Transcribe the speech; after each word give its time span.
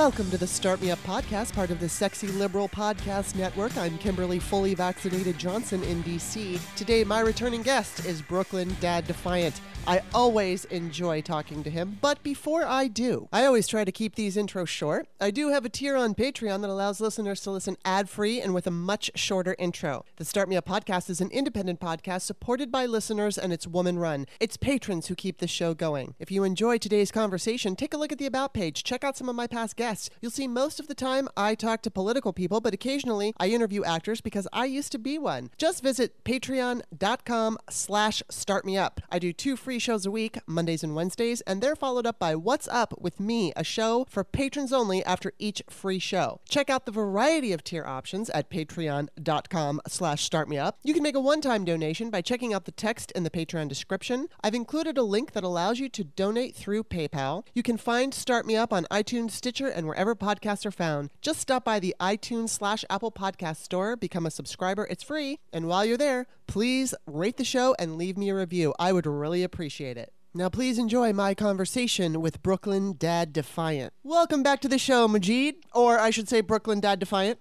Welcome 0.00 0.30
to 0.30 0.38
the 0.38 0.46
Start 0.46 0.80
Me 0.80 0.90
Up 0.90 0.98
podcast, 1.00 1.52
part 1.52 1.70
of 1.70 1.78
the 1.78 1.86
Sexy 1.86 2.28
Liberal 2.28 2.70
Podcast 2.70 3.34
Network. 3.34 3.76
I'm 3.76 3.98
Kimberly 3.98 4.38
Fully 4.38 4.72
Vaccinated 4.72 5.36
Johnson 5.36 5.82
in 5.82 6.02
DC. 6.04 6.58
Today, 6.74 7.04
my 7.04 7.20
returning 7.20 7.60
guest 7.60 8.06
is 8.06 8.22
Brooklyn 8.22 8.74
Dad 8.80 9.06
Defiant. 9.06 9.60
I 9.86 10.02
always 10.14 10.66
enjoy 10.66 11.20
talking 11.20 11.62
to 11.64 11.70
him, 11.70 11.98
but 12.00 12.22
before 12.22 12.64
I 12.64 12.86
do, 12.86 13.28
I 13.32 13.44
always 13.44 13.66
try 13.66 13.84
to 13.84 13.92
keep 13.92 14.14
these 14.14 14.36
intros 14.36 14.68
short. 14.68 15.06
I 15.20 15.30
do 15.30 15.48
have 15.48 15.64
a 15.64 15.70
tier 15.70 15.96
on 15.96 16.14
Patreon 16.14 16.60
that 16.62 16.70
allows 16.70 17.00
listeners 17.00 17.40
to 17.42 17.50
listen 17.50 17.76
ad 17.84 18.08
free 18.08 18.40
and 18.40 18.54
with 18.54 18.66
a 18.66 18.70
much 18.70 19.10
shorter 19.14 19.56
intro. 19.58 20.04
The 20.16 20.24
Start 20.24 20.48
Me 20.48 20.56
Up 20.56 20.66
podcast 20.66 21.10
is 21.10 21.20
an 21.20 21.30
independent 21.30 21.80
podcast 21.80 22.22
supported 22.22 22.70
by 22.70 22.86
listeners 22.86 23.36
and 23.36 23.52
it's 23.52 23.66
woman 23.66 23.98
run. 23.98 24.26
It's 24.38 24.56
patrons 24.56 25.08
who 25.08 25.14
keep 25.14 25.38
the 25.38 25.48
show 25.48 25.74
going. 25.74 26.14
If 26.18 26.30
you 26.30 26.44
enjoy 26.44 26.78
today's 26.78 27.10
conversation, 27.10 27.74
take 27.74 27.92
a 27.94 27.98
look 27.98 28.12
at 28.12 28.18
the 28.18 28.26
About 28.26 28.54
page, 28.54 28.84
check 28.84 29.02
out 29.02 29.16
some 29.16 29.28
of 29.28 29.34
my 29.36 29.46
past 29.46 29.76
guests. 29.76 29.89
You'll 30.20 30.30
see 30.30 30.46
most 30.46 30.78
of 30.78 30.86
the 30.86 30.94
time 30.94 31.28
I 31.36 31.54
talk 31.54 31.82
to 31.82 31.90
political 31.90 32.32
people, 32.32 32.60
but 32.60 32.74
occasionally 32.74 33.34
I 33.38 33.48
interview 33.48 33.82
actors 33.84 34.20
because 34.20 34.46
I 34.52 34.66
used 34.66 34.92
to 34.92 34.98
be 34.98 35.18
one. 35.18 35.50
Just 35.58 35.82
visit 35.82 36.22
patreon.com 36.24 37.58
slash 37.68 38.22
startmeup. 38.30 38.98
I 39.10 39.18
do 39.18 39.32
two 39.32 39.56
free 39.56 39.78
shows 39.78 40.06
a 40.06 40.10
week, 40.10 40.38
Mondays 40.46 40.84
and 40.84 40.94
Wednesdays, 40.94 41.40
and 41.42 41.60
they're 41.60 41.76
followed 41.76 42.06
up 42.06 42.18
by 42.18 42.36
What's 42.36 42.68
Up 42.68 42.94
with 43.00 43.18
Me, 43.18 43.52
a 43.56 43.64
show 43.64 44.06
for 44.08 44.22
patrons 44.22 44.72
only 44.72 45.04
after 45.04 45.32
each 45.38 45.62
free 45.68 45.98
show. 45.98 46.40
Check 46.48 46.70
out 46.70 46.86
the 46.86 46.92
variety 46.92 47.52
of 47.52 47.64
tier 47.64 47.84
options 47.84 48.30
at 48.30 48.50
patreon.com 48.50 49.80
slash 49.88 50.28
startmeup. 50.28 50.74
You 50.82 50.94
can 50.94 51.02
make 51.02 51.16
a 51.16 51.20
one-time 51.20 51.64
donation 51.64 52.10
by 52.10 52.22
checking 52.22 52.54
out 52.54 52.64
the 52.64 52.72
text 52.72 53.10
in 53.12 53.24
the 53.24 53.30
Patreon 53.30 53.68
description. 53.68 54.28
I've 54.42 54.54
included 54.54 54.98
a 54.98 55.02
link 55.02 55.32
that 55.32 55.44
allows 55.44 55.78
you 55.78 55.88
to 55.88 56.04
donate 56.04 56.54
through 56.54 56.84
PayPal. 56.84 57.44
You 57.54 57.62
can 57.62 57.76
find 57.76 58.14
Start 58.14 58.46
Me 58.46 58.56
Up 58.56 58.72
on 58.72 58.86
iTunes, 58.90 59.32
Stitcher, 59.32 59.68
and 59.68 59.79
wherever 59.86 60.14
podcasts 60.14 60.66
are 60.66 60.70
found. 60.70 61.10
Just 61.20 61.40
stop 61.40 61.64
by 61.64 61.78
the 61.78 61.94
iTunes 62.00 62.50
slash 62.50 62.84
Apple 62.90 63.12
Podcast 63.12 63.56
store, 63.56 63.96
become 63.96 64.26
a 64.26 64.30
subscriber. 64.30 64.86
It's 64.90 65.02
free. 65.02 65.38
And 65.52 65.66
while 65.68 65.84
you're 65.84 65.96
there, 65.96 66.26
please 66.46 66.94
rate 67.06 67.36
the 67.36 67.44
show 67.44 67.74
and 67.78 67.96
leave 67.96 68.16
me 68.16 68.30
a 68.30 68.34
review. 68.34 68.74
I 68.78 68.92
would 68.92 69.06
really 69.06 69.42
appreciate 69.42 69.96
it. 69.96 70.12
Now, 70.32 70.48
please 70.48 70.78
enjoy 70.78 71.12
my 71.12 71.34
conversation 71.34 72.20
with 72.20 72.40
Brooklyn 72.40 72.94
Dad 72.96 73.32
Defiant. 73.32 73.92
Welcome 74.04 74.44
back 74.44 74.60
to 74.60 74.68
the 74.68 74.78
show, 74.78 75.08
Majid, 75.08 75.56
or 75.74 75.98
I 75.98 76.10
should 76.10 76.28
say 76.28 76.40
Brooklyn 76.40 76.78
Dad 76.78 77.00
Defiant. 77.00 77.40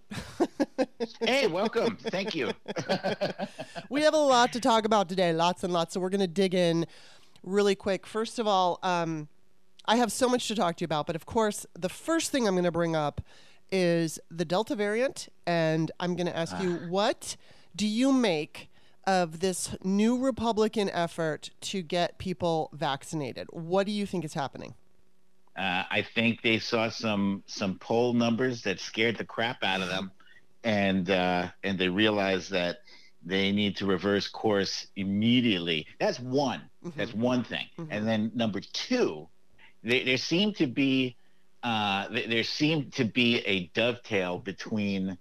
hey, 1.21 1.45
welcome. 1.45 1.97
Thank 1.97 2.33
you. 2.33 2.51
we 3.91 4.01
have 4.01 4.15
a 4.15 4.17
lot 4.17 4.53
to 4.53 4.59
talk 4.59 4.85
about 4.85 5.07
today, 5.07 5.33
lots 5.33 5.63
and 5.63 5.71
lots. 5.71 5.93
So 5.93 5.99
we're 5.99 6.09
going 6.09 6.21
to 6.21 6.27
dig 6.27 6.55
in 6.55 6.87
really 7.43 7.75
quick. 7.75 8.07
First 8.07 8.39
of 8.39 8.47
all, 8.47 8.79
um, 8.81 9.27
I 9.89 9.95
have 9.95 10.11
so 10.11 10.29
much 10.29 10.47
to 10.49 10.55
talk 10.55 10.75
to 10.77 10.83
you 10.83 10.85
about, 10.85 11.07
but 11.07 11.15
of 11.15 11.25
course, 11.25 11.65
the 11.73 11.89
first 11.89 12.31
thing 12.31 12.47
I'm 12.47 12.53
going 12.53 12.63
to 12.63 12.71
bring 12.71 12.95
up 12.95 13.21
is 13.71 14.19
the 14.29 14.45
Delta 14.45 14.75
variant, 14.75 15.29
and 15.47 15.91
I'm 15.99 16.15
going 16.15 16.27
to 16.27 16.37
ask 16.37 16.55
you 16.61 16.75
what 16.89 17.35
do 17.75 17.87
you 17.87 18.13
make 18.13 18.69
of 19.07 19.39
this 19.39 19.75
new 19.83 20.19
Republican 20.19 20.91
effort 20.91 21.49
to 21.61 21.81
get 21.81 22.19
people 22.19 22.69
vaccinated? 22.71 23.47
What 23.49 23.87
do 23.87 23.91
you 23.91 24.05
think 24.05 24.23
is 24.23 24.35
happening? 24.35 24.75
Uh, 25.57 25.83
I 25.89 26.05
think 26.13 26.43
they 26.43 26.59
saw 26.59 26.89
some 26.89 27.43
some 27.47 27.79
poll 27.79 28.13
numbers 28.13 28.61
that 28.63 28.79
scared 28.79 29.17
the 29.17 29.25
crap 29.25 29.63
out 29.63 29.81
of 29.81 29.89
them, 29.89 30.11
and 30.63 31.09
uh, 31.09 31.47
and 31.63 31.79
they 31.79 31.89
realized 31.89 32.51
that 32.51 32.77
they 33.25 33.51
need 33.51 33.75
to 33.77 33.87
reverse 33.87 34.27
course 34.27 34.85
immediately. 34.95 35.87
That's 35.99 36.19
one. 36.19 36.61
Mm-hmm. 36.85 36.99
That's 36.99 37.13
one 37.15 37.43
thing. 37.43 37.65
Mm-hmm. 37.79 37.91
And 37.91 38.07
then 38.07 38.31
number 38.35 38.61
two, 38.61 39.27
they, 39.83 40.03
there 40.03 40.17
seemed 40.17 40.55
to 40.57 40.67
be 40.67 41.15
uh, 41.61 42.07
there 42.09 42.43
seemed 42.43 42.93
to 42.93 43.03
be 43.03 43.39
a 43.39 43.67
dovetail 43.73 44.37
between 44.39 45.17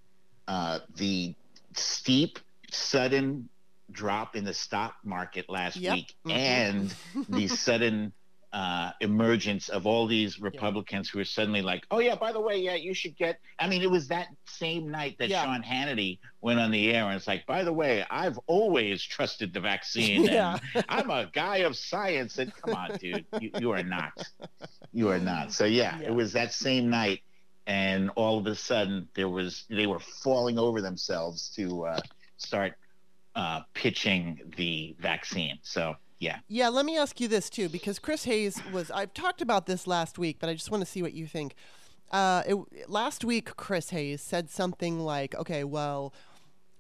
uh, 0.47 0.79
the 0.97 1.35
steep, 1.75 2.39
sudden 2.71 3.49
drop 3.91 4.37
in 4.37 4.45
the 4.45 4.55
stock 4.55 4.97
market 5.03 5.49
last 5.49 5.77
yep. 5.77 5.95
week 5.95 6.15
mm-hmm. 6.27 6.37
and 6.37 6.95
the 7.29 7.49
sudden 7.49 8.13
uh, 8.53 8.93
emergence 9.01 9.69
of 9.69 9.87
all 9.87 10.07
these 10.07 10.41
Republicans 10.41 11.09
yeah. 11.09 11.13
who 11.13 11.21
are 11.21 11.25
suddenly 11.25 11.61
like, 11.61 11.85
oh 11.91 11.99
yeah, 11.99 12.15
by 12.15 12.33
the 12.33 12.41
way, 12.41 12.59
yeah, 12.59 12.75
you 12.75 12.95
should 12.95 13.17
get. 13.17 13.41
I 13.59 13.69
mean, 13.69 13.83
it 13.83 13.91
was 13.91 14.09
that 14.09 14.29
same 14.47 14.91
night 14.91 15.17
that 15.19 15.29
yeah. 15.29 15.45
Sean 15.45 15.63
Hannity 15.63 16.19
went 16.41 16.59
on 16.59 16.71
the 16.71 16.95
air 16.95 17.05
and 17.05 17.17
it's 17.17 17.27
like, 17.27 17.47
by 17.47 17.63
the 17.63 17.73
way, 17.73 18.05
I've 18.11 18.39
always 18.47 19.03
trusted 19.03 19.53
the 19.53 19.61
vaccine. 19.61 20.25
yeah. 20.25 20.59
I'm 20.89 21.11
a 21.11 21.31
guy 21.33 21.59
of 21.59 21.77
science. 21.77 22.39
And 22.39 22.53
come 22.55 22.75
on, 22.75 22.97
dude, 22.97 23.27
you, 23.41 23.51
you 23.59 23.71
are 23.73 23.83
not. 23.83 24.13
You 24.93 25.11
are 25.11 25.19
not. 25.19 25.53
So 25.53 25.65
yeah, 25.65 25.99
yeah, 26.01 26.09
it 26.09 26.15
was 26.15 26.33
that 26.33 26.53
same 26.53 26.89
night, 26.89 27.21
and 27.67 28.11
all 28.17 28.39
of 28.39 28.47
a 28.47 28.55
sudden 28.55 29.09
there 29.15 29.29
was 29.29 29.65
they 29.69 29.87
were 29.87 30.01
falling 30.01 30.59
over 30.59 30.81
themselves 30.81 31.51
to 31.57 31.85
uh, 31.85 32.01
start 32.39 32.75
uh, 33.35 33.61
pitching 33.75 34.41
the 34.57 34.97
vaccine. 34.99 35.59
So 35.63 35.97
yeah. 36.19 36.39
Yeah, 36.49 36.69
let 36.69 36.85
me 36.85 36.97
ask 36.97 37.21
you 37.21 37.29
this 37.29 37.49
too, 37.49 37.69
because 37.69 37.99
Chris 37.99 38.25
Hayes 38.25 38.61
was, 38.73 38.91
I've 38.91 39.15
talked 39.15 39.41
about 39.41 39.67
this 39.67 39.87
last 39.87 40.19
week, 40.19 40.39
but 40.41 40.49
I 40.49 40.55
just 40.55 40.71
want 40.71 40.85
to 40.85 40.91
see 40.91 41.03
what 41.03 41.13
you 41.13 41.27
think. 41.27 41.55
Uh, 42.11 42.43
it, 42.47 42.89
last 42.89 43.25
week, 43.25 43.57
Chris 43.57 43.91
Hayes 43.91 44.21
said 44.23 44.51
something 44.51 45.01
like, 45.01 45.35
okay, 45.35 45.63
well, 45.63 46.13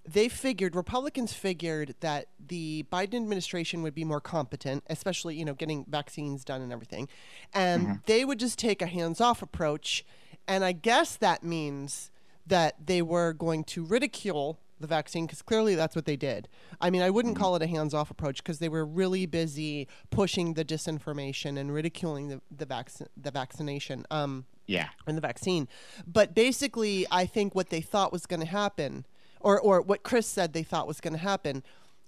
they 0.06 0.28
figured, 0.28 0.75
Republicans 0.75 1.34
figured 1.34 1.94
that 2.00 2.28
the 2.44 2.87
Biden 2.91 3.15
administration 3.16 3.82
would 3.82 3.94
be 3.94 4.04
more 4.04 4.21
competent, 4.22 4.82
especially, 4.88 5.37
you 5.37 5.44
know, 5.44 5.55
getting 5.55 5.84
vaccines 5.87 6.44
done 6.44 6.62
and 6.62 6.72
everything. 6.72 7.09
And 7.53 7.82
mm-hmm. 7.82 7.94
they 8.06 8.25
would 8.25 8.41
just 8.41 8.59
take 8.59 8.81
a 8.81 8.87
hands 8.87 9.20
off 9.20 9.43
approach. 9.43 10.05
And 10.47 10.65
I 10.65 10.72
guess 10.72 11.16
that 11.16 11.44
means 11.44 12.10
that 12.47 12.87
they 12.87 13.03
were 13.03 13.34
going 13.34 13.65
to 13.65 13.84
ridicule 13.84 14.59
the 14.81 14.87
vaccine 14.87 15.27
because 15.27 15.43
clearly 15.43 15.75
that's 15.75 15.97
what 15.97 16.05
they 16.05 16.16
did. 16.16 16.49
I 16.81 16.91
mean, 16.91 17.03
I 17.03 17.11
wouldn't 17.11 17.34
mm-hmm. 17.34 17.43
call 17.43 17.56
it 17.56 17.62
a 17.62 17.66
hands-off 17.66 18.11
approach 18.11 18.39
because 18.39 18.59
they 18.59 18.69
were 18.69 18.84
really 18.84 19.27
busy 19.27 19.89
pushing 20.11 20.55
the 20.55 20.65
disinformation 20.65 21.59
and 21.59 21.72
ridiculing 21.72 22.28
the 22.28 22.41
the, 22.50 22.66
vac- 22.66 22.91
the 23.17 23.31
vaccination. 23.31 24.05
Um, 24.11 24.47
yeah, 24.67 24.88
and 25.06 25.17
the 25.17 25.22
vaccine. 25.22 25.67
But 26.06 26.34
basically, 26.34 27.06
I 27.11 27.25
think 27.27 27.55
what 27.55 27.71
they 27.71 27.81
thought 27.81 28.12
was 28.12 28.27
going 28.27 28.41
to 28.41 28.47
happen, 28.47 29.06
or 29.41 29.61
or 29.61 29.81
what 29.81 30.03
Chris 30.03 30.27
said 30.27 30.53
they 30.53 30.62
thought 30.62 30.87
was 30.87 31.00
going 31.00 31.15
to 31.15 31.19
happen, 31.19 31.62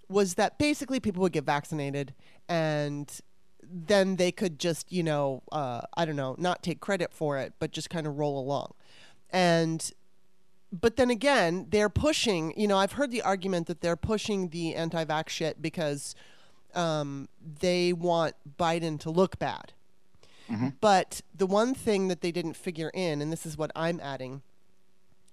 was 0.08 0.34
that 0.34 0.58
basically 0.58 1.00
people 1.00 1.22
would 1.22 1.32
get 1.32 1.44
vaccinated 1.44 2.14
and 2.48 3.20
then 3.72 4.16
they 4.16 4.32
could 4.32 4.58
just 4.58 4.90
you 4.90 5.02
know 5.02 5.42
uh, 5.52 5.82
I 5.96 6.04
don't 6.04 6.16
know 6.16 6.34
not 6.38 6.62
take 6.62 6.80
credit 6.80 7.12
for 7.12 7.38
it, 7.38 7.54
but 7.58 7.70
just 7.70 7.90
kind 7.90 8.06
of 8.06 8.18
roll 8.18 8.38
along. 8.38 8.74
And 9.30 9.90
but 10.72 10.96
then 10.96 11.10
again, 11.10 11.66
they're 11.70 11.88
pushing. 11.88 12.54
You 12.56 12.68
know, 12.68 12.78
I've 12.78 12.92
heard 12.92 13.10
the 13.10 13.22
argument 13.22 13.66
that 13.66 13.80
they're 13.80 13.96
pushing 13.96 14.48
the 14.48 14.74
anti-vax 14.74 15.28
shit 15.28 15.60
because 15.60 16.14
um, 16.74 17.28
they 17.60 17.92
want 17.92 18.34
Biden 18.58 18.98
to 19.00 19.10
look 19.10 19.38
bad. 19.38 19.72
Mm-hmm. 20.50 20.68
But 20.80 21.22
the 21.34 21.46
one 21.46 21.74
thing 21.74 22.08
that 22.08 22.20
they 22.20 22.32
didn't 22.32 22.54
figure 22.54 22.90
in, 22.94 23.22
and 23.22 23.32
this 23.32 23.46
is 23.46 23.56
what 23.56 23.70
I'm 23.74 24.00
adding, 24.00 24.42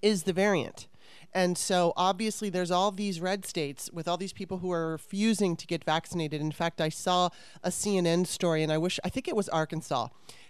is 0.01 0.23
the 0.23 0.33
variant. 0.33 0.87
And 1.33 1.57
so 1.57 1.93
obviously 1.95 2.49
there's 2.49 2.71
all 2.71 2.91
these 2.91 3.19
red 3.19 3.45
states 3.45 3.89
with 3.91 4.07
all 4.07 4.17
these 4.17 4.33
people 4.33 4.59
who 4.59 4.71
are 4.71 4.91
refusing 4.91 5.55
to 5.55 5.67
get 5.67 5.83
vaccinated. 5.83 6.41
In 6.41 6.51
fact, 6.51 6.81
I 6.81 6.89
saw 6.89 7.29
a 7.63 7.69
CNN 7.69 8.27
story 8.27 8.63
and 8.63 8.71
I 8.71 8.77
wish 8.77 8.99
I 9.03 9.09
think 9.09 9.27
it 9.27 9.35
was 9.35 9.49
Arkansas 9.49 10.07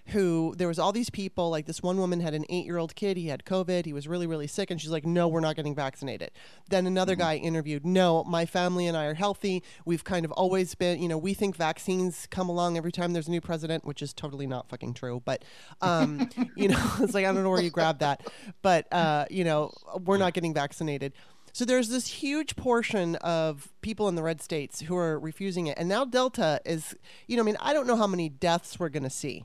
who 0.10 0.54
there 0.58 0.68
was 0.68 0.80
all 0.80 0.92
these 0.92 1.10
people 1.10 1.50
like 1.50 1.66
this 1.66 1.82
one 1.82 1.98
woman 1.98 2.20
had 2.20 2.34
an 2.34 2.46
8-year-old 2.50 2.96
kid, 2.96 3.18
he 3.18 3.28
had 3.28 3.44
covid, 3.46 3.86
he 3.86 3.94
was 3.94 4.08
really 4.08 4.28
really 4.28 4.48
sick 4.48 4.72
and 4.72 4.80
she's 4.80 4.90
like 4.90 5.06
no, 5.06 5.28
we're 5.28 5.40
not 5.40 5.56
getting 5.56 5.76
vaccinated. 5.76 6.32
Then 6.70 6.88
another 6.88 7.14
mm-hmm. 7.14 7.22
guy 7.22 7.36
interviewed, 7.36 7.86
"No, 7.86 8.24
my 8.24 8.46
family 8.46 8.88
and 8.88 8.98
I 8.98 9.06
are 9.06 9.14
healthy. 9.14 9.64
We've 9.86 10.04
kind 10.04 10.26
of 10.26 10.32
always 10.34 10.76
been, 10.76 11.02
you 11.02 11.08
know, 11.08 11.18
we 11.18 11.34
think 11.34 11.56
vaccines 11.56 12.28
come 12.30 12.50
along 12.50 12.78
every 12.78 12.92
time 12.92 13.14
there's 13.14 13.28
a 13.28 13.32
new 13.32 13.42
president, 13.42 13.86
which 13.86 14.02
is 14.02 14.14
totally 14.14 14.48
not 14.48 14.70
fucking 14.70 14.94
true, 14.94 15.22
but 15.26 15.44
um, 15.82 16.30
you 16.56 16.68
know, 16.68 16.92
it's 17.00 17.14
like 17.14 17.26
I 17.26 17.34
don't 17.34 17.44
know 17.44 17.50
where 17.50 17.62
you 17.62 17.70
grabbed 17.70 18.00
that. 18.00 18.28
But 18.62 18.92
uh, 18.92 19.26
you 19.30 19.44
know, 19.44 19.72
we're 20.04 20.18
not 20.18 20.34
getting 20.34 20.54
vaccinated. 20.54 21.14
So 21.58 21.66
there's 21.66 21.90
this 21.90 22.06
huge 22.06 22.56
portion 22.56 23.16
of 23.16 23.70
people 23.82 24.08
in 24.08 24.14
the 24.14 24.22
red 24.22 24.42
states 24.42 24.82
who 24.82 24.96
are 24.96 25.20
refusing 25.20 25.66
it. 25.66 25.76
And 25.80 25.90
now 25.90 26.06
Delta 26.06 26.62
is, 26.66 26.96
you 27.26 27.36
know, 27.36 27.42
I 27.42 27.46
mean, 27.46 27.58
I 27.60 27.74
don't 27.74 27.88
know 27.88 27.96
how 27.96 28.06
many 28.06 28.30
deaths 28.30 28.80
we're 28.80 28.90
going 28.90 29.02
to 29.02 29.10
see. 29.10 29.44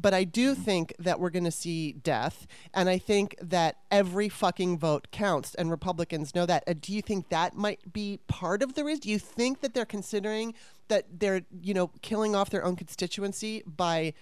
But 0.00 0.14
I 0.14 0.24
do 0.24 0.54
think 0.54 0.94
that 0.98 1.18
we're 1.18 1.30
going 1.30 1.44
to 1.44 1.50
see 1.50 1.92
death. 1.92 2.46
And 2.72 2.88
I 2.88 2.98
think 2.98 3.36
that 3.42 3.78
every 3.90 4.28
fucking 4.28 4.78
vote 4.78 5.08
counts. 5.10 5.54
And 5.56 5.70
Republicans 5.70 6.34
know 6.34 6.46
that. 6.46 6.64
Uh, 6.66 6.74
do 6.80 6.92
you 6.92 7.02
think 7.02 7.30
that 7.30 7.56
might 7.56 7.92
be 7.92 8.20
part 8.28 8.62
of 8.62 8.74
the 8.74 8.84
reason? 8.84 9.00
Do 9.00 9.10
you 9.10 9.18
think 9.18 9.60
that 9.60 9.74
they're 9.74 9.84
considering 9.84 10.54
that 10.86 11.06
they're, 11.18 11.42
you 11.60 11.74
know, 11.74 11.88
killing 12.02 12.36
off 12.36 12.50
their 12.50 12.64
own 12.64 12.76
constituency 12.76 13.62
by 13.66 14.14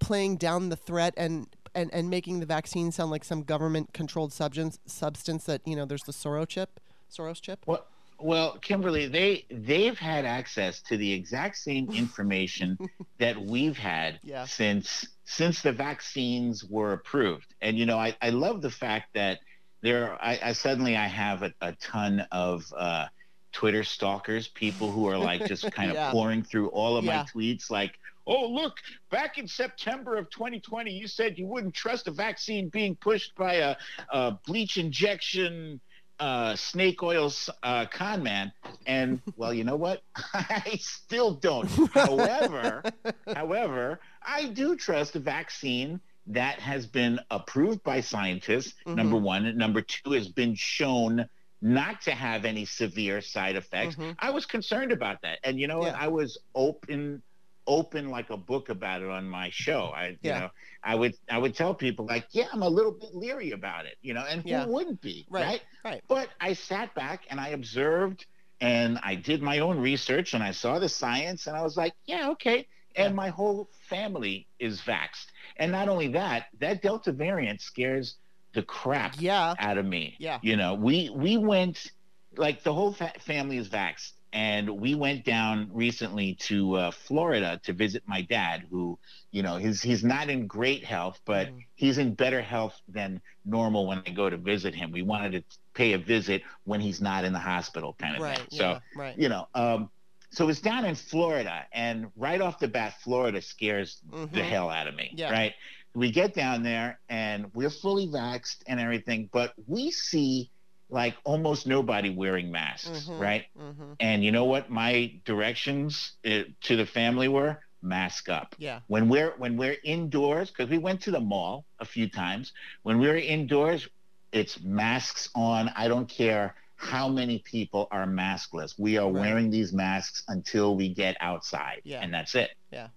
playing 0.00 0.36
down 0.36 0.68
the 0.68 0.76
threat 0.76 1.14
and 1.16 1.46
and, 1.72 1.88
and 1.94 2.10
making 2.10 2.40
the 2.40 2.46
vaccine 2.46 2.90
sound 2.90 3.12
like 3.12 3.22
some 3.22 3.42
government 3.42 3.92
controlled 3.92 4.32
substance 4.32 4.80
substance 4.86 5.44
that 5.44 5.60
you 5.64 5.76
know 5.76 5.84
there's 5.84 6.02
the 6.02 6.12
Soros 6.12 6.48
chip 6.48 6.80
Soros 7.10 7.40
chip. 7.40 7.60
Well, 7.66 7.86
Well, 8.20 8.58
Kimberly, 8.58 9.06
they 9.06 9.46
they've 9.50 9.98
had 9.98 10.24
access 10.24 10.82
to 10.82 10.96
the 10.96 11.12
exact 11.12 11.56
same 11.56 11.88
information 11.92 12.78
that 13.18 13.40
we've 13.40 13.78
had 13.78 14.20
Yeah. 14.22 14.44
since 14.44 15.06
since 15.24 15.62
the 15.62 15.72
vaccines 15.72 16.64
were 16.64 16.92
approved. 16.92 17.54
And 17.60 17.78
you 17.78 17.86
know, 17.86 17.98
I, 17.98 18.16
I 18.20 18.30
love 18.30 18.62
the 18.62 18.70
fact 18.70 19.14
that 19.14 19.40
there 19.82 20.16
I, 20.22 20.38
I 20.42 20.52
suddenly 20.52 20.96
I 20.96 21.06
have 21.06 21.42
a, 21.42 21.52
a 21.60 21.72
ton 21.72 22.26
of 22.32 22.64
uh, 22.76 23.06
Twitter 23.52 23.84
stalkers, 23.84 24.48
people 24.48 24.92
who 24.92 25.06
are 25.06 25.18
like 25.18 25.46
just 25.46 25.70
kind 25.72 25.90
of 25.90 25.96
Yeah. 25.96 26.10
pouring 26.10 26.42
through 26.42 26.68
all 26.68 26.96
of 26.96 27.04
Yeah. 27.04 27.18
my 27.18 27.24
tweets 27.24 27.70
like 27.70 27.94
Oh, 28.26 28.46
look, 28.48 28.74
back 29.10 29.38
in 29.38 29.48
September 29.48 30.16
of 30.16 30.30
2020, 30.30 30.92
you 30.92 31.08
said 31.08 31.36
you 31.38 31.46
wouldn't 31.46 31.74
trust 31.74 32.06
a 32.06 32.12
vaccine 32.12 32.68
being 32.68 32.94
pushed 32.94 33.34
by 33.34 33.54
a, 33.54 33.76
a 34.10 34.38
bleach 34.46 34.76
injection 34.76 35.80
uh, 36.20 36.54
snake 36.54 37.02
oil 37.02 37.32
uh, 37.62 37.86
con 37.86 38.22
man. 38.22 38.52
And 38.86 39.20
well, 39.36 39.52
you 39.52 39.64
know 39.64 39.76
what? 39.76 40.02
I 40.34 40.78
still 40.80 41.34
don't. 41.34 41.68
However, 41.92 42.82
however, 43.34 44.00
I 44.22 44.46
do 44.48 44.76
trust 44.76 45.16
a 45.16 45.20
vaccine 45.20 46.00
that 46.26 46.60
has 46.60 46.86
been 46.86 47.18
approved 47.30 47.82
by 47.82 48.00
scientists. 48.00 48.74
Mhm. 48.86 48.94
Number 48.96 49.16
one, 49.16 49.46
and 49.46 49.58
number 49.58 49.80
two 49.80 50.12
has 50.12 50.28
been 50.28 50.54
shown 50.54 51.28
not 51.62 52.00
to 52.02 52.12
have 52.12 52.44
any 52.44 52.64
severe 52.64 53.20
side 53.20 53.56
effects. 53.56 53.96
Mhm. 53.96 54.14
I 54.18 54.30
was 54.30 54.46
concerned 54.46 54.92
about 54.92 55.20
that, 55.22 55.38
and 55.42 55.58
you 55.58 55.66
know? 55.66 55.84
Yeah. 55.84 55.96
I 55.98 56.08
was 56.08 56.38
open 56.54 57.22
open 57.66 58.10
like 58.10 58.30
a 58.30 58.36
book 58.36 58.68
about 58.68 59.02
it 59.02 59.08
on 59.08 59.28
my 59.28 59.50
show. 59.50 59.92
I 59.94 60.16
you 60.22 60.30
know 60.32 60.50
I 60.82 60.94
would 60.94 61.14
I 61.30 61.38
would 61.38 61.54
tell 61.54 61.74
people 61.74 62.06
like, 62.06 62.26
yeah, 62.32 62.46
I'm 62.52 62.62
a 62.62 62.68
little 62.68 62.92
bit 62.92 63.14
leery 63.14 63.52
about 63.52 63.86
it, 63.86 63.96
you 64.02 64.14
know, 64.14 64.24
and 64.28 64.44
Yeah. 64.44 64.64
who 64.64 64.72
wouldn't 64.72 65.00
be, 65.00 65.26
Right. 65.30 65.44
right? 65.44 65.62
Right. 65.84 66.04
But 66.08 66.30
I 66.40 66.52
sat 66.54 66.94
back 66.94 67.24
and 67.30 67.38
I 67.40 67.48
observed 67.48 68.26
and 68.60 68.98
I 69.02 69.14
did 69.14 69.42
my 69.42 69.58
own 69.60 69.78
research 69.78 70.34
and 70.34 70.42
I 70.42 70.52
saw 70.52 70.78
the 70.78 70.88
science 70.88 71.46
and 71.46 71.56
I 71.56 71.62
was 71.62 71.76
like, 71.76 71.94
yeah, 72.06 72.30
okay. 72.30 72.66
And 72.96 73.12
Yeah. 73.12 73.16
my 73.16 73.28
whole 73.28 73.68
family 73.88 74.46
is 74.58 74.80
vaxxed. 74.80 75.26
And 75.56 75.70
not 75.70 75.88
only 75.88 76.08
that, 76.08 76.46
that 76.58 76.82
Delta 76.82 77.12
variant 77.12 77.60
scares 77.60 78.16
the 78.52 78.62
crap 78.62 79.14
Yeah. 79.18 79.54
out 79.58 79.78
of 79.78 79.86
me. 79.86 80.16
Yeah. 80.18 80.38
You 80.42 80.56
know, 80.56 80.74
we 80.74 81.10
we 81.10 81.36
went 81.36 81.92
like 82.36 82.62
the 82.62 82.72
whole 82.72 82.92
fa- 82.92 83.12
family 83.20 83.58
is 83.58 83.68
vaxxed, 83.68 84.12
and 84.32 84.68
we 84.70 84.94
went 84.94 85.24
down 85.24 85.68
recently 85.72 86.34
to 86.36 86.74
uh, 86.76 86.90
Florida 86.90 87.60
to 87.64 87.72
visit 87.72 88.02
my 88.06 88.22
dad, 88.22 88.66
who 88.70 88.98
you 89.32 89.42
know 89.42 89.56
he's 89.56 89.82
he's 89.82 90.04
not 90.04 90.28
in 90.30 90.46
great 90.46 90.84
health, 90.84 91.20
but 91.24 91.48
Mhm. 91.48 91.64
he's 91.74 91.98
in 91.98 92.14
better 92.14 92.40
health 92.40 92.80
than 92.88 93.20
normal 93.44 93.86
when 93.86 94.02
I 94.06 94.10
go 94.10 94.30
to 94.30 94.36
visit 94.36 94.74
him. 94.74 94.92
We 94.92 95.02
wanted 95.02 95.32
to 95.32 95.58
pay 95.74 95.92
a 95.94 95.98
visit 95.98 96.42
when 96.64 96.80
he's 96.80 97.00
not 97.00 97.24
in 97.24 97.32
the 97.32 97.38
hospital, 97.40 97.94
kind 97.98 98.16
of 98.16 98.22
Right. 98.22 98.38
thing. 98.38 98.46
So 98.50 98.70
yeah. 98.70 98.78
Right. 98.94 99.18
you 99.18 99.28
know. 99.28 99.48
Um, 99.54 99.90
so 100.32 100.48
it's 100.48 100.60
down 100.60 100.84
in 100.84 100.94
Florida, 100.94 101.66
and 101.72 102.06
right 102.14 102.40
off 102.40 102.60
the 102.60 102.68
bat, 102.68 102.94
Florida 103.02 103.42
scares 103.42 104.00
the 104.10 104.16
Mhm. 104.16 104.42
hell 104.48 104.70
out 104.70 104.86
of 104.86 104.94
me. 104.94 105.12
Yeah. 105.16 105.30
Right. 105.32 105.54
We 105.92 106.12
get 106.12 106.34
down 106.34 106.62
there 106.62 107.00
and 107.08 107.52
we're 107.52 107.68
fully 107.70 108.06
vaxxed 108.06 108.62
and 108.68 108.78
everything, 108.78 109.28
but 109.32 109.54
we 109.66 109.90
see 109.90 110.52
like 110.90 111.16
almost 111.24 111.66
nobody 111.66 112.10
wearing 112.10 112.50
masks, 112.50 113.08
Mhm. 113.08 113.20
right? 113.20 113.44
Mhm. 113.58 113.96
And 114.00 114.24
you 114.24 114.32
know 114.32 114.44
what 114.44 114.70
my 114.70 115.12
directions 115.24 116.12
uh, 116.26 116.42
to 116.62 116.76
the 116.76 116.86
family 116.86 117.28
were? 117.28 117.60
Mask 117.82 118.28
up. 118.28 118.54
Yeah. 118.58 118.80
When 118.88 119.08
we're 119.08 119.32
when 119.38 119.56
we're 119.56 119.76
indoors, 119.84 120.50
because 120.50 120.68
we 120.68 120.78
went 120.78 121.00
to 121.02 121.10
the 121.10 121.20
mall 121.20 121.64
a 121.78 121.84
few 121.84 122.08
times. 122.08 122.52
When 122.82 122.98
we're 122.98 123.16
indoors, 123.16 123.88
it's 124.32 124.60
masks 124.60 125.30
on. 125.34 125.70
I 125.74 125.88
don't 125.88 126.08
care 126.08 126.54
how 126.76 127.08
many 127.08 127.38
people 127.40 127.88
are 127.90 128.06
maskless. 128.06 128.78
We 128.78 128.96
are 128.98 129.10
Right. 129.10 129.20
wearing 129.20 129.50
these 129.50 129.72
masks 129.72 130.22
until 130.28 130.76
we 130.76 130.88
get 130.94 131.16
outside, 131.20 131.80
Yeah. 131.84 132.00
and 132.00 132.12
that's 132.12 132.34
it. 132.34 132.50
Yeah, 132.72 132.88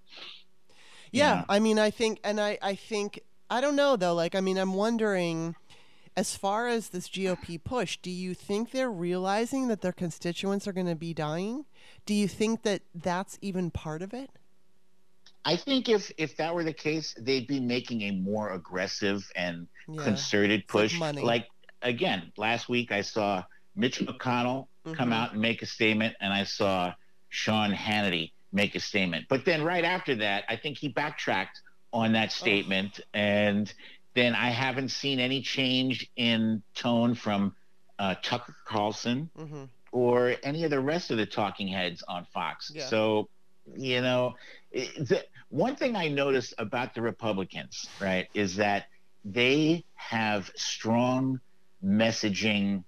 Yeah. 1.12 1.44
I 1.50 1.60
mean, 1.60 1.80
I 1.80 1.90
think, 1.92 2.20
and 2.24 2.40
I, 2.40 2.58
I 2.62 2.76
think, 2.76 3.20
I 3.50 3.62
don't 3.62 3.76
know 3.76 3.96
though. 3.96 4.14
Like, 4.16 4.36
I 4.36 4.42
mean, 4.42 4.58
I'm 4.58 4.74
wondering, 4.74 5.56
as 6.16 6.36
far 6.36 6.68
as 6.68 6.90
this 6.90 7.10
GOP 7.10 7.62
push, 7.64 7.98
do 7.98 8.12
you 8.12 8.34
think 8.34 8.72
they're 8.72 8.92
realizing 8.92 9.68
that 9.68 9.82
their 9.82 9.92
constituents 9.92 10.68
are 10.68 10.74
going 10.74 10.88
to 10.88 10.96
be 10.96 11.14
dying? 11.14 11.66
Do 12.06 12.14
you 12.14 12.28
think 12.28 12.64
that 12.64 12.82
that's 12.94 13.38
even 13.42 13.72
part 13.72 14.02
of 14.02 14.14
it? 14.14 14.30
I 15.46 15.58
think 15.58 15.90
if 15.90 16.12
if 16.18 16.38
that 16.38 16.56
were 16.56 16.64
the 16.64 16.74
case, 16.74 17.14
they'd 17.18 17.48
be 17.48 17.60
making 17.60 18.02
a 18.04 18.12
more 18.12 18.52
aggressive 18.52 19.30
and 19.36 19.68
Yeah. 19.88 20.04
concerted 20.04 20.68
push. 20.68 20.98
Like 21.00 21.50
again, 21.82 22.32
last 22.38 22.70
week 22.70 22.92
I 22.94 23.02
saw 23.02 23.44
Mitch 23.76 24.00
McConnell 24.00 24.68
come 24.94 25.10
Mhm. 25.10 25.14
out 25.14 25.32
and 25.34 25.42
make 25.42 25.62
a 25.62 25.66
statement, 25.66 26.16
and 26.22 26.32
I 26.32 26.46
saw 26.46 26.94
Sean 27.30 27.74
Hannity 27.74 28.32
make 28.54 28.76
a 28.76 28.80
statement. 28.80 29.26
But 29.28 29.44
then 29.44 29.64
right 29.64 29.84
after 29.84 30.16
that, 30.18 30.46
I 30.48 30.56
think 30.56 30.78
he 30.78 30.88
backtracked 30.88 31.60
on 31.92 32.14
that 32.14 32.32
statement, 32.32 33.02
and 33.14 33.74
then 34.14 34.36
I 34.36 34.50
haven't 34.50 34.90
seen 34.90 35.20
any 35.20 35.42
change 35.42 36.10
in 36.16 36.62
tone 36.76 37.16
from 37.16 37.56
uh, 38.00 38.16
Tucker 38.22 38.56
Carlson 38.66 39.30
Mm-hmm. 39.38 39.64
or 39.92 40.36
any 40.44 40.64
of 40.64 40.72
the 40.72 40.80
rest 40.80 41.12
of 41.12 41.18
the 41.18 41.26
talking 41.26 41.68
heads 41.68 42.04
on 42.08 42.26
Fox. 42.34 42.72
Yeah. 42.74 42.86
So, 42.88 43.30
you 43.76 44.02
know, 44.02 44.36
it, 44.72 45.08
the, 45.08 45.24
one 45.50 45.76
thing 45.76 45.96
I 45.96 46.08
noticed 46.08 46.54
about 46.58 46.96
the 46.96 47.02
Republicans, 47.02 47.88
right, 48.02 48.28
is 48.34 48.56
that 48.58 48.88
they 49.24 49.86
have 49.96 50.52
strong 50.56 51.40
messaging 51.84 52.84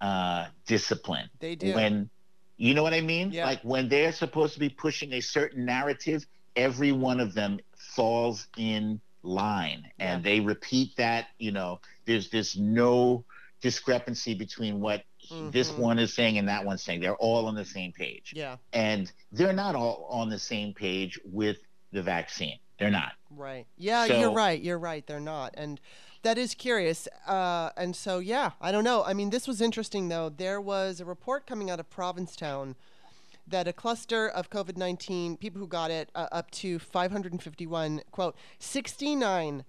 uh, 0.00 0.46
discipline. 0.66 1.28
They 1.40 1.54
do. 1.56 1.74
When, 1.74 2.10
you 2.56 2.74
know 2.74 2.82
what 2.82 2.94
I 2.94 3.00
mean? 3.00 3.32
Yeah. 3.32 3.46
Like 3.46 3.60
when 3.62 3.88
they're 3.88 4.12
supposed 4.12 4.54
to 4.54 4.60
be 4.60 4.68
pushing 4.68 5.14
a 5.14 5.20
certain 5.20 5.64
narrative, 5.64 6.26
every 6.56 6.92
one 6.92 7.20
of 7.20 7.32
them 7.34 7.60
falls 7.76 8.46
in 8.56 9.00
line 9.22 9.90
and 9.98 10.22
they 10.24 10.40
repeat 10.40 10.96
that, 10.96 11.26
you 11.38 11.52
know, 11.52 11.80
there's 12.06 12.30
this 12.30 12.56
no 12.56 13.24
discrepancy 13.60 14.34
between 14.34 14.80
what 14.80 15.04
this 15.50 15.70
Mhm. 15.70 15.78
one 15.78 15.98
is 15.98 16.14
saying 16.14 16.38
and 16.38 16.48
that 16.48 16.64
one's 16.64 16.82
saying. 16.82 17.00
They're 17.00 17.16
all 17.16 17.46
on 17.46 17.54
the 17.54 17.64
same 17.64 17.92
page. 17.92 18.32
yeah. 18.34 18.56
And 18.72 19.12
they're 19.32 19.52
not 19.52 19.74
all 19.76 20.06
on 20.10 20.28
the 20.30 20.38
same 20.38 20.72
page 20.74 21.20
with 21.24 21.58
the 21.92 22.02
vaccine. 22.02 22.58
They're 22.78 22.90
not. 22.90 23.12
Right. 23.30 23.66
Yeah, 23.76 24.06
So- 24.06 24.18
you're 24.18 24.32
right. 24.32 24.60
You're 24.60 24.78
right. 24.78 25.06
They're 25.06 25.20
not. 25.20 25.54
And 25.56 25.78
that 26.22 26.38
is 26.38 26.54
curious. 26.54 27.06
Uh, 27.26 27.70
and 27.76 27.94
so, 27.94 28.18
yeah, 28.18 28.52
I 28.60 28.72
don't 28.72 28.84
know. 28.84 29.04
I 29.04 29.12
mean, 29.12 29.30
this 29.30 29.46
was 29.46 29.60
interesting, 29.60 30.08
though. 30.08 30.30
There 30.30 30.60
was 30.60 31.00
a 31.00 31.04
report 31.04 31.46
coming 31.46 31.70
out 31.70 31.78
of 31.78 31.90
Provincetown 31.90 32.76
that 33.50 33.68
a 33.68 33.72
cluster 33.72 34.28
of 34.28 34.50
COVID 34.50 34.76
19 34.76 35.36
people 35.36 35.60
who 35.60 35.66
got 35.66 35.90
it 35.90 36.10
uh, 36.14 36.28
up 36.32 36.50
to 36.52 36.78
551, 36.78 38.02
quote, 38.10 38.36
69% 38.58 39.64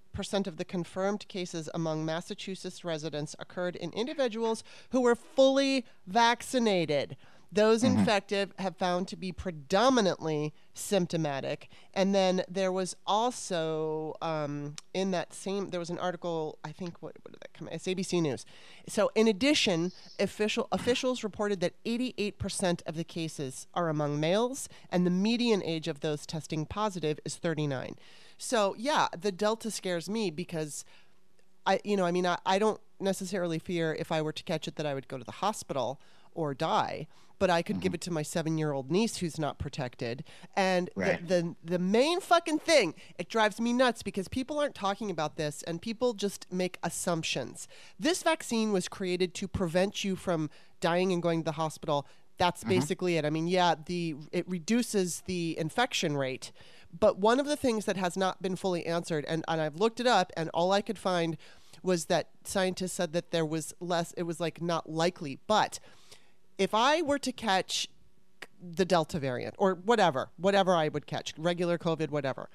of 0.47 0.57
the 0.57 0.65
confirmed 0.65 1.27
cases 1.27 1.69
among 1.73 2.05
Massachusetts 2.05 2.83
residents 2.83 3.35
occurred 3.39 3.75
in 3.75 3.91
individuals 3.91 4.63
who 4.91 5.01
were 5.01 5.15
fully 5.15 5.85
vaccinated. 6.07 7.17
Those 7.53 7.83
infected 7.83 8.53
have 8.59 8.77
found 8.77 9.09
to 9.09 9.17
be 9.17 9.33
predominantly 9.33 10.53
symptomatic. 10.73 11.67
And 11.93 12.15
then 12.15 12.43
there 12.49 12.71
was 12.71 12.95
also 13.05 14.15
um, 14.21 14.75
in 14.93 15.11
that 15.11 15.33
same 15.33 15.69
there 15.69 15.79
was 15.79 15.89
an 15.89 15.99
article 15.99 16.59
I 16.63 16.71
think 16.71 17.01
what, 17.01 17.15
what 17.23 17.33
did 17.33 17.41
that 17.41 17.53
come? 17.53 17.67
It's 17.69 17.87
ABC 17.87 18.21
News. 18.21 18.45
So 18.87 19.11
in 19.15 19.27
addition, 19.27 19.91
official 20.17 20.69
officials 20.71 21.25
reported 21.25 21.59
that 21.59 21.73
88% 21.83 22.81
of 22.85 22.95
the 22.95 23.03
cases 23.03 23.67
are 23.73 23.89
among 23.89 24.19
males, 24.19 24.69
and 24.89 25.05
the 25.05 25.11
median 25.11 25.61
age 25.63 25.89
of 25.89 25.99
those 25.99 26.25
testing 26.25 26.65
positive 26.65 27.19
is 27.25 27.35
39. 27.35 27.95
So 28.37 28.75
yeah, 28.77 29.07
the 29.19 29.31
Delta 29.31 29.71
scares 29.71 30.09
me 30.09 30.31
because 30.31 30.85
I, 31.65 31.81
you 31.83 31.97
know, 31.97 32.05
I 32.05 32.11
mean, 32.11 32.25
I, 32.25 32.37
I 32.45 32.59
don't 32.59 32.79
necessarily 32.99 33.59
fear 33.59 33.95
if 33.99 34.11
I 34.11 34.21
were 34.21 34.31
to 34.31 34.43
catch 34.43 34.67
it 34.67 34.77
that 34.77 34.85
I 34.85 34.93
would 34.93 35.07
go 35.07 35.17
to 35.17 35.23
the 35.23 35.31
hospital 35.31 35.99
or 36.33 36.53
die, 36.53 37.07
but 37.41 37.49
I 37.49 37.63
could 37.63 37.79
give 37.79 37.89
mm-hmm. 37.89 37.95
it 37.95 38.01
to 38.01 38.11
my 38.11 38.21
seven 38.21 38.59
year 38.59 38.71
old 38.71 38.91
niece 38.91 39.17
who's 39.17 39.39
not 39.39 39.57
protected. 39.57 40.23
And 40.55 40.91
Right. 40.95 41.27
the, 41.27 41.55
the, 41.63 41.71
the 41.71 41.79
main 41.79 42.21
fucking 42.21 42.59
thing, 42.59 42.93
it 43.17 43.29
drives 43.29 43.59
me 43.59 43.73
nuts 43.73 44.03
because 44.03 44.27
people 44.27 44.59
aren't 44.59 44.75
talking 44.75 45.09
about 45.09 45.37
this 45.37 45.63
and 45.63 45.81
people 45.81 46.13
just 46.13 46.45
make 46.51 46.77
assumptions. 46.83 47.67
This 47.99 48.21
vaccine 48.21 48.71
was 48.71 48.87
created 48.87 49.33
to 49.33 49.47
prevent 49.47 50.03
you 50.03 50.15
from 50.15 50.51
dying 50.81 51.11
and 51.11 51.19
going 51.19 51.39
to 51.39 51.45
the 51.45 51.53
hospital. 51.53 52.05
That's 52.37 52.61
mm-hmm. 52.61 52.69
basically 52.69 53.17
it. 53.17 53.25
I 53.25 53.31
mean, 53.31 53.47
yeah, 53.47 53.73
the 53.87 54.17
it 54.31 54.47
reduces 54.47 55.21
the 55.25 55.57
infection 55.57 56.15
rate, 56.17 56.51
but 56.97 57.17
one 57.17 57.39
of 57.39 57.47
the 57.47 57.57
things 57.57 57.85
that 57.85 57.97
has 57.97 58.15
not 58.15 58.43
been 58.43 58.55
fully 58.55 58.85
answered, 58.85 59.25
and, 59.27 59.43
and 59.47 59.59
I've 59.59 59.77
looked 59.77 59.99
it 59.99 60.05
up, 60.07 60.31
and 60.37 60.51
all 60.53 60.71
I 60.71 60.81
could 60.81 60.99
find 60.99 61.37
was 61.81 62.05
that 62.05 62.29
scientists 62.43 62.93
said 62.93 63.13
that 63.13 63.31
there 63.31 63.45
was 63.45 63.73
less, 63.79 64.11
it 64.13 64.23
was 64.23 64.39
like 64.39 64.61
not 64.61 64.87
likely. 64.87 65.39
But 65.47 65.79
if 66.61 66.75
I 66.75 67.01
were 67.01 67.17
to 67.17 67.31
catch 67.31 67.87
the 68.61 68.85
Delta 68.85 69.17
variant 69.17 69.55
or 69.57 69.73
whatever, 69.73 70.29
whatever 70.37 70.75
I 70.75 70.89
would 70.89 71.07
catch, 71.07 71.33
regular 71.35 71.79
COVID, 71.79 72.11
whatever, 72.11 72.49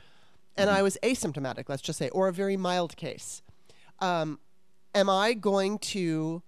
and 0.56 0.70
I 0.70 0.80
was 0.80 0.96
asymptomatic, 1.02 1.64
let's 1.68 1.82
just 1.82 1.98
say, 1.98 2.08
or 2.10 2.28
a 2.28 2.32
very 2.32 2.56
mild 2.56 2.96
case, 2.96 3.42
um, 3.98 4.38
am 4.94 5.10
I 5.10 5.34
going 5.34 5.78
to 5.78 6.42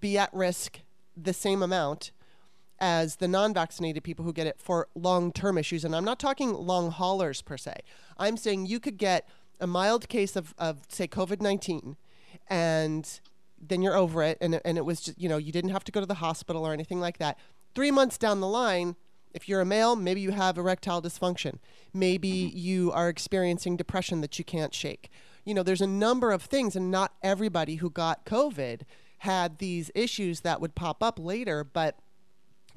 be 0.00 0.16
at 0.16 0.32
risk 0.32 0.82
the 1.16 1.32
same 1.32 1.64
amount 1.64 2.12
as 2.78 3.16
the 3.16 3.26
non-vaccinated 3.26 4.04
people 4.04 4.24
who 4.24 4.32
get 4.32 4.46
it 4.46 4.60
for 4.60 4.86
long-term 4.94 5.58
issues? 5.58 5.84
And 5.84 5.96
i'm 5.96 6.04
not 6.04 6.20
talking 6.20 6.54
long 6.54 6.92
haulers 6.92 7.42
per 7.42 7.56
se. 7.56 7.80
I'm 8.18 8.36
saying 8.36 8.66
you 8.66 8.78
could 8.78 8.98
get 8.98 9.28
a 9.60 9.66
mild 9.66 10.08
case 10.08 10.36
of, 10.36 10.54
of 10.58 10.82
say 10.88 11.08
covid-19 11.08 11.96
and 12.48 13.20
then 13.60 13.82
you're 13.82 13.96
over 13.96 14.22
it. 14.22 14.38
And, 14.40 14.60
and 14.64 14.78
it 14.78 14.84
was 14.84 15.00
just 15.00 15.20
you 15.20 15.28
know 15.28 15.36
you 15.36 15.52
didn't 15.52 15.70
have 15.70 15.84
to 15.84 15.92
go 15.92 16.00
to 16.00 16.06
the 16.06 16.14
hospital 16.14 16.66
or 16.66 16.72
anything 16.72 17.00
like 17.00 17.18
that. 17.18 17.38
Three 17.74 17.90
months 17.90 18.18
down 18.18 18.40
the 18.40 18.48
line 18.48 18.96
if 19.32 19.48
you're 19.48 19.60
a 19.60 19.64
male 19.64 19.96
maybe 19.96 20.20
you 20.20 20.30
have 20.30 20.56
erectile 20.58 21.02
dysfunction. 21.02 21.58
Maybe 21.92 22.30
mm-hmm. 22.30 22.56
you 22.56 22.92
are 22.92 23.08
experiencing 23.08 23.76
depression 23.76 24.20
that 24.20 24.38
you 24.38 24.44
can't 24.44 24.74
shake. 24.74 25.10
You 25.44 25.54
know 25.54 25.62
there's 25.62 25.80
a 25.80 25.86
number 25.86 26.30
of 26.30 26.42
things 26.42 26.76
and 26.76 26.90
not 26.90 27.14
everybody 27.22 27.76
who 27.76 27.90
got 27.90 28.24
covid 28.24 28.82
had 29.18 29.58
these 29.58 29.90
issues 29.94 30.40
that 30.40 30.60
would 30.60 30.74
pop 30.74 31.02
up 31.02 31.18
later 31.18 31.64
but 31.64 31.98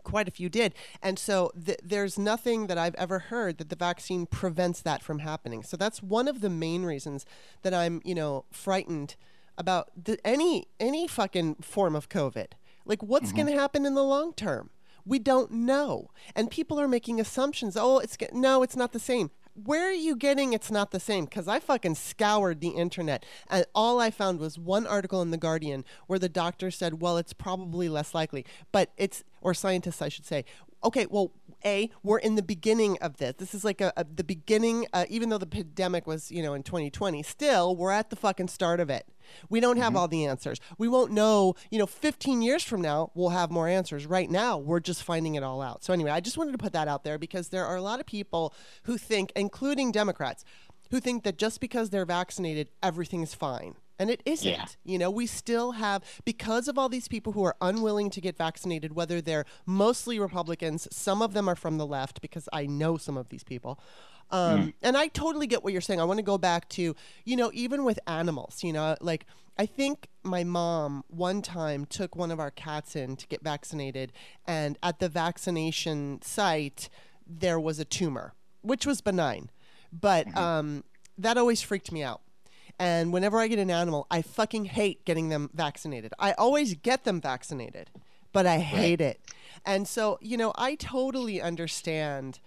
quite 0.08 0.28
a 0.28 0.32
few 0.32 0.48
did. 0.48 0.74
And 1.04 1.20
so 1.20 1.52
th- 1.64 1.80
there's 1.84 2.18
nothing 2.18 2.68
that 2.68 2.78
I've 2.78 2.96
ever 2.96 3.20
heard 3.20 3.58
that 3.58 3.70
the 3.70 3.76
vaccine 3.76 4.26
prevents 4.26 4.82
that 4.82 5.04
from 5.04 5.20
happening. 5.20 5.64
So 5.64 5.76
that's 5.76 6.02
one 6.02 6.30
of 6.30 6.40
the 6.40 6.50
main 6.50 6.84
reasons 6.84 7.26
that 7.64 7.74
I'm, 7.74 8.02
you 8.06 8.16
know, 8.16 8.46
frightened 8.50 9.18
about 9.58 9.90
the, 10.02 10.20
any 10.26 10.68
any 10.80 11.08
fucking 11.08 11.56
form 11.56 11.96
of 11.96 12.10
COVID. 12.10 12.48
Like 12.86 13.04
what's 13.04 13.28
mm-hmm. 13.28 13.38
going 13.38 13.54
to 13.54 13.60
happen 13.60 13.86
in 13.86 13.96
the 13.96 14.04
long 14.04 14.34
term? 14.34 14.70
We 15.06 15.20
don't 15.20 15.52
know. 15.52 16.12
And 16.36 16.52
people 16.52 16.80
are 16.80 16.88
making 16.88 17.20
assumptions. 17.20 17.78
Oh, 17.78 18.00
it's 18.00 18.18
no, 18.34 18.62
it's 18.64 18.76
not 18.76 18.92
the 18.92 19.00
same. 19.00 19.32
Where 19.54 19.88
are 19.88 19.92
you 19.92 20.16
getting 20.16 20.54
it's 20.54 20.70
not 20.70 20.92
the 20.92 21.00
same? 21.00 21.26
Because 21.26 21.48
I 21.48 21.60
fucking 21.60 21.96
scoured 21.96 22.62
the 22.62 22.70
internet 22.70 23.26
and 23.50 23.66
all 23.74 24.00
I 24.00 24.12
found 24.12 24.40
was 24.40 24.60
one 24.60 24.86
article 24.86 25.22
in 25.24 25.32
The 25.32 25.38
Guardian 25.38 25.84
where 26.06 26.20
the 26.20 26.30
doctor 26.30 26.70
said, 26.70 27.02
well, 27.02 27.18
it's 27.18 27.34
probably 27.34 27.90
less 27.90 28.14
likely. 28.14 28.46
But 28.72 28.92
it's, 28.98 29.24
or 29.48 29.54
scientists, 29.54 30.02
I 30.02 30.10
should 30.10 30.26
say, 30.26 30.44
okay, 30.84 31.08
well, 31.10 31.32
A, 31.64 31.90
we're 32.04 32.20
in 32.20 32.36
the 32.36 32.44
beginning 32.44 32.98
of 33.00 33.16
this. 33.16 33.36
This 33.38 33.56
is 33.56 33.64
like 33.64 33.80
a, 33.80 33.94
a 33.96 34.04
the 34.04 34.26
beginning, 34.26 34.88
uh, 34.92 35.06
even 35.10 35.30
though 35.30 35.38
the 35.38 35.48
pandemic 35.48 36.06
was, 36.06 36.30
you 36.30 36.44
know, 36.44 36.54
in 36.54 36.64
2020, 36.64 37.24
still, 37.24 37.74
we're 37.74 37.94
at 37.94 38.10
the 38.10 38.18
fucking 38.18 38.50
start 38.50 38.82
of 38.82 38.90
it. 38.90 39.08
We 39.50 39.62
don't 39.62 39.78
have 39.78 39.96
all 39.96 40.10
the 40.10 40.26
answers. 40.26 40.60
We 40.78 40.90
won't 40.90 41.14
know, 41.14 41.56
you 41.72 41.80
know, 41.80 41.86
15 41.86 42.42
years 42.42 42.62
from 42.62 42.82
now, 42.82 43.12
we'll 43.16 43.30
have 43.30 43.50
more 43.50 43.70
answers. 43.70 44.06
Right 44.06 44.30
now, 44.30 44.58
we're 44.58 44.82
just 44.82 45.02
finding 45.02 45.36
it 45.36 45.44
all 45.44 45.62
out. 45.62 45.82
So, 45.82 45.94
anyway, 45.94 46.12
I 46.12 46.20
just 46.20 46.38
wanted 46.38 46.52
to 46.52 46.58
put 46.58 46.74
that 46.74 46.90
out 46.90 47.06
there 47.06 47.18
because 47.18 47.48
there 47.48 47.66
are 47.66 47.78
a 47.78 47.82
lot 47.82 48.02
of 48.02 48.06
people 48.06 48.54
who 48.84 48.98
think, 48.98 49.32
including 49.34 49.94
Democrats, 49.94 50.44
who 50.92 51.00
think 51.00 51.24
that 51.24 51.38
just 51.38 51.62
because 51.62 51.90
they're 51.90 52.06
vaccinated, 52.06 52.70
everything's 52.84 53.34
fine. 53.34 53.76
And 54.00 54.10
it 54.10 54.22
isn't. 54.26 54.48
Yeah. 54.48 54.66
You 54.84 55.00
know, 55.00 55.10
we 55.10 55.26
still 55.26 55.72
have, 55.74 56.04
because 56.24 56.68
of 56.68 56.78
all 56.78 56.90
these 56.90 57.08
people 57.08 57.34
who 57.34 57.44
are 57.44 57.56
unwilling 57.62 58.10
to 58.12 58.22
get 58.22 58.38
vaccinated, 58.38 58.94
whether 58.94 59.22
they're 59.22 59.46
mostly 59.66 60.20
Republicans, 60.20 60.88
some 60.92 61.22
of 61.22 61.34
them 61.34 61.50
are 61.50 61.56
from 61.56 61.78
the 61.78 61.86
left, 61.86 62.22
because 62.22 62.48
I 62.54 62.66
know 62.68 62.98
some 62.98 63.18
of 63.18 63.30
these 63.30 63.44
people. 63.44 63.80
Um, 64.30 64.74
And 64.84 64.98
I 64.98 65.08
totally 65.08 65.48
get 65.48 65.64
what 65.64 65.72
you're 65.74 65.82
saying. 65.82 66.02
I 66.02 66.04
want 66.04 66.18
to 66.18 66.24
go 66.24 66.38
back 66.38 66.70
to, 66.70 66.96
you 67.26 67.36
know, 67.36 67.50
even 67.54 67.86
with 67.86 68.00
animals, 68.06 68.64
you 68.64 68.74
know, 68.74 68.96
like 69.02 69.26
I 69.58 69.66
think 69.66 70.08
my 70.22 70.44
mom 70.44 71.04
one 71.08 71.42
time 71.42 71.86
took 71.86 72.16
one 72.16 72.30
of 72.30 72.40
our 72.40 72.52
cats 72.52 72.96
in 72.96 73.16
to 73.16 73.28
get 73.28 73.42
vaccinated, 73.42 74.12
and 74.46 74.78
at 74.84 75.00
the 75.00 75.10
vaccination 75.10 76.22
site, 76.22 76.90
there 77.26 77.60
was 77.60 77.80
a 77.80 77.86
tumor, 77.86 78.34
which 78.62 78.86
was 78.86 79.02
benign. 79.02 79.50
But 79.92 80.38
um, 80.38 80.84
that 81.18 81.38
always 81.38 81.62
freaked 81.62 81.92
me 81.92 82.04
out. 82.04 82.22
And 82.80 83.12
whenever 83.12 83.40
I 83.40 83.48
get 83.48 83.60
an 83.60 83.72
animal, 83.72 84.06
I 84.12 84.22
fucking 84.22 84.66
hate 84.66 85.04
getting 85.06 85.30
them 85.30 85.50
vaccinated. 85.54 86.14
I 86.20 86.34
always 86.34 86.76
get 86.76 87.04
them 87.06 87.20
vaccinated, 87.20 87.90
but 88.32 88.46
I 88.46 88.60
hate 88.60 89.02
it. 89.02 89.20
And 89.66 89.88
so, 89.88 90.20
you 90.22 90.38
know, 90.38 90.54
I 90.56 90.76
totally 90.76 91.42
understand 91.42 92.40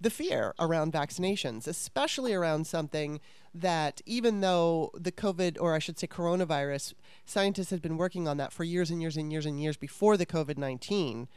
the 0.00 0.10
fear 0.10 0.54
around 0.58 0.92
vaccinations, 0.92 1.66
especially 1.66 2.34
around 2.34 2.66
something 2.66 3.20
that 3.54 4.00
even 4.06 4.40
though 4.40 4.90
the 4.94 5.12
COVID, 5.12 5.56
or 5.60 5.74
I 5.74 5.78
should 5.78 5.98
say 5.98 6.06
coronavirus, 6.06 6.94
scientists 7.24 7.70
had 7.70 7.82
been 7.82 7.96
working 7.96 8.28
on 8.28 8.36
that 8.36 8.52
for 8.52 8.64
years 8.64 8.90
and 8.90 9.00
years 9.00 9.16
and 9.16 9.32
years 9.32 9.46
and 9.46 9.60
years 9.60 9.76
before 9.76 10.16
the 10.16 10.26
COVID 10.26 10.58
19. 10.58 11.28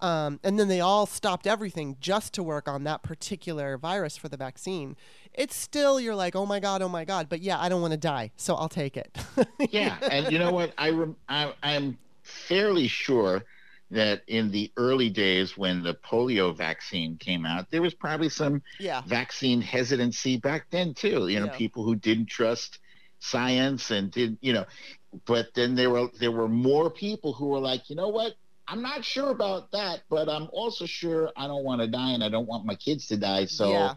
Um, 0.00 0.40
and 0.42 0.58
then 0.58 0.66
they 0.66 0.80
all 0.80 1.06
stopped 1.06 1.46
everything 1.46 1.96
just 2.00 2.34
to 2.34 2.42
work 2.42 2.66
on 2.66 2.82
that 2.84 3.02
particular 3.04 3.78
virus 3.78 4.16
for 4.16 4.28
the 4.28 4.36
vaccine. 4.36 4.96
It's 5.34 5.56
still, 5.56 5.98
you're 5.98 6.14
like, 6.14 6.36
oh 6.36 6.44
my 6.46 6.60
God, 6.60 6.82
oh 6.82 6.88
my 6.88 7.04
God. 7.04 7.28
But 7.28 7.40
yeah, 7.40 7.58
I 7.58 7.68
don't 7.68 7.80
want 7.80 7.92
to 7.92 7.98
die, 7.98 8.32
so 8.36 8.54
I'll 8.54 8.68
take 8.68 8.96
it. 8.96 9.16
yeah, 9.70 9.96
and 10.02 10.30
you 10.30 10.38
know 10.38 10.52
what? 10.52 10.72
I, 10.76 10.90
rem- 10.90 11.16
I 11.28 11.52
I'm 11.62 11.98
fairly 12.22 12.86
sure 12.88 13.44
that 13.90 14.22
in 14.26 14.50
the 14.50 14.72
early 14.76 15.10
days 15.10 15.56
when 15.56 15.82
the 15.82 15.94
polio 15.94 16.56
vaccine 16.56 17.16
came 17.18 17.44
out, 17.44 17.70
there 17.70 17.82
was 17.82 17.94
probably 17.94 18.28
some 18.28 18.62
yeah. 18.78 19.02
vaccine 19.06 19.60
hesitancy 19.60 20.38
back 20.38 20.66
then 20.70 20.94
too. 20.94 21.28
You 21.28 21.40
know, 21.40 21.46
Yeah. 21.46 21.56
people 21.56 21.84
who 21.84 21.94
didn't 21.94 22.26
trust 22.26 22.78
science 23.18 23.90
and 23.90 24.10
did 24.10 24.36
you 24.40 24.52
know, 24.52 24.64
but 25.26 25.54
then 25.54 25.74
there 25.74 25.90
were 25.90 26.08
there 26.18 26.32
were 26.32 26.48
more 26.48 26.90
people 26.90 27.32
who 27.34 27.48
were 27.48 27.60
like, 27.60 27.88
you 27.90 27.96
know 27.96 28.08
what? 28.08 28.34
I'm 28.66 28.80
not 28.80 29.04
sure 29.04 29.30
about 29.30 29.70
that, 29.72 30.02
but 30.08 30.28
I'm 30.28 30.48
also 30.52 30.86
sure 30.86 31.30
I 31.36 31.46
don't 31.46 31.64
want 31.64 31.82
to 31.82 31.86
die 31.86 32.12
and 32.12 32.24
I 32.24 32.28
don't 32.30 32.46
want 32.46 32.64
my 32.64 32.74
kids 32.76 33.06
to 33.08 33.16
die. 33.16 33.44
So, 33.44 33.70
Yeah. 33.70 33.94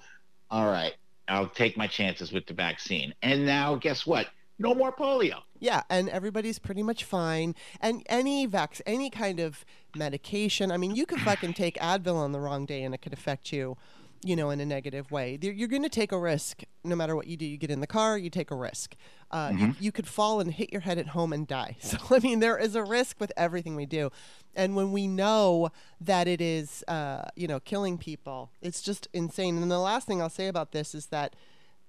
all 0.50 0.65
right, 0.65 0.94
I'll 1.27 1.50
take 1.50 1.77
my 1.77 1.88
chances 1.88 2.32
with 2.32 2.46
the 2.46 2.53
vaccine. 2.53 3.13
And 3.22 3.46
now, 3.46 3.75
guess 3.75 4.05
what? 4.05 4.27
No 4.58 4.74
more 4.74 4.91
polio. 4.91 5.41
Yeah, 5.60 5.84
and 5.89 6.08
everybody's 6.10 6.60
pretty 6.60 6.84
much 6.84 7.03
fine. 7.03 7.55
And 7.82 8.03
any 8.08 8.48
vax, 8.48 8.82
any 8.86 9.10
kind 9.10 9.39
of 9.39 9.65
medication. 9.96 10.72
I 10.72 10.77
mean, 10.77 10.96
you 10.96 11.05
could 11.05 11.20
fucking 11.20 11.53
take 11.53 11.75
Advil 11.77 12.15
on 12.15 12.32
the 12.32 12.39
wrong 12.39 12.65
day, 12.65 12.84
and 12.84 12.94
it 12.94 13.01
could 13.01 13.13
affect 13.13 13.51
you, 13.51 13.77
you 14.24 14.36
know, 14.36 14.50
in 14.50 14.60
a 14.60 14.65
negative 14.65 15.12
way. 15.12 15.38
You're, 15.41 15.53
you're 15.53 15.67
going 15.67 15.84
to 15.84 15.89
take 15.89 16.12
a 16.12 16.17
risk 16.17 16.63
no 16.84 16.95
matter 16.95 17.15
what 17.15 17.27
you 17.27 17.38
do. 17.38 17.45
You 17.45 17.57
get 17.57 17.72
in 17.72 17.79
the 17.79 17.88
car, 17.88 18.17
you 18.17 18.29
take 18.29 18.51
a 18.51 18.55
risk. 18.55 18.95
Uh, 19.31 19.51
you, 19.55 19.75
you 19.79 19.91
could 19.91 20.07
fall 20.07 20.39
and 20.39 20.53
hit 20.53 20.72
your 20.72 20.81
head 20.81 20.98
at 20.98 21.10
home 21.10 21.34
and 21.34 21.48
die. 21.48 21.77
So 21.86 21.98
I 22.10 22.19
mean, 22.19 22.39
there 22.39 22.57
is 22.57 22.75
a 22.75 22.84
risk 22.84 23.19
with 23.19 23.31
everything 23.38 23.75
we 23.75 23.86
do. 23.86 24.12
And 24.55 24.75
when 24.75 24.91
we 24.91 25.07
know 25.07 25.69
that 26.01 26.27
it 26.27 26.41
is, 26.41 26.84
uh, 26.88 27.25
you 27.36 27.48
know, 27.48 27.60
killing 27.60 27.98
people, 27.98 28.51
it's 28.62 28.81
just 28.81 29.07
insane. 29.13 29.62
And 29.62 29.69
the 29.69 29.79
last 29.79 30.07
thing 30.07 30.22
I'll 30.22 30.29
say 30.29 30.48
about 30.48 30.72
this 30.72 30.95
is 30.95 31.07
that 31.07 31.36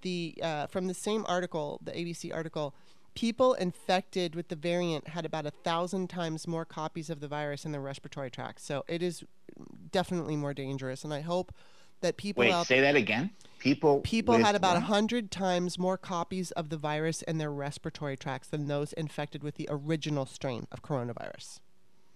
the 0.02 0.38
uh, 0.42 0.66
from 0.66 0.86
the 0.86 0.94
same 0.94 1.24
article, 1.28 1.80
the 1.82 1.92
ABC 1.92 2.34
article, 2.34 2.74
people 3.14 3.54
infected 3.54 4.34
with 4.34 4.48
the 4.48 4.56
variant 4.56 5.08
had 5.08 5.24
about 5.24 5.46
a 5.46 5.50
thousand 5.50 6.08
times 6.08 6.46
more 6.46 6.64
copies 6.64 7.08
of 7.08 7.20
the 7.20 7.28
virus 7.28 7.64
in 7.64 7.72
their 7.72 7.80
respiratory 7.80 8.30
tract. 8.30 8.60
So 8.60 8.84
it 8.86 9.02
is 9.02 9.24
definitely 9.90 10.36
more 10.36 10.54
dangerous. 10.54 11.02
And 11.02 11.12
I 11.12 11.22
hope 11.22 11.52
that 12.00 12.16
people 12.16 12.42
Wait, 12.42 12.52
out 12.52 12.66
say 12.66 12.80
that 12.80 12.96
again. 12.96 13.30
People 13.58 14.00
people 14.00 14.36
had 14.38 14.54
about 14.54 14.76
a 14.76 14.80
what? 14.80 14.88
hundred 14.88 15.30
times 15.30 15.78
more 15.78 15.96
copies 15.96 16.50
of 16.52 16.68
the 16.68 16.76
virus 16.76 17.22
in 17.22 17.38
their 17.38 17.50
respiratory 17.50 18.16
tracts 18.16 18.48
than 18.48 18.68
those 18.68 18.92
infected 18.92 19.42
with 19.42 19.56
the 19.56 19.66
original 19.70 20.26
strain 20.26 20.66
of 20.70 20.82
coronavirus. 20.82 21.60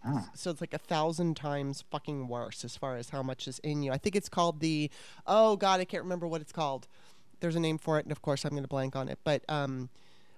Oh. 0.06 0.28
So 0.34 0.50
it's 0.50 0.60
like 0.60 0.74
a 0.74 0.78
thousand 0.78 1.36
times 1.36 1.84
fucking 1.90 2.28
worse 2.28 2.64
as 2.64 2.76
far 2.76 2.96
as 2.96 3.10
how 3.10 3.22
much 3.22 3.48
is 3.48 3.58
in 3.60 3.82
you. 3.82 3.92
I 3.92 3.98
think 3.98 4.16
it's 4.16 4.28
called 4.28 4.60
the 4.60 4.90
oh 5.26 5.56
god, 5.56 5.80
I 5.80 5.84
can't 5.84 6.02
remember 6.02 6.26
what 6.28 6.40
it's 6.40 6.52
called. 6.52 6.86
There's 7.40 7.56
a 7.56 7.60
name 7.60 7.78
for 7.78 7.98
it, 7.98 8.04
and 8.04 8.12
of 8.12 8.22
course 8.22 8.44
I'm 8.44 8.50
going 8.50 8.62
to 8.62 8.68
blank 8.68 8.94
on 8.94 9.08
it. 9.08 9.18
But 9.24 9.42
um, 9.48 9.88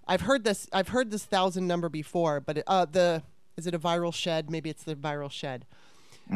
I've 0.07 0.23
heard 0.23 0.45
this. 0.45 0.69
I've 0.73 0.89
heard 0.89 1.11
this 1.11 1.25
thousand 1.25 1.67
number 1.67 1.89
before. 1.89 2.41
But 2.41 2.59
it, 2.59 2.65
uh, 2.67 2.87
the 2.87 3.23
is 3.57 3.67
it 3.67 3.75
a 3.75 3.79
viral 3.79 4.15
shed? 4.15 4.51
Maybe 4.51 4.71
it's 4.71 4.85
the 4.85 4.95
viral 4.95 5.31
shed. 5.31 5.67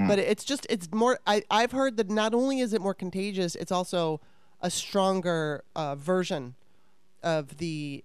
But 0.08 0.18
it's 0.18 0.44
just 0.44 0.66
it's 0.68 0.88
more. 0.92 1.18
I 1.26 1.42
I've 1.50 1.72
heard 1.72 1.96
that 1.96 2.10
not 2.10 2.34
only 2.34 2.60
is 2.60 2.72
it 2.72 2.80
more 2.82 2.94
contagious, 2.94 3.54
it's 3.54 3.72
also 3.72 4.20
a 4.60 4.70
stronger 4.70 5.64
uh, 5.74 5.94
version 5.94 6.54
of 7.22 7.58
the 7.58 8.04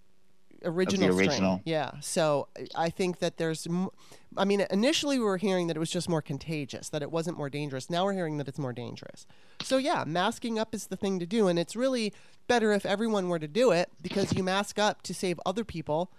original, 0.64 1.12
strain. 1.14 1.28
original. 1.30 1.62
Yeah. 1.66 1.92
So 2.02 2.48
I- 2.58 2.86
I 2.86 2.90
think 2.90 3.20
that 3.20 3.38
there's. 3.38 3.68
m- 3.68 3.90
I 4.38 4.46
mean, 4.46 4.66
initially 4.72 5.20
we 5.20 5.26
were 5.26 5.38
hearing 5.38 5.68
that 5.68 5.76
it 5.76 5.80
was 5.80 5.90
just 5.92 6.08
more 6.08 6.22
contagious, 6.22 6.88
that 6.90 7.02
it 7.02 7.12
wasn't 7.12 7.38
more 7.38 7.50
dangerous. 7.50 7.90
Now 7.90 8.06
we're 8.06 8.14
hearing 8.14 8.38
that 8.38 8.48
it's 8.48 8.58
more 8.60 8.72
dangerous. 8.72 9.26
So 9.62 9.76
yeah, 9.78 10.06
masking 10.08 10.58
up 10.58 10.74
is 10.74 10.88
the 10.88 10.96
thing 10.96 11.20
to 11.20 11.26
do, 11.26 11.48
and 11.50 11.60
it's 11.60 11.76
really 11.76 12.14
better 12.48 12.72
if 12.72 12.86
everyone 12.86 13.28
were 13.28 13.40
to 13.40 13.48
do 13.48 13.72
it 13.72 13.90
because 14.02 14.32
you 14.34 14.44
mask 14.44 14.80
up 14.80 15.02
to 15.04 15.14
save 15.14 15.40
other 15.46 15.66
people. 15.66 16.12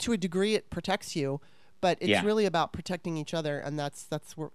To 0.00 0.12
a 0.12 0.16
degree, 0.16 0.54
it 0.54 0.70
protects 0.70 1.16
you, 1.16 1.40
but 1.80 1.98
it's 2.00 2.08
Yeah. 2.08 2.24
really 2.24 2.46
about 2.46 2.72
protecting 2.72 3.16
each 3.16 3.34
other, 3.34 3.58
and 3.58 3.78
that's 3.78 4.04
that's 4.04 4.36
where. 4.36 4.50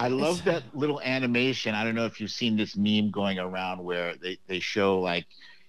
I 0.00 0.08
love 0.08 0.42
that 0.44 0.62
little 0.74 1.00
animation. 1.00 1.74
I 1.74 1.84
don't 1.84 1.94
know 1.94 2.06
if 2.06 2.20
you've 2.20 2.30
seen 2.30 2.56
this 2.56 2.76
meme 2.76 3.10
going 3.10 3.38
around 3.38 3.82
where 3.84 4.14
they, 4.16 4.38
they 4.46 4.60
show 4.60 4.98
like 5.00 5.26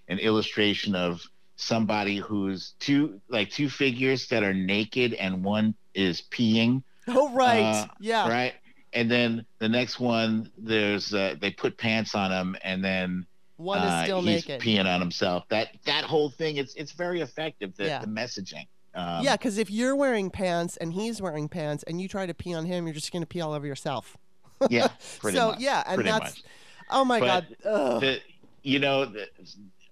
an 0.08 0.20
illustration 0.20 0.96
of 0.96 1.22
somebody 1.56 2.18
who's 2.18 2.74
two 2.80 3.22
like 3.30 3.50
two 3.52 3.70
figures 3.70 4.28
that 4.30 4.44
are 4.44 4.54
naked 4.54 5.14
and 5.14 5.44
one 5.44 5.76
is 5.94 6.24
peeing, 6.32 6.84
Oh 7.08 7.32
right, 7.34 7.60
Uh, 7.60 7.88
yeah, 8.00 8.28
right? 8.30 8.54
And 8.94 9.10
then 9.10 9.46
the 9.60 9.70
next 9.70 10.00
one, 10.00 10.52
there's 10.58 11.14
uh, 11.14 11.36
they 11.40 11.52
put 11.52 11.78
pants 11.78 12.14
on 12.16 12.32
him, 12.32 12.58
and 12.64 12.84
then 12.84 13.26
one 13.58 13.80
uh, 13.80 13.86
is 13.86 14.04
still 14.04 14.22
he's 14.22 14.48
naked. 14.48 14.62
peeing 14.62 14.86
on 14.86 15.00
himself. 15.00 15.44
That 15.50 15.70
that 15.86 16.04
whole 16.04 16.30
thing, 16.30 16.58
it's 16.58 16.74
it's 16.76 16.92
very 16.92 17.22
effective. 17.22 17.76
The, 17.78 17.86
Yeah. 17.86 18.00
the 18.00 18.08
messaging. 18.08 18.68
Um, 18.94 19.24
yeah, 19.24 19.38
because 19.38 19.58
if 19.58 19.72
you're 19.72 19.96
wearing 19.96 20.30
pants 20.30 20.76
and 20.76 20.92
he's 20.94 21.22
wearing 21.22 21.48
pants 21.48 21.84
and 21.84 22.02
you 22.02 22.10
try 22.10 22.26
to 22.26 22.34
pee 22.34 22.54
on 22.54 22.66
him, 22.66 22.86
you're 22.86 22.94
just 22.94 23.12
going 23.14 23.22
to 23.22 23.28
pee 23.28 23.40
all 23.40 23.54
over 23.54 23.66
yourself. 23.66 24.18
Yeah, 24.70 24.88
pretty 25.20 25.38
so 25.38 25.48
much. 25.52 25.60
yeah, 25.60 25.84
and 25.86 25.96
pretty 25.96 26.10
that's 26.10 26.38
much. 26.38 26.44
oh 26.90 27.06
my 27.06 27.20
But 27.20 27.48
god. 27.64 28.02
The, 28.02 28.20
you 28.64 28.80
know, 28.80 29.06
the, 29.06 29.28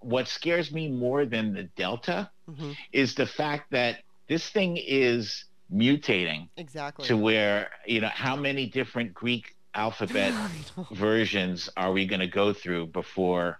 what 0.01 0.27
scares 0.27 0.71
me 0.71 0.87
more 0.89 1.25
than 1.25 1.53
the 1.53 1.63
Delta 1.75 2.29
Mhm. 2.49 2.75
is 2.91 3.15
the 3.15 3.25
fact 3.27 3.71
that 3.71 3.99
this 4.27 4.49
thing 4.49 4.77
is 4.77 5.45
mutating 5.71 6.49
Exactly. 6.57 7.05
to 7.07 7.15
where 7.17 7.69
you 7.85 8.01
know 8.01 8.09
how 8.09 8.35
many 8.35 8.65
different 8.67 9.13
Greek 9.13 9.55
alphabet 9.75 10.33
versions 10.91 11.69
are 11.77 11.91
we 11.91 12.05
going 12.07 12.19
to 12.21 12.27
go 12.27 12.53
through 12.53 12.87
before 12.87 13.59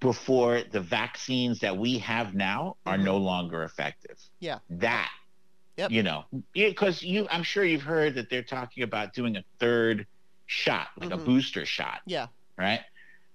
before 0.00 0.62
the 0.70 0.80
vaccines 0.80 1.58
that 1.60 1.76
we 1.76 1.98
have 1.98 2.34
now 2.34 2.76
are 2.86 2.96
Mhm. 2.98 3.04
no 3.04 3.16
longer 3.16 3.62
effective 3.64 4.18
Yeah. 4.40 4.58
that 4.70 5.10
Yep. 5.78 5.90
you 5.90 6.02
know 6.02 6.24
because 6.52 7.02
you 7.02 7.26
i'm 7.30 7.42
sure 7.42 7.64
you've 7.64 7.82
heard 7.82 8.14
that 8.16 8.28
they're 8.30 8.42
talking 8.42 8.82
about 8.82 9.14
doing 9.14 9.36
a 9.36 9.44
third 9.58 10.06
shot 10.48 10.88
like 10.98 11.10
Mhm. 11.10 11.14
a 11.14 11.16
booster 11.18 11.64
shot 11.66 12.00
Yeah. 12.06 12.26
right 12.56 12.80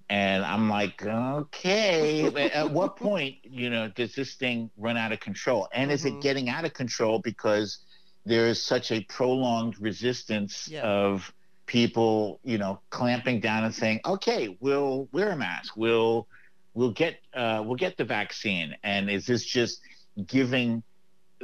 and 0.09 0.43
i'm 0.43 0.67
like 0.67 1.05
okay 1.05 2.25
at 2.51 2.69
what 2.71 2.97
point 2.97 3.37
you 3.43 3.69
know 3.69 3.87
does 3.89 4.13
this 4.15 4.33
thing 4.35 4.69
run 4.77 4.97
out 4.97 5.11
of 5.13 5.19
control 5.21 5.69
and 5.73 5.91
is 5.91 6.03
Mhm. 6.03 6.17
it 6.17 6.21
getting 6.21 6.49
out 6.49 6.65
of 6.65 6.73
control 6.73 7.19
because 7.19 7.79
there 8.25 8.47
is 8.47 8.61
such 8.61 8.91
a 8.91 9.01
prolonged 9.05 9.79
resistance 9.79 10.67
Yeah. 10.69 10.81
of 10.81 11.31
people 11.67 12.39
you 12.43 12.57
know 12.57 12.81
clamping 12.89 13.39
down 13.39 13.63
and 13.63 13.73
saying 13.73 14.01
okay 14.05 14.57
we'll 14.59 15.07
wear 15.11 15.29
a 15.29 15.35
mask 15.37 15.77
we'll 15.77 16.27
we'll 16.73 16.91
get 16.91 17.19
uh, 17.35 17.61
we'll 17.63 17.75
get 17.77 17.95
the 17.95 18.03
vaccine 18.03 18.75
and 18.83 19.09
is 19.09 19.25
this 19.27 19.45
just 19.45 19.79
giving 20.25 20.83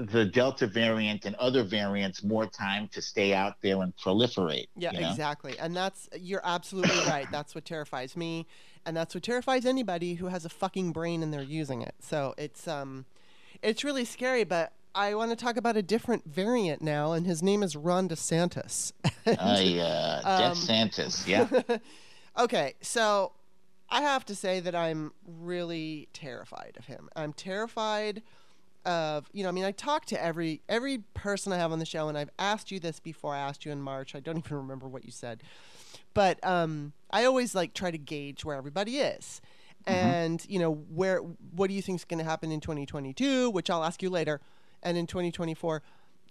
the 0.05 0.25
delta 0.25 0.65
variant 0.65 1.25
and 1.25 1.35
other 1.35 1.63
variants 1.63 2.23
more 2.23 2.45
time 2.45 2.87
to 2.89 3.01
stay 3.01 3.33
out 3.33 3.55
there 3.61 3.81
and 3.81 3.95
proliferate 3.97 4.67
Yeah, 4.77 4.91
you 4.93 5.01
know? 5.01 5.09
exactly. 5.09 5.57
And 5.59 5.75
that's 5.75 6.09
you're 6.17 6.41
absolutely 6.43 6.97
right. 7.07 7.27
That's 7.31 7.53
what 7.53 7.65
terrifies 7.65 8.15
me, 8.15 8.47
and 8.85 8.95
that's 8.95 9.13
what 9.13 9.23
terrifies 9.23 9.65
anybody 9.65 10.15
who 10.15 10.27
has 10.27 10.45
a 10.45 10.49
fucking 10.49 10.91
brain 10.93 11.21
and 11.21 11.33
they're 11.33 11.41
using 11.43 11.81
it. 11.81 11.95
So 11.99 12.33
it's 12.37 12.67
um, 12.67 13.05
it's 13.61 13.83
really 13.83 14.05
scary. 14.05 14.43
But 14.45 14.71
I 14.95 15.13
want 15.15 15.31
to 15.31 15.35
talk 15.35 15.57
about 15.57 15.75
a 15.75 15.81
different 15.83 16.25
variant 16.25 16.81
now, 16.81 17.11
and 17.11 17.25
his 17.27 17.43
name 17.43 17.61
is 17.61 17.75
Ron 17.75 18.07
DeSantis. 18.09 18.93
I, 19.25 19.79
uh, 19.79 20.21
Death 20.39 20.51
Um, 20.51 20.57
Santis, 20.57 21.27
yeah. 21.27 21.77
okay, 22.37 22.73
so 22.81 23.33
I 23.89 24.01
have 24.01 24.25
to 24.25 24.35
say 24.35 24.59
that 24.61 24.75
I'm 24.75 25.11
really 25.27 26.07
terrified 26.13 26.75
of 26.77 26.85
him. 26.85 27.09
I'm 27.15 27.33
terrified 27.33 28.21
of 28.85 29.29
you 29.33 29.43
know. 29.43 29.49
I 29.49 29.51
mean, 29.51 29.65
I 29.65 29.71
talk 29.71 30.05
to 30.05 30.23
every 30.23 30.61
every 30.69 30.99
person 31.13 31.53
I 31.53 31.57
have 31.57 31.71
on 31.71 31.79
the 31.79 31.85
show, 31.85 32.09
and 32.09 32.17
I've 32.17 32.29
asked 32.39 32.71
you 32.71 32.79
this 32.79 32.99
before. 32.99 33.33
I 33.33 33.39
asked 33.39 33.65
you 33.65 33.71
in 33.71 33.81
March. 33.81 34.15
I 34.15 34.19
don't 34.19 34.37
even 34.45 34.57
remember 34.57 34.87
what 34.87 35.05
you 35.05 35.11
said, 35.11 35.43
but 36.13 36.43
um, 36.45 36.93
I 37.11 37.25
always 37.25 37.55
like 37.55 37.73
try 37.73 37.91
to 37.91 37.97
gauge 37.97 38.45
where 38.45 38.55
everybody 38.55 38.97
is. 38.97 39.41
And 39.87 40.45
you 40.47 40.59
know 40.59 40.73
where 40.73 41.17
what 41.17 41.67
do 41.67 41.73
you 41.73 41.81
think 41.81 41.99
is 41.99 42.05
going 42.05 42.19
to 42.19 42.23
happen 42.23 42.51
in 42.51 42.59
2022, 42.59 43.49
which 43.49 43.71
I'll 43.71 43.83
ask 43.83 44.03
you 44.03 44.09
later, 44.09 44.39
and 44.83 44.97
in 44.97 45.07
2024. 45.07 45.81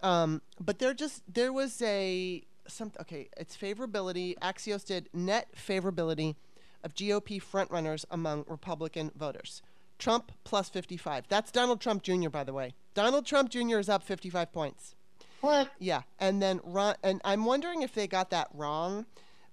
Um, 0.03 0.43
but 0.61 0.79
there 0.79 0.95
just 0.95 1.23
there 1.33 1.53
was 1.53 1.83
a 1.83 2.43
some 2.69 2.93
okay. 3.01 3.29
It's 3.37 3.57
favorability. 3.57 4.39
Axios 4.39 4.87
did 4.87 5.09
net 5.13 5.49
favorability 5.57 6.37
of 6.85 6.95
GOP 6.95 7.43
frontrunners 7.43 8.05
among 8.11 8.45
Republican 8.47 9.11
voters. 9.17 9.63
Trump 9.99 10.33
plus 10.45 10.69
55. 10.69 11.25
That's 11.29 11.51
Donald 11.51 11.81
Trump 11.81 12.03
Jr. 12.03 12.29
By 12.29 12.45
the 12.45 12.53
way, 12.53 12.75
Donald 12.95 13.27
Trump 13.27 13.51
Jr. 13.51 13.79
is 13.79 13.89
up 13.89 14.03
55 14.03 14.53
points. 14.53 14.95
What? 15.41 15.71
Yeah, 15.79 16.03
and 16.19 16.43
then 16.43 16.61
Ron, 16.65 16.97
and 17.03 17.21
I'm 17.25 17.45
wondering 17.45 17.83
if 17.83 17.95
they 17.95 18.07
got 18.09 18.31
that 18.31 18.49
wrong, 18.53 19.07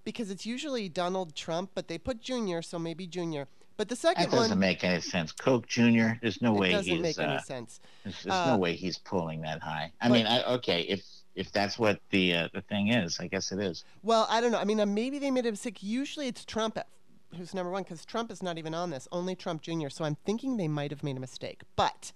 because 0.04 0.30
it's 0.30 0.44
usually 0.46 0.88
Donald 0.88 1.34
Trump, 1.36 1.70
but 1.74 1.86
they 1.88 1.98
put 1.98 2.20
Jr. 2.20 2.60
So 2.60 2.78
maybe 2.78 3.06
Jr. 3.06 3.42
But 3.76 3.88
the 3.88 3.96
second 3.96 4.24
That 4.24 4.30
doesn't 4.30 4.50
one, 4.52 4.58
make 4.58 4.82
any 4.84 5.00
sense. 5.00 5.32
Coke 5.32 5.66
Jr. 5.66 6.12
There's 6.22 6.40
no 6.40 6.54
it 6.56 6.60
way 6.60 6.70
doesn't 6.72 6.90
he's. 6.92 7.02
make 7.02 7.18
uh, 7.18 7.22
any 7.22 7.38
sense. 7.40 7.80
There's, 8.04 8.22
there's 8.22 8.34
Uh, 8.34 8.52
no 8.52 8.56
way 8.58 8.74
he's 8.74 8.98
pulling 8.98 9.42
that 9.42 9.60
high. 9.62 9.92
I 10.00 10.08
but- 10.08 10.14
mean, 10.14 10.26
I, 10.26 10.42
okay, 10.54 10.82
if 10.82 11.04
if 11.34 11.52
that's 11.52 11.78
what 11.78 12.00
the 12.10 12.34
uh, 12.34 12.48
the 12.54 12.62
thing 12.62 12.88
is, 12.88 13.20
I 13.20 13.26
guess 13.26 13.52
it 13.52 13.60
is. 13.60 13.84
Well, 14.02 14.26
I 14.30 14.40
don't 14.40 14.50
know. 14.52 14.58
I 14.58 14.64
mean, 14.64 14.80
uh, 14.80 14.86
maybe 14.86 15.18
they 15.18 15.30
made 15.30 15.44
a 15.46 15.50
mistake. 15.50 15.82
Usually 15.82 16.26
it's 16.28 16.44
Trump 16.46 16.78
at, 16.78 16.86
who's 17.36 17.54
number 17.54 17.70
one 17.70 17.82
because 17.82 18.04
Trump 18.04 18.30
is 18.30 18.42
not 18.42 18.58
even 18.58 18.74
on 18.74 18.90
this, 18.90 19.08
only 19.12 19.34
Trump 19.34 19.62
Jr. 19.62 19.88
So 19.88 20.04
I'm 20.04 20.16
thinking 20.26 20.56
they 20.56 20.68
might 20.68 20.90
have 20.90 21.02
made 21.02 21.16
a 21.16 21.20
mistake. 21.20 21.62
But 21.76 22.12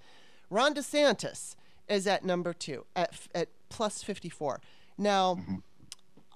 Ron 0.51 0.75
DeSantis 0.75 1.57
is 1.88 2.07
at 2.07 2.25
number 2.25 2.53
two 2.53 2.87
at, 2.94 3.11
f- 3.12 3.29
at 3.35 3.49
plus 3.68 4.03
54. 4.03 4.61
Now, 4.96 5.38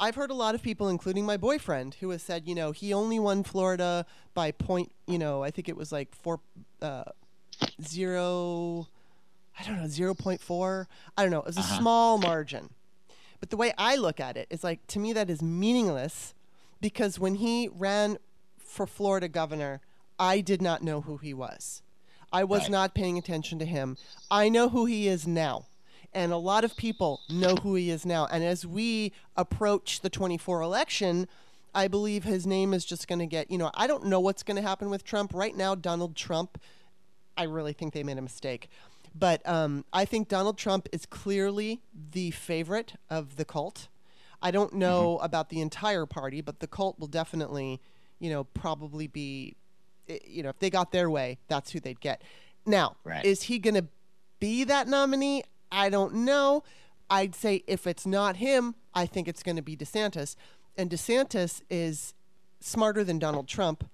I've 0.00 0.16
heard 0.16 0.30
a 0.30 0.34
lot 0.34 0.54
of 0.54 0.62
people, 0.62 0.88
including 0.88 1.24
my 1.24 1.36
boyfriend, 1.36 1.94
who 2.00 2.10
has 2.10 2.22
said, 2.22 2.48
you 2.48 2.54
know, 2.54 2.72
he 2.72 2.92
only 2.92 3.18
won 3.20 3.44
Florida 3.44 4.04
by 4.34 4.50
point, 4.50 4.90
you 5.06 5.18
know, 5.18 5.42
I 5.44 5.50
think 5.50 5.68
it 5.68 5.76
was 5.76 5.92
like 5.92 6.12
four, 6.14 6.40
uh, 6.82 7.04
zero, 7.82 8.88
I 9.58 9.64
don't 9.64 9.76
know, 9.76 9.84
0.4. 9.84 10.86
I 11.16 11.22
don't 11.22 11.30
know. 11.30 11.38
It 11.40 11.46
was 11.46 11.56
a 11.56 11.60
Uh-huh. 11.60 11.78
small 11.78 12.18
margin. 12.18 12.70
But 13.40 13.50
the 13.50 13.56
way 13.56 13.72
I 13.78 13.96
look 13.96 14.20
at 14.20 14.36
it 14.36 14.46
is 14.50 14.64
like, 14.64 14.86
to 14.88 14.98
me, 14.98 15.12
that 15.12 15.28
is 15.30 15.42
meaningless 15.42 16.34
because 16.80 17.18
when 17.18 17.36
he 17.36 17.68
ran 17.68 18.18
for 18.74 18.86
Florida 18.86 19.28
governor, 19.28 19.80
I 20.18 20.40
did 20.40 20.60
not 20.60 20.82
know 20.82 21.00
who 21.02 21.16
he 21.16 21.32
was. 21.32 21.82
I 22.32 22.44
was 22.44 22.62
Right. 22.62 22.70
not 22.70 22.94
paying 22.94 23.16
attention 23.16 23.58
to 23.60 23.64
him. 23.64 23.96
I 24.30 24.48
know 24.48 24.68
who 24.68 24.84
he 24.86 25.06
is 25.08 25.26
now. 25.26 25.66
And 26.12 26.32
a 26.32 26.36
lot 26.36 26.64
of 26.64 26.76
people 26.76 27.20
know 27.28 27.56
who 27.56 27.74
he 27.74 27.90
is 27.90 28.04
now. 28.06 28.26
And 28.26 28.44
as 28.44 28.66
we 28.66 29.12
approach 29.36 30.00
the 30.00 30.10
24 30.10 30.60
election, 30.60 31.28
I 31.74 31.88
believe 31.88 32.22
his 32.24 32.46
name 32.46 32.72
is 32.74 32.84
just 32.84 33.08
going 33.08 33.18
to 33.20 33.26
get, 33.26 33.50
you 33.50 33.58
know, 33.58 33.70
I 33.74 33.86
don't 33.86 34.06
know 34.06 34.20
what's 34.20 34.42
going 34.44 34.56
to 34.56 34.62
happen 34.62 34.90
with 34.90 35.04
Trump. 35.04 35.32
Right 35.34 35.56
now, 35.56 35.74
Donald 35.74 36.14
Trump, 36.14 36.58
I 37.36 37.44
really 37.44 37.72
think 37.72 37.94
they 37.94 38.04
made 38.04 38.18
a 38.18 38.22
mistake. 38.22 38.68
But 39.14 39.46
um, 39.48 39.84
I 39.92 40.04
think 40.04 40.28
Donald 40.28 40.56
Trump 40.58 40.88
is 40.92 41.06
clearly 41.06 41.82
the 42.12 42.30
favorite 42.32 42.94
of 43.10 43.36
the 43.36 43.44
cult. 43.44 43.88
I 44.42 44.50
don't 44.52 44.74
know 44.74 45.18
about 45.18 45.48
the 45.50 45.60
entire 45.60 46.06
party, 46.06 46.40
but 46.40 46.60
the 46.60 46.66
cult 46.68 46.98
will 46.98 47.06
definitely, 47.08 47.80
you 48.24 48.30
know, 48.30 48.44
probably 48.44 49.06
be, 49.06 49.54
eh, 50.08 50.18
you 50.26 50.42
know, 50.42 50.48
if 50.48 50.58
they 50.58 50.70
got 50.70 50.92
their 50.92 51.10
way, 51.10 51.36
that's 51.46 51.72
who 51.72 51.78
they'd 51.78 52.00
get. 52.00 52.22
Now, 52.64 52.96
Right. 53.04 53.22
is 53.22 53.42
he 53.42 53.58
going 53.58 53.74
to 53.74 53.86
be 54.40 54.64
that 54.64 54.88
nominee? 54.88 55.44
I 55.70 55.90
don't 55.90 56.14
know. 56.14 56.64
I'd 57.10 57.34
say 57.34 57.64
if 57.66 57.86
it's 57.86 58.06
not 58.06 58.36
him, 58.36 58.76
I 58.94 59.04
think 59.04 59.28
it's 59.28 59.42
going 59.42 59.56
to 59.56 59.62
be 59.62 59.76
DeSantis. 59.76 60.36
And 60.74 60.88
DeSantis 60.88 61.60
is 61.68 62.14
smarter 62.60 63.04
than 63.04 63.18
Donald 63.18 63.46
Trump, 63.46 63.84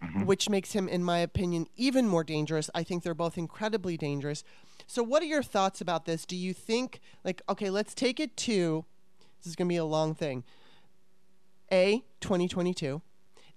mm-hmm. 0.00 0.24
which 0.24 0.48
makes 0.48 0.70
him, 0.70 0.88
in 0.88 1.02
my 1.02 1.18
opinion, 1.18 1.66
even 1.74 2.06
more 2.06 2.22
dangerous. 2.22 2.70
I 2.76 2.84
think 2.84 3.02
they're 3.02 3.12
both 3.12 3.36
incredibly 3.36 3.96
dangerous. 3.96 4.44
So, 4.86 5.02
what 5.02 5.20
are 5.20 5.26
your 5.26 5.42
thoughts 5.42 5.80
about 5.80 6.04
this? 6.04 6.24
Do 6.24 6.36
you 6.36 6.52
think, 6.54 7.00
like, 7.24 7.42
okay, 7.48 7.70
let's 7.70 7.92
take 7.92 8.20
it 8.20 8.36
to 8.36 8.84
this 9.44 9.50
is 9.50 9.56
going 9.56 9.66
to 9.66 9.72
be 9.72 9.76
a 9.76 9.84
long 9.84 10.14
thing. 10.14 10.44
A, 11.72 12.04
2022. 12.20 13.02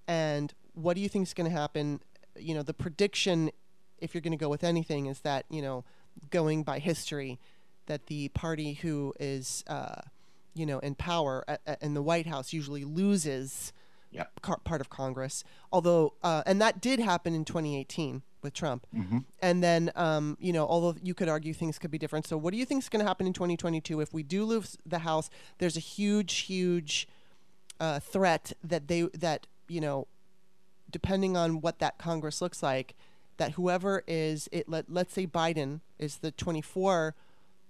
And 0.08 0.54
what 0.74 0.96
do 0.96 1.02
you 1.02 1.10
think 1.10 1.24
is 1.24 1.34
going 1.34 1.50
to 1.50 1.58
happen? 1.58 2.02
You 2.38 2.54
know, 2.54 2.64
the 2.64 2.74
prediction, 2.74 3.52
if 4.00 4.14
you're 4.14 4.22
going 4.22 4.32
to 4.32 4.38
go 4.38 4.50
with 4.50 4.64
anything, 4.64 5.08
is 5.08 5.22
that, 5.22 5.46
you 5.50 5.62
know, 5.62 5.84
going 6.30 6.64
by 6.64 6.80
history, 6.80 7.40
that 7.88 8.08
the 8.08 8.30
party 8.30 8.74
who 8.74 9.14
is, 9.20 9.64
uh, 9.68 10.02
you 10.54 10.66
know, 10.66 10.80
in 10.80 10.96
power 10.96 11.44
at, 11.48 11.62
at, 11.66 11.82
in 11.82 11.94
the 11.94 12.02
White 12.02 12.28
House 12.28 12.54
usually 12.54 12.84
loses 12.84 13.74
car- 14.42 14.60
part 14.64 14.82
of 14.82 14.90
Congress. 14.90 15.44
Although, 15.72 16.14
uh, 16.24 16.44
and 16.46 16.62
that 16.62 16.82
did 16.82 17.00
happen 17.00 17.34
in 17.34 17.46
2018 17.46 18.22
with 18.42 18.54
Trump. 18.54 18.86
Mm-hmm. 18.96 19.20
And 19.42 19.64
then, 19.64 19.92
um, 19.96 20.38
you 20.40 20.54
know, 20.54 20.66
although 20.68 20.98
you 21.02 21.14
could 21.14 21.30
argue 21.30 21.54
things 21.54 21.78
could 21.80 21.92
be 21.92 21.98
different. 21.98 22.28
So, 22.28 22.38
what 22.38 22.52
do 22.52 22.58
you 22.58 22.66
think 22.66 22.84
is 22.84 22.90
going 22.90 23.04
to 23.04 23.08
happen 23.08 23.28
in 23.28 23.34
2022 23.34 24.00
if 24.02 24.14
we 24.14 24.24
do 24.24 24.46
lose 24.46 24.78
the 24.86 25.00
House? 25.00 25.30
There's 25.58 25.78
a 25.78 25.82
huge, 25.82 26.34
huge 26.40 27.08
uh, 27.80 28.00
threat 28.00 28.54
that 28.64 28.88
they 28.88 29.04
that 29.14 29.48
you 29.68 29.82
know, 29.82 30.08
depending 30.90 31.36
on 31.36 31.62
what 31.62 31.80
that 31.80 31.98
Congress 31.98 32.42
looks 32.42 32.64
like, 32.64 32.96
that 33.38 33.54
whoever 33.54 34.04
is 34.08 34.50
it, 34.52 34.68
let 34.68 34.86
let's 34.90 35.14
say 35.14 35.28
Biden 35.28 35.82
is 36.00 36.18
the 36.18 36.32
24 36.32 37.16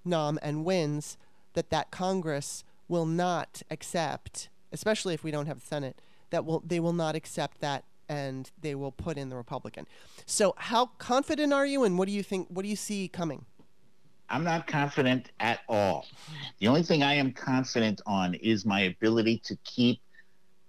nom 0.06 0.40
and 0.42 0.64
wins, 0.66 1.18
that 1.54 1.70
that 1.70 1.92
Congress 1.92 2.64
will 2.88 3.06
not 3.06 3.62
accept, 3.70 4.50
especially 4.72 5.14
if 5.14 5.24
we 5.24 5.32
don't 5.32 5.48
have 5.48 5.60
the 5.60 5.66
Senate, 5.66 6.00
that 6.30 6.46
will 6.46 6.62
they 6.66 6.80
will 6.80 6.94
not 6.94 7.16
accept 7.16 7.60
that 7.62 7.84
and 8.10 8.52
they 8.62 8.74
will 8.74 8.92
put 8.92 9.18
in 9.18 9.30
the 9.30 9.36
Republican. 9.36 9.86
So 10.26 10.56
how 10.58 10.88
confident 10.98 11.52
are 11.54 11.66
you 11.66 11.84
and 11.84 11.98
what 11.98 12.08
do 12.08 12.14
you 12.14 12.24
think 12.24 12.48
what 12.50 12.64
do 12.64 12.70
you 12.70 12.76
see 12.76 13.08
coming? 13.08 13.46
I'm 14.30 14.44
not 14.44 14.68
confident 14.68 15.32
at 15.40 15.62
all. 15.70 16.06
The 16.60 16.68
only 16.68 16.84
thing 16.84 17.02
I 17.02 17.14
am 17.14 17.32
confident 17.32 18.02
on 18.06 18.34
is 18.36 18.66
my 18.66 18.82
ability 18.82 19.42
to 19.46 19.58
keep 19.64 20.02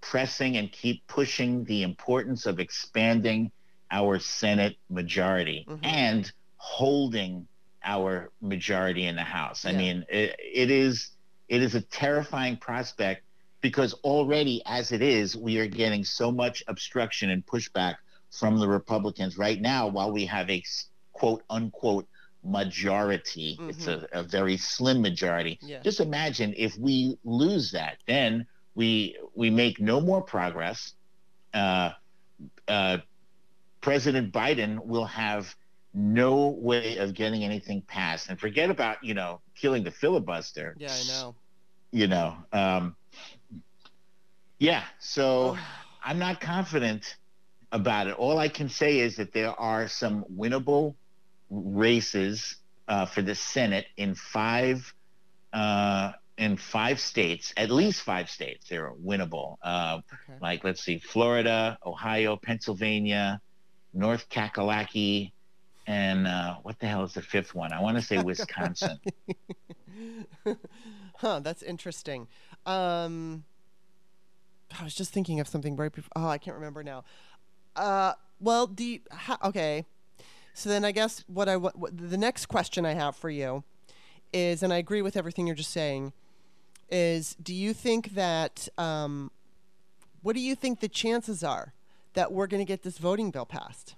pressing 0.01 0.57
and 0.57 0.71
keep 0.71 1.05
pushing 1.07 1.63
the 1.65 1.83
importance 1.83 2.45
of 2.45 2.59
expanding 2.59 3.51
our 3.91 4.19
Senate 4.19 4.77
majority 4.89 5.65
Mhm. 5.67 5.79
and 5.83 6.31
holding 6.57 7.47
our 7.83 8.31
majority 8.41 9.05
in 9.05 9.15
the 9.15 9.23
House. 9.23 9.65
I 9.65 9.71
Yeah. 9.71 9.77
mean, 9.77 10.05
it, 10.09 10.35
it 10.39 10.71
is 10.71 11.11
it 11.47 11.63
is 11.63 11.73
a 11.73 11.81
terrifying 11.81 12.57
prospect 12.57 13.23
because 13.61 13.93
already 14.03 14.61
as 14.67 14.91
it 14.91 15.01
is, 15.01 15.35
we 15.35 15.57
are 15.57 15.65
getting 15.65 16.05
so 16.05 16.31
much 16.31 16.63
obstruction 16.67 17.31
and 17.31 17.43
pushback 17.43 17.95
from 18.29 18.59
the 18.59 18.67
Republicans 18.67 19.35
right 19.35 19.59
now 19.59 19.87
while 19.87 20.11
we 20.11 20.25
have 20.25 20.47
a 20.51 20.61
quote 21.13 21.43
unquote 21.49 22.07
majority. 22.43 23.57
It's 23.61 23.87
a, 23.87 24.07
a 24.13 24.21
very 24.23 24.57
slim 24.57 25.01
majority. 25.01 25.57
Yeah. 25.61 25.79
Just 25.81 25.99
imagine 25.99 26.53
if 26.55 26.77
we 26.77 27.17
lose 27.23 27.71
that, 27.71 27.97
then 28.05 28.45
we 28.79 29.17
we 29.35 29.49
make 29.49 29.81
no 29.81 29.99
more 29.99 30.21
progress. 30.21 30.93
Uh, 31.53 31.91
uh, 32.65 32.99
President 33.81 34.31
Biden 34.31 34.85
will 34.85 35.03
have 35.03 35.53
no 35.93 36.47
way 36.47 36.95
of 36.95 37.13
getting 37.13 37.43
anything 37.43 37.81
passed. 37.81 38.29
And 38.29 38.39
forget 38.39 38.69
about 38.69 39.03
you 39.03 39.13
know 39.13 39.41
killing 39.53 39.83
the 39.83 39.91
filibuster. 39.91 40.77
Yeah, 40.77 40.93
I 40.93 41.03
know. 41.09 41.35
You 41.91 42.07
know, 42.07 42.37
um, 42.53 42.95
yeah. 44.59 44.83
So 44.99 45.57
Oh. 45.57 45.59
I'm 46.01 46.17
not 46.17 46.39
confident 46.39 47.17
about 47.73 48.07
it. 48.07 48.13
All 48.13 48.39
I 48.39 48.47
can 48.47 48.69
say 48.69 48.99
is 48.99 49.17
that 49.17 49.33
there 49.33 49.51
are 49.59 49.89
some 49.89 50.23
winnable 50.33 50.95
races 51.49 52.55
uh, 52.87 53.05
for 53.05 53.21
the 53.21 53.35
Senate 53.35 53.87
in 53.97 54.15
five 54.15 54.93
uh, 55.51 56.13
in 56.39 56.55
five 56.57 56.99
states, 56.99 57.53
at 57.57 57.69
least 57.69 58.01
five 58.01 58.29
states. 58.29 58.67
They're 58.69 58.93
winnable. 58.93 59.57
Uh, 59.61 59.99
Okay. 60.29 60.39
like 60.41 60.63
let's 60.63 60.81
see, 60.81 60.97
Florida, 60.99 61.77
Ohio, 61.85 62.37
Pennsylvania, 62.41 63.39
North 63.93 64.27
Kakalaki, 64.29 65.31
and 65.85 66.25
uh, 66.27 66.55
what 66.63 66.79
the 66.79 66.87
hell 66.87 67.03
is 67.03 67.13
the 67.13 67.21
fifth 67.21 67.53
one? 67.53 67.73
I 67.73 67.81
want 67.81 67.97
to 67.97 68.03
say 68.03 68.17
Wisconsin. 68.23 68.99
huh, 71.17 71.39
that's 71.41 71.61
interesting. 71.61 72.27
Um, 72.65 73.43
I 74.79 74.83
was 74.83 74.95
just 74.95 75.11
thinking 75.11 75.39
of 75.39 75.47
something 75.47 75.75
right 75.75 75.91
before. 75.91 76.11
Oh, 76.15 76.27
I 76.27 76.37
can't 76.37 76.55
remember 76.55 76.83
now. 76.83 77.03
Uh, 77.75 78.13
well, 78.39 78.67
do 78.67 78.83
you, 78.83 78.99
ha, 79.11 79.37
okay. 79.43 79.85
So 80.53 80.69
then 80.69 80.85
I 80.85 80.91
guess 80.91 81.23
what 81.27 81.49
I 81.49 81.57
what, 81.57 81.73
the 81.95 82.17
next 82.17 82.45
question 82.47 82.85
I 82.85 82.93
have 82.93 83.15
for 83.15 83.29
you 83.29 83.63
is, 84.31 84.61
and 84.63 84.71
I 84.71 84.77
agree 84.77 85.01
with 85.01 85.17
everything 85.17 85.47
you're 85.47 85.55
just 85.55 85.71
saying, 85.71 86.13
is 86.91 87.35
do 87.41 87.53
you 87.53 87.73
think 87.73 88.13
that 88.15 88.67
um, 88.77 89.31
what 90.21 90.33
do 90.33 90.41
you 90.41 90.55
think 90.55 90.79
the 90.79 90.87
chances 90.89 91.43
are 91.43 91.73
that 92.13 92.31
we're 92.31 92.47
going 92.47 92.61
to 92.61 92.65
get 92.65 92.83
this 92.83 92.97
voting 92.97 93.31
bill 93.31 93.45
passed? 93.45 93.95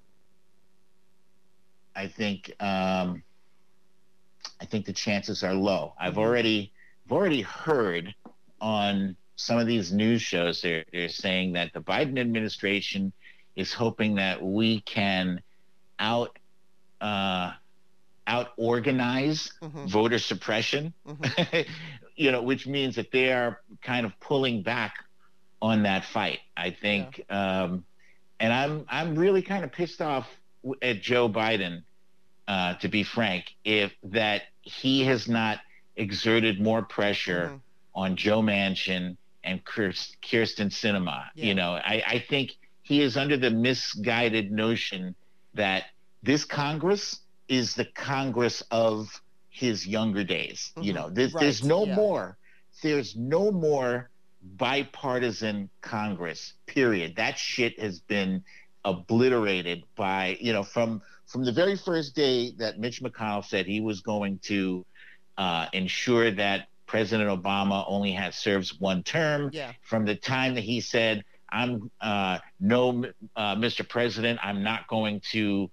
I 1.96 2.08
think 2.08 2.52
um, 2.60 3.22
I 4.62 4.66
think 4.66 4.86
the 4.86 4.94
chances 4.94 5.44
are 5.44 5.54
low. 5.54 5.94
I've 6.00 6.18
already 6.18 6.72
I've 7.06 7.12
already 7.12 7.42
heard 7.42 8.14
on 8.62 9.16
some 9.36 9.58
of 9.58 9.68
these 9.68 9.92
news 9.92 10.22
shows 10.22 10.62
they're 10.62 10.86
they're 10.94 11.10
saying 11.10 11.54
that 11.54 11.74
the 11.74 11.82
Biden 11.82 12.20
administration 12.20 13.12
is 13.56 13.74
hoping 13.74 14.16
that 14.16 14.42
we 14.42 14.82
can 14.82 15.42
out 16.00 16.38
uh, 17.02 17.52
out 18.28 18.50
organize 18.58 19.52
Mhm. 19.62 19.88
voter 19.90 20.20
suppression, 20.20 20.94
Mhm. 21.06 21.68
you 22.16 22.32
know, 22.32 22.42
which 22.42 22.68
means 22.68 22.96
that 22.96 23.12
they 23.12 23.32
are 23.32 23.62
kind 23.82 24.06
of 24.06 24.18
pulling 24.20 24.62
back 24.64 24.94
on 25.62 25.84
that 25.84 26.06
fight. 26.06 26.40
I 26.58 26.72
think, 26.72 27.24
um, 27.30 27.86
and 28.40 28.52
I'm 28.54 28.86
I'm 28.90 29.16
really 29.16 29.42
kind 29.42 29.64
of 29.64 29.72
pissed 29.72 30.02
off 30.02 30.28
at 30.82 31.02
Joe 31.02 31.30
Biden, 31.30 31.84
uh, 32.48 32.76
to 32.76 32.88
be 32.88 33.04
frank, 33.04 33.46
if 33.64 33.92
that 34.04 34.44
he 34.62 35.04
has 35.06 35.28
not 35.28 35.60
exerted 35.96 36.60
more 36.60 36.82
pressure 36.84 37.50
Mhm. 37.54 37.62
on 37.96 38.16
Joe 38.16 38.42
Manchin 38.42 39.18
and 39.44 39.64
Kyrsten 39.66 40.70
Sinema. 40.70 41.26
Yeah. 41.36 41.46
You 41.46 41.56
know, 41.56 41.72
I, 41.74 42.04
I 42.08 42.20
think 42.20 42.58
he 42.84 43.02
is 43.02 43.18
under 43.18 43.38
the 43.38 43.50
misguided 43.50 44.52
notion 44.52 45.16
that 45.56 45.86
this 46.24 46.46
Congress 46.46 47.22
is 47.48 47.74
the 47.74 47.86
Congress 47.86 48.62
of 48.72 49.22
his 49.52 49.86
younger 49.86 50.24
days. 50.24 50.72
You 50.82 50.92
Mhm. 50.92 50.96
know, 50.96 51.10
there's, 51.10 51.34
there's 51.34 51.64
no 51.64 51.86
yeah. 51.86 51.96
more, 51.96 52.38
there's 52.82 53.16
no 53.16 53.52
more 53.52 54.10
bipartisan 54.42 55.70
Congress. 55.82 56.54
Period. 56.66 57.16
That 57.18 57.38
shit 57.38 57.80
has 57.80 58.00
been 58.00 58.44
obliterated 58.84 59.84
by 59.96 60.38
you 60.42 60.52
know 60.54 60.64
from 60.64 61.02
from 61.28 61.46
the 61.46 61.52
very 61.52 61.76
first 61.78 62.16
day 62.16 62.52
that 62.58 62.80
Mitch 62.80 63.02
McConnell 63.04 63.46
said 63.46 63.68
he 63.68 63.80
was 63.82 64.02
going 64.02 64.40
to 64.40 64.84
uh, 65.38 65.68
ensure 65.74 66.32
that 66.32 66.68
President 66.88 67.30
Obama 67.30 67.86
only 67.88 68.12
has 68.14 68.36
serves 68.36 68.80
one 68.80 69.04
term. 69.04 69.50
Yeah. 69.54 69.74
From 69.84 70.06
the 70.06 70.16
time 70.16 70.56
that 70.56 70.64
he 70.64 70.82
said, 70.82 71.24
"I'm 71.50 71.92
uh, 72.02 72.40
no, 72.60 73.06
uh, 73.36 73.56
Mr. 73.56 73.88
President, 73.88 74.40
I'm 74.42 74.64
not 74.64 74.88
going 74.88 75.22
to 75.32 75.70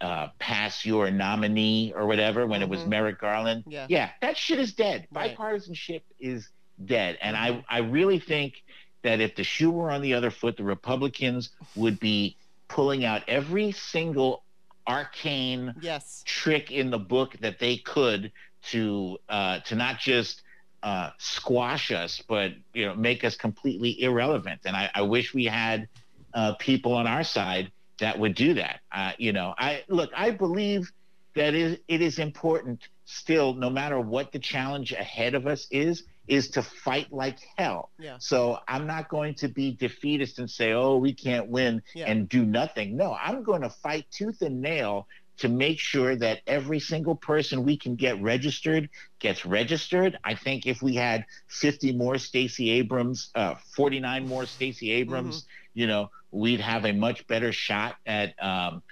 uh, 0.00 0.28
pass 0.38 0.84
your 0.84 1.10
nominee 1.10 1.92
or 1.94 2.06
whatever," 2.06 2.46
when 2.46 2.62
it 2.62 2.68
was 2.68 2.80
Mhm. 2.80 2.88
Merrick 2.88 3.18
Garland. 3.20 3.64
Yeah. 3.66 3.86
Yeah, 3.88 4.10
that 4.20 4.36
shit 4.36 4.58
is 4.58 4.72
dead. 4.74 5.06
Right. 5.10 5.36
Bipartisanship 5.36 6.02
is 6.20 6.48
dead, 6.84 7.18
and. 7.22 7.36
I 7.36 7.64
I 7.68 7.78
really 7.78 8.18
think 8.18 8.62
that 9.02 9.20
if 9.20 9.34
the 9.36 9.44
shoe 9.44 9.70
were 9.70 9.90
on 9.90 10.02
the 10.02 10.14
other 10.14 10.30
foot, 10.30 10.56
the 10.56 10.64
Republicans 10.64 11.50
would 11.76 11.98
be 12.00 12.36
pulling 12.68 13.04
out 13.04 13.22
every 13.28 13.70
single 13.72 14.42
arcane 14.86 15.74
Yes. 15.80 16.22
trick 16.26 16.70
in 16.70 16.90
the 16.90 16.98
book 16.98 17.36
that 17.40 17.58
they 17.58 17.76
could 17.76 18.32
to 18.70 19.18
uh, 19.28 19.60
to 19.60 19.74
not 19.76 19.98
just 19.98 20.42
uh, 20.82 21.10
squash 21.18 21.90
us, 21.90 22.22
but 22.28 22.52
you 22.74 22.86
know 22.86 22.94
make 22.94 23.24
us 23.24 23.36
completely 23.36 24.00
irrelevant. 24.02 24.60
And 24.64 24.76
I, 24.76 24.90
I 24.94 25.02
wish 25.02 25.34
we 25.34 25.44
had 25.46 25.88
uh, 26.34 26.54
people 26.54 26.92
on 26.94 27.06
our 27.06 27.24
side 27.24 27.70
that 28.00 28.18
would 28.18 28.34
do 28.34 28.54
that. 28.54 28.80
Uh, 28.92 29.12
you 29.18 29.32
know, 29.32 29.54
I 29.58 29.84
look, 29.88 30.10
I 30.16 30.30
believe 30.30 30.90
that 31.34 31.54
is 31.54 31.78
it 31.88 32.00
is 32.00 32.18
important 32.18 32.88
still, 33.04 33.54
no 33.54 33.70
matter 33.70 34.00
what 34.00 34.32
the 34.32 34.38
challenge 34.38 34.92
ahead 34.92 35.34
of 35.34 35.46
us 35.46 35.66
is, 35.70 36.04
is 36.26 36.48
to 36.50 36.62
fight 36.62 37.12
like 37.12 37.38
hell. 37.56 37.90
Yeah. 37.98 38.16
So 38.18 38.58
I'm 38.66 38.86
not 38.86 39.08
going 39.08 39.34
to 39.36 39.48
be 39.48 39.72
defeatist 39.72 40.38
and 40.38 40.50
say, 40.50 40.72
"Oh, 40.72 40.96
we 40.96 41.12
can't 41.12 41.48
win," 41.48 41.82
Yeah. 41.94 42.06
and 42.06 42.28
do 42.28 42.44
nothing. 42.44 42.96
No, 42.96 43.14
I'm 43.14 43.42
going 43.44 43.62
to 43.62 43.70
fight 43.70 44.06
tooth 44.10 44.42
and 44.42 44.60
nail 44.60 45.06
to 45.38 45.48
make 45.48 45.78
sure 45.78 46.16
that 46.16 46.40
every 46.46 46.80
single 46.80 47.14
person 47.14 47.64
we 47.64 47.76
can 47.76 47.94
get 47.96 48.20
registered 48.22 48.88
gets 49.18 49.44
registered. 49.44 50.18
I 50.24 50.34
think 50.34 50.66
if 50.66 50.82
we 50.82 50.94
had 50.94 51.24
50 51.48 51.92
more 51.92 52.18
Stacey 52.18 52.70
Abrams, 52.70 53.30
uh, 53.34 53.54
49 53.74 54.26
more 54.26 54.46
Stacey 54.46 54.90
Abrams, 54.92 55.46
you 55.74 55.86
know, 55.86 56.10
we'd 56.30 56.60
have 56.60 56.84
a 56.84 56.92
much 56.92 57.26
better 57.26 57.52
shot 57.52 57.96
at 58.06 58.34
um, 58.42 58.82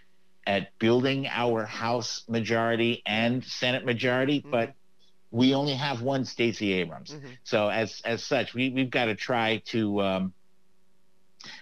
at 0.47 0.69
building 0.79 1.27
our 1.27 1.65
House 1.65 2.25
majority 2.29 3.03
and 3.07 3.45
Senate 3.45 3.85
majority. 3.85 4.43
Mhm. 4.43 4.51
But 4.51 4.75
we 5.31 5.55
only 5.55 5.75
have 5.75 6.03
one 6.03 6.25
Stacey 6.25 6.73
Abrams. 6.75 7.11
Mhm. 7.11 7.39
So 7.45 7.69
as 7.69 8.01
as 8.05 8.25
such, 8.25 8.55
we 8.55 8.71
we've 8.71 8.91
got 8.91 9.07
to 9.07 9.15
try 9.15 9.59
to 9.67 10.01
um, 10.03 10.35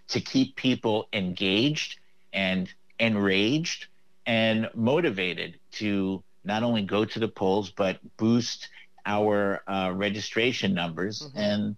to 0.09 0.21
keep 0.21 0.57
people 0.57 1.09
engaged 1.13 1.99
and 2.33 2.73
enraged 2.99 3.87
and 4.27 4.69
motivated 4.75 5.59
to 5.73 6.23
not 6.45 6.63
only 6.63 6.83
go 6.83 7.05
to 7.05 7.19
the 7.19 7.29
polls 7.29 7.71
but 7.71 7.99
boost 8.17 8.69
our 9.07 9.63
uh, 9.67 9.93
registration 9.95 10.75
numbers 10.75 11.23
Mhm. 11.23 11.33
and 11.37 11.77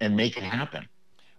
and 0.00 0.16
make 0.16 0.36
it 0.36 0.44
happen. 0.44 0.88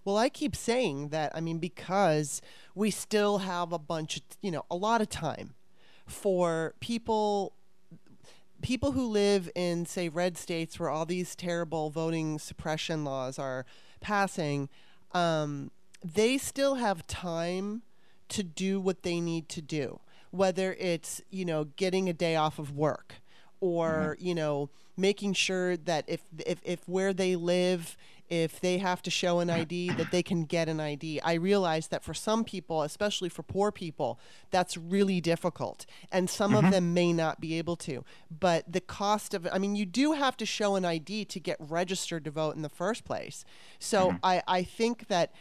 Well, 0.03 0.17
I 0.17 0.27
keep 0.29 0.55
saying 0.55 1.09
that, 1.09 1.31
I 1.33 1.39
mean, 1.39 1.59
because 1.59 2.41
we 2.75 2.91
still 2.91 3.39
have 3.39 3.71
a 3.71 3.79
bunch, 3.79 4.17
of, 4.17 4.23
you 4.41 4.51
know, 4.51 4.65
a 4.69 4.75
lot 4.75 5.01
of 5.01 5.09
time 5.09 5.55
for 6.05 6.73
people 6.79 7.53
people 8.61 8.91
who 8.91 9.07
live 9.07 9.49
in 9.55 9.85
say 9.85 10.09
red 10.09 10.37
states 10.37 10.77
where 10.79 10.89
all 10.89 11.05
these 11.05 11.35
terrible 11.35 11.89
voting 11.89 12.37
suppression 12.37 13.05
laws 13.05 13.39
are 13.39 13.65
passing 14.01 14.67
um, 15.13 15.71
they 16.03 16.37
still 16.37 16.75
have 16.75 17.07
time 17.07 17.81
to 18.27 18.43
do 18.43 18.79
what 18.81 19.03
they 19.03 19.21
need 19.21 19.47
to 19.47 19.61
do 19.61 19.99
whether 20.31 20.73
it's 20.79 21.21
you 21.29 21.45
know 21.45 21.65
getting 21.75 22.09
a 22.09 22.13
day 22.13 22.35
off 22.35 22.59
of 22.59 22.75
work 22.75 23.15
or 23.59 24.15
mm-hmm. 24.17 24.27
you 24.27 24.35
know 24.35 24.69
making 24.97 25.33
sure 25.33 25.77
that 25.77 26.05
if 26.07 26.21
if, 26.45 26.59
if 26.63 26.87
where 26.87 27.13
they 27.13 27.35
live 27.35 27.97
if 28.29 28.59
they 28.59 28.77
have 28.77 29.01
to 29.01 29.09
show 29.09 29.39
an 29.39 29.49
ID 29.49 29.89
that 29.93 30.11
they 30.11 30.21
can 30.21 30.43
get 30.43 30.69
an 30.69 30.79
ID. 30.79 31.19
I 31.21 31.33
realize 31.33 31.87
that 31.87 32.03
for 32.03 32.13
some 32.13 32.43
people, 32.43 32.83
especially 32.83 33.27
for 33.27 33.41
poor 33.41 33.71
people, 33.71 34.19
that's 34.51 34.77
really 34.77 35.19
difficult 35.19 35.87
and 36.11 36.29
some 36.29 36.53
of 36.53 36.61
mm-hmm. 36.61 36.71
them 36.71 36.93
may 36.93 37.11
not 37.11 37.41
be 37.41 37.57
able 37.57 37.75
to. 37.77 38.03
But 38.29 38.71
the 38.71 38.81
cost 38.81 39.33
of 39.33 39.47
I 39.51 39.57
mean 39.57 39.75
you 39.75 39.85
do 39.85 40.13
have 40.13 40.37
to 40.37 40.45
show 40.45 40.75
an 40.75 40.85
ID 40.85 41.25
to 41.25 41.39
get 41.39 41.57
registered 41.59 42.23
to 42.25 42.31
vote 42.31 42.55
in 42.55 42.61
the 42.61 42.69
first 42.69 43.03
place. 43.03 43.43
So 43.79 44.09
mm-hmm. 44.09 44.17
I 44.23 44.43
I 44.47 44.63
think 44.63 45.07
that 45.07 45.33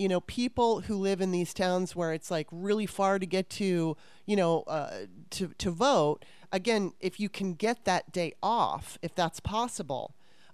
you 0.00 0.08
know, 0.08 0.20
people 0.22 0.70
who 0.86 0.96
live 1.08 1.20
in 1.20 1.30
these 1.30 1.52
towns 1.52 1.94
where 1.98 2.12
it's 2.14 2.30
like 2.30 2.48
really 2.50 2.86
far 2.86 3.18
to 3.18 3.26
get 3.26 3.46
to, 3.50 3.96
you 4.30 4.36
know, 4.40 4.62
uh, 4.76 4.90
to 5.36 5.44
to 5.58 5.70
vote. 5.70 6.18
Again, 6.52 6.92
if 7.00 7.20
you 7.20 7.28
can 7.28 7.54
get 7.66 7.84
that 7.84 8.10
day 8.10 8.32
off, 8.42 8.98
if 9.02 9.12
that's 9.14 9.40
possible, 9.40 10.06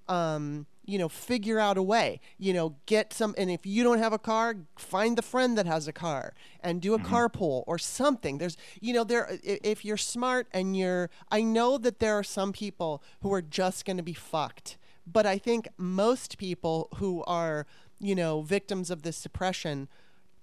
um, 0.09 0.67
you 0.85 0.99
know, 0.99 1.09
figure 1.09 1.59
out 1.67 1.77
a 1.79 1.83
way. 1.83 2.21
You 2.39 2.53
know, 2.57 2.75
get 2.87 3.13
some. 3.13 3.35
And 3.39 3.49
if 3.51 3.65
you 3.65 3.85
don't 3.85 3.99
have 3.99 4.13
a 4.13 4.19
car, 4.19 4.57
find 4.77 5.17
the 5.17 5.23
friend 5.23 5.57
that 5.59 5.67
has 5.67 5.87
a 5.89 5.93
car 5.93 6.35
and 6.61 6.83
do 6.83 6.95
a 6.95 6.99
Mm-hmm. 6.99 7.15
carpool 7.15 7.63
or 7.67 7.79
something. 7.79 8.39
There's, 8.39 8.57
you 8.81 8.93
know, 8.93 9.05
there. 9.05 9.39
If 9.45 9.85
you're 9.85 9.97
smart 10.15 10.49
and 10.53 10.77
you're, 10.77 11.09
I 11.31 11.43
know 11.43 11.79
that 11.79 11.99
there 12.01 12.15
are 12.19 12.25
some 12.25 12.53
people 12.53 12.93
who 13.23 13.33
are 13.33 13.43
just 13.43 13.85
going 13.87 13.97
to 13.97 14.03
be 14.03 14.19
fucked, 14.33 14.77
but 15.07 15.25
I 15.25 15.39
think 15.39 15.69
most 15.77 16.37
people 16.37 16.89
who 16.99 17.23
are, 17.27 17.67
you 17.99 18.15
know, 18.15 18.43
victims 18.43 18.91
of 18.91 19.03
this 19.03 19.17
suppression 19.17 19.89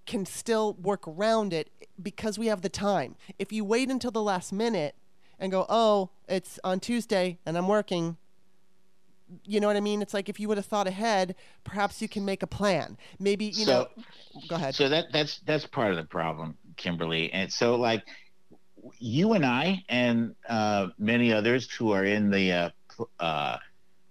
can 0.05 0.25
still 0.25 0.73
work 0.73 1.07
around 1.07 1.53
it 1.53 1.69
because 2.01 2.37
we 2.37 2.47
have 2.47 2.61
the 2.61 2.69
time. 2.69 3.15
If 3.39 3.51
you 3.51 3.63
wait 3.63 3.89
until 3.89 4.11
the 4.11 4.21
last 4.21 4.51
minute 4.51 4.95
and 5.39 5.51
go, 5.51 5.65
oh, 5.69 6.09
it's 6.27 6.59
on 6.63 6.79
Tuesday 6.79 7.37
and 7.45 7.57
I'm 7.57 7.67
working, 7.67 8.17
you 9.45 9.59
know 9.59 9.67
what 9.67 9.77
I 9.77 9.81
mean? 9.81 10.01
It's 10.01 10.13
like 10.13 10.29
if 10.29 10.39
you 10.39 10.47
would 10.47 10.57
have 10.57 10.65
thought 10.65 10.87
ahead, 10.87 11.35
perhaps 11.63 12.01
you 12.01 12.09
can 12.09 12.25
make 12.25 12.43
a 12.43 12.47
plan. 12.47 12.97
Maybe, 13.19 13.45
you 13.45 13.65
know, 13.65 13.87
go 14.47 14.55
ahead. 14.55 14.75
So 14.75 14.89
that 14.89 15.05
that's 15.13 15.39
that's 15.45 15.65
part 15.65 15.91
of 15.91 15.97
the 15.97 16.03
problem, 16.03 16.57
Kimberly. 16.75 17.31
And 17.31 17.51
so 17.51 17.75
like 17.75 18.03
you 18.99 19.33
and 19.33 19.45
I 19.45 19.83
and 19.89 20.35
uh, 20.49 20.87
many 20.97 21.31
others 21.31 21.71
who 21.71 21.91
are 21.91 22.03
in 22.03 22.29
the 22.29 22.51
uh, 22.51 22.69
uh, 23.19 23.57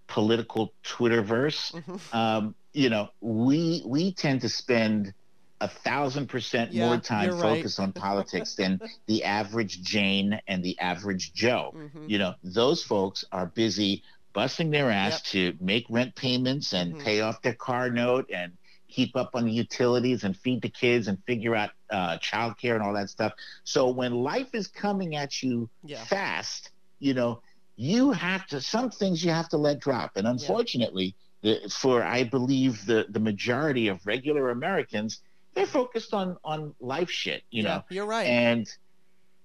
political 0.06 0.72
Twitterverse, 0.82 1.72
Mhm. 1.72 2.14
um, 2.14 2.54
you 2.72 2.88
know, 2.90 3.08
we 3.20 3.82
we 3.86 4.14
tend 4.14 4.40
to 4.42 4.48
spend 4.48 5.14
a 5.60 5.68
thousand 5.68 6.28
percent 6.28 6.72
Yeah, 6.72 6.84
more 6.84 6.96
time 6.98 7.26
you're 7.26 7.36
right. 7.36 7.58
focused 7.58 7.78
on 7.80 7.92
politics 7.92 8.54
than 8.56 8.80
the 9.06 9.24
average 9.24 9.82
Jane 9.82 10.40
and 10.46 10.62
the 10.62 10.78
average 10.78 11.32
Joe. 11.34 11.76
Mhm. 11.76 12.06
You 12.06 12.18
know, 12.18 12.34
those 12.42 12.82
folks 12.82 13.24
are 13.32 13.46
busy 13.46 14.02
busting 14.34 14.70
their 14.70 14.90
ass 14.90 15.22
to 15.32 15.54
make 15.60 15.84
rent 15.90 16.14
payments 16.16 16.72
and 16.72 16.92
Mhm. 16.94 16.98
pay 16.98 17.20
off 17.20 17.40
their 17.42 17.54
car 17.54 17.90
note 17.90 18.30
and 18.32 18.52
keep 18.88 19.16
up 19.16 19.30
on 19.34 19.44
the 19.46 19.52
utilities 19.52 20.24
and 20.24 20.36
feed 20.36 20.62
the 20.62 20.68
kids 20.68 21.08
and 21.08 21.18
figure 21.26 21.54
out 21.54 21.70
uh, 21.90 22.18
childcare 22.18 22.74
and 22.74 22.82
all 22.82 22.94
that 22.94 23.08
stuff. 23.10 23.32
So 23.64 23.90
when 23.90 24.12
life 24.14 24.54
is 24.54 24.66
coming 24.68 25.16
at 25.16 25.42
you 25.42 25.70
Yeah. 25.82 26.04
fast, 26.04 26.70
you 26.98 27.14
know, 27.14 27.42
you 27.76 28.12
have 28.12 28.46
to 28.48 28.60
some 28.60 28.90
things 28.90 29.24
you 29.24 29.30
have 29.30 29.48
to 29.50 29.56
let 29.58 29.80
drop. 29.80 30.12
And 30.16 30.26
unfortunately, 30.26 31.16
for 31.70 32.02
I 32.02 32.24
believe 32.24 32.86
the 32.86 33.06
the 33.08 33.20
majority 33.20 33.88
of 33.88 34.04
regular 34.06 34.50
Americans, 34.50 35.20
they're 35.54 35.66
focused 35.66 36.14
on 36.14 36.36
on 36.44 36.74
life 36.80 37.10
shit. 37.10 37.42
You 37.50 37.62
yeah, 37.62 37.68
know, 37.76 37.82
you're 37.90 38.06
right. 38.06 38.26
and 38.26 38.68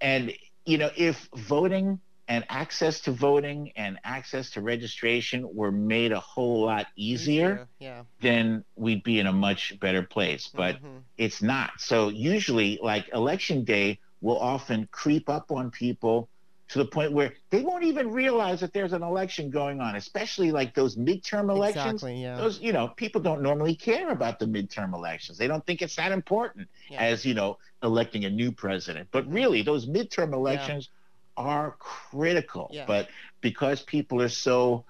and 0.02 0.34
you 0.66 0.78
know 0.78 0.92
if 0.96 1.30
voting 1.36 2.00
and 2.28 2.46
access 2.50 3.02
to 3.02 3.12
voting 3.12 3.72
and 3.76 4.00
access 4.04 4.52
to 4.52 4.62
registration 4.62 5.48
were 5.56 5.72
made 5.72 6.12
a 6.12 6.20
whole 6.20 6.66
lot 6.66 6.88
easier, 6.98 7.68
Yeah. 7.80 8.04
then 8.22 8.66
we'd 8.76 9.04
be 9.04 9.20
in 9.20 9.28
a 9.28 9.32
much 9.34 9.80
better 9.80 10.04
place 10.04 10.50
but 10.54 10.82
Mhm. 10.82 11.04
it's 11.18 11.42
not 11.42 11.72
so 11.80 12.10
usually 12.10 12.80
like 12.82 13.08
election 13.14 13.64
day 13.64 14.00
will 14.22 14.40
often 14.40 14.88
creep 14.92 15.30
up 15.30 15.52
on 15.52 15.70
people 15.72 16.28
to 16.70 16.80
the 16.80 16.86
point 16.86 17.12
where 17.14 17.34
they 17.50 17.62
won't 17.62 17.84
even 17.84 18.12
realize 18.12 18.60
that 18.60 18.74
there's 18.74 18.94
an 18.94 19.04
election 19.04 19.50
going 19.50 19.80
on 19.80 19.96
especially 19.96 20.52
like 20.52 20.74
those 20.74 20.96
midterm 20.96 21.50
elections 21.50 22.04
Exactly. 22.04 22.22
Yeah. 22.22 22.38
those 22.38 22.60
you 22.60 22.74
know 22.74 22.90
people 22.90 23.22
don't 23.22 23.42
normally 23.42 23.76
care 23.76 24.10
about 24.10 24.40
the 24.40 24.46
midterm 24.46 24.94
elections 24.94 25.38
they 25.38 25.48
don't 25.48 25.66
think 25.66 25.82
it's 25.82 25.96
that 25.96 26.12
important 26.12 26.68
Yeah. 26.90 27.02
as 27.02 27.26
you 27.26 27.34
know 27.34 27.58
electing 27.84 28.26
a 28.26 28.30
new 28.30 28.52
president 28.52 29.08
but 29.12 29.26
really 29.32 29.62
those 29.62 29.88
midterm 29.88 30.34
elections 30.34 30.90
are 31.38 31.76
critical 31.80 32.70
Yeah. 32.74 32.86
but 32.86 33.08
because 33.42 33.82
people 33.84 34.22
are 34.22 34.30
so 34.30 34.86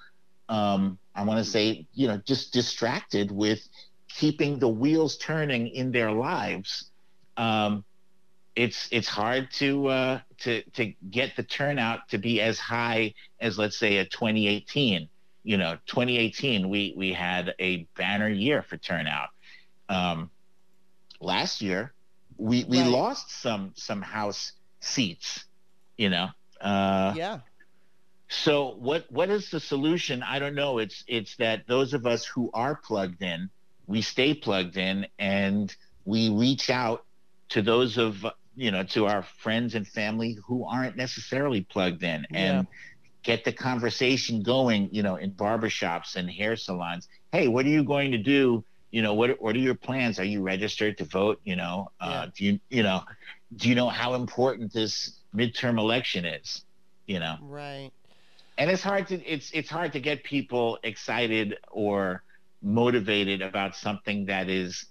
um 0.50 0.98
i 1.16 1.24
want 1.24 1.38
to 1.40 1.44
say 1.44 1.86
you 1.94 2.08
know 2.08 2.18
just 2.26 2.54
distracted 2.54 3.32
with 3.32 3.68
keeping 4.10 4.58
the 4.58 4.68
wheels 4.70 5.18
turning 5.18 5.68
in 5.68 5.92
their 5.92 6.12
lives 6.12 6.90
um 7.36 7.84
it's 8.58 8.89
it's 8.91 9.10
hard 9.10 9.52
to 9.52 9.88
uh 9.88 10.22
to 10.39 10.63
to 10.72 10.93
get 11.12 11.38
the 11.38 11.43
turnout 11.43 12.10
to 12.10 12.20
be 12.20 12.41
as 12.41 12.60
high 12.60 13.15
as 13.41 13.60
let's 13.60 13.80
say 13.80 13.98
a 13.98 14.06
2018 14.06 15.10
you 15.43 15.58
know 15.58 15.78
2018 15.88 16.70
we 16.70 16.93
we 16.98 17.13
had 17.13 17.56
a 17.60 17.88
banner 17.98 18.30
year 18.30 18.63
for 18.63 18.78
turnout 18.78 19.30
um 19.89 20.32
last 21.22 21.62
year 21.62 21.93
we 22.38 22.65
we 22.65 22.84
Right. 22.84 22.91
lost 22.91 23.32
some 23.32 23.74
some 23.76 24.02
house 24.02 24.54
seats 24.82 25.46
you 25.98 26.10
know 26.10 26.28
uh 26.62 27.15
yeah. 27.15 27.41
so 28.30 28.76
what 28.78 29.06
what 29.12 29.30
is 29.30 29.50
the 29.52 29.60
solution 29.60 30.24
i 30.24 30.39
don't 30.39 30.56
know 30.56 30.80
it's 30.80 31.04
it's 31.08 31.36
that 31.38 31.67
those 31.67 31.93
of 31.93 32.06
us 32.08 32.26
who 32.26 32.50
are 32.54 32.76
plugged 32.76 33.22
in 33.22 33.50
we 33.88 34.02
stay 34.02 34.34
plugged 34.34 34.78
in 34.78 35.08
and 35.20 35.76
we 36.06 36.30
reach 36.30 36.70
out 36.70 37.06
to 37.50 37.62
those 37.62 37.98
of 37.98 38.26
you 38.58 38.72
know 38.72 38.84
to 38.84 39.08
our 39.08 39.24
friends 39.24 39.76
and 39.76 39.88
family 39.88 40.38
who 40.48 40.65
aren't 40.67 40.98
necessarily 40.98 41.62
plugged 41.63 42.04
in 42.04 42.28
and 42.34 42.67
get 43.24 43.46
the 43.46 43.54
conversation 43.54 44.43
going 44.43 44.89
you 44.93 45.04
know 45.04 45.17
in 45.17 45.32
barbershops 45.34 46.15
and 46.15 46.30
hair 46.30 46.58
salons. 46.58 47.08
Hey 47.32 47.48
what 47.48 47.65
are 47.65 47.70
you 47.70 47.84
going 47.84 48.12
to 48.13 48.20
do? 48.20 48.65
You 48.91 49.04
know 49.04 49.15
what 49.15 49.41
what 49.41 49.56
are 49.56 49.60
your 49.60 49.76
plans? 49.76 50.20
Are 50.20 50.26
you 50.26 50.41
registered 50.43 50.98
to 51.00 51.06
vote? 51.06 51.39
You 51.46 51.58
know 51.58 51.89
uh, 52.02 52.28
Yeah. 52.28 52.32
do 52.36 52.46
you 52.46 52.60
you 52.70 52.84
know 52.84 53.04
do 53.56 53.70
you 53.70 53.76
know 53.76 53.89
how 53.89 54.15
important 54.15 54.74
this 54.74 55.22
midterm 55.36 55.80
election 55.80 56.26
is? 56.26 56.65
You 57.08 57.20
know? 57.20 57.38
Right. 57.39 57.91
and 58.58 58.70
it's 58.72 58.84
hard 58.84 59.08
to 59.08 59.24
it's 59.26 59.52
it's 59.52 59.70
hard 59.70 59.93
to 59.93 60.00
get 60.00 60.24
people 60.24 60.80
excited 60.84 61.58
or 61.72 62.24
motivated 62.62 63.41
about 63.41 63.76
something 63.76 64.26
that 64.28 64.50
is 64.50 64.86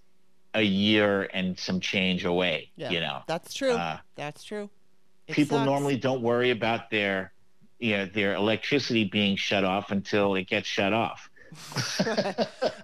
a 0.56 0.62
year 0.62 1.28
and 1.32 1.56
some 1.58 1.78
change 1.80 2.24
away 2.24 2.70
Yeah. 2.76 2.90
you 2.90 3.00
know 3.00 3.22
That's 3.28 3.52
true. 3.54 3.72
uh, 3.74 3.98
That's 4.16 4.42
true. 4.42 4.70
It 5.28 5.34
people 5.36 5.58
sucks. 5.58 5.66
normally 5.66 5.96
don't 5.96 6.22
worry 6.22 6.50
about 6.50 6.90
their 6.90 7.32
you 7.78 7.96
know 7.96 8.06
their 8.06 8.34
electricity 8.34 9.04
being 9.04 9.36
shut 9.36 9.64
off 9.64 9.90
until 9.90 10.34
it 10.34 10.48
gets 10.48 10.66
shut 10.66 10.92
off 10.92 11.30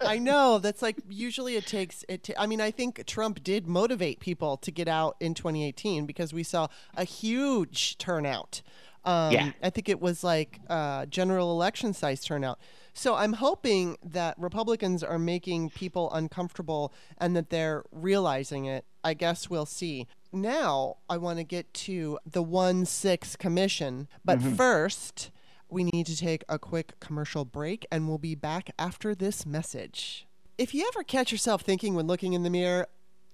I 0.03 0.19
know 0.21 0.59
that's 0.59 0.83
like 0.83 0.97
usually 1.11 1.57
it 1.57 1.67
takes 1.67 2.05
it. 2.09 2.25
ta- 2.25 2.35
I 2.39 2.47
mean, 2.47 2.61
I 2.61 2.71
think 2.71 3.05
Trump 3.07 3.43
did 3.43 3.67
motivate 3.67 4.21
people 4.21 4.57
to 4.59 4.71
get 4.71 4.89
out 4.89 5.17
in 5.21 5.35
2018 5.35 6.07
because 6.07 6.33
we 6.33 6.43
saw 6.43 6.69
a 6.97 7.05
huge 7.05 7.99
turnout. 7.99 8.63
Um, 9.05 9.33
Yeah. 9.33 9.51
I 9.63 9.71
think 9.71 9.89
it 9.89 10.01
was 10.01 10.23
like 10.23 10.61
uh, 10.69 11.07
general 11.07 11.51
election 11.51 11.93
size 11.93 12.25
turnout. 12.25 12.59
So 12.95 13.15
I'm 13.15 13.35
hoping 13.35 13.97
that 14.05 14.39
Republicans 14.39 15.03
are 15.03 15.19
making 15.19 15.71
people 15.71 16.13
uncomfortable 16.13 16.93
and 17.19 17.35
that 17.37 17.51
they're 17.51 17.85
realizing 17.91 18.67
it. 18.67 18.85
I 19.03 19.15
guess 19.15 19.49
we'll 19.49 19.67
see. 19.67 20.07
Now 20.33 20.99
I 21.09 21.17
want 21.17 21.39
to 21.39 21.45
get 21.45 21.73
to 21.75 22.19
the 22.27 22.43
one 22.43 22.85
six 22.85 23.35
commission, 23.37 24.09
but 24.25 24.39
mm-hmm. 24.39 24.55
first 24.55 25.31
we 25.69 25.85
need 25.85 26.07
to 26.07 26.17
take 26.17 26.45
a 26.49 26.59
quick 26.59 27.01
commercial 27.01 27.45
break 27.45 27.87
and 27.91 28.07
we'll 28.07 28.19
be 28.19 28.35
back 28.35 28.71
after 28.79 29.15
this 29.15 29.47
message. 29.47 30.27
If 30.59 30.75
you 30.75 30.87
ever 30.89 31.03
catch 31.03 31.33
yourself 31.33 31.63
thinking 31.63 31.95
when 31.95 32.07
looking 32.07 32.35
in 32.35 32.43
the 32.43 32.51
mirror, 32.51 32.87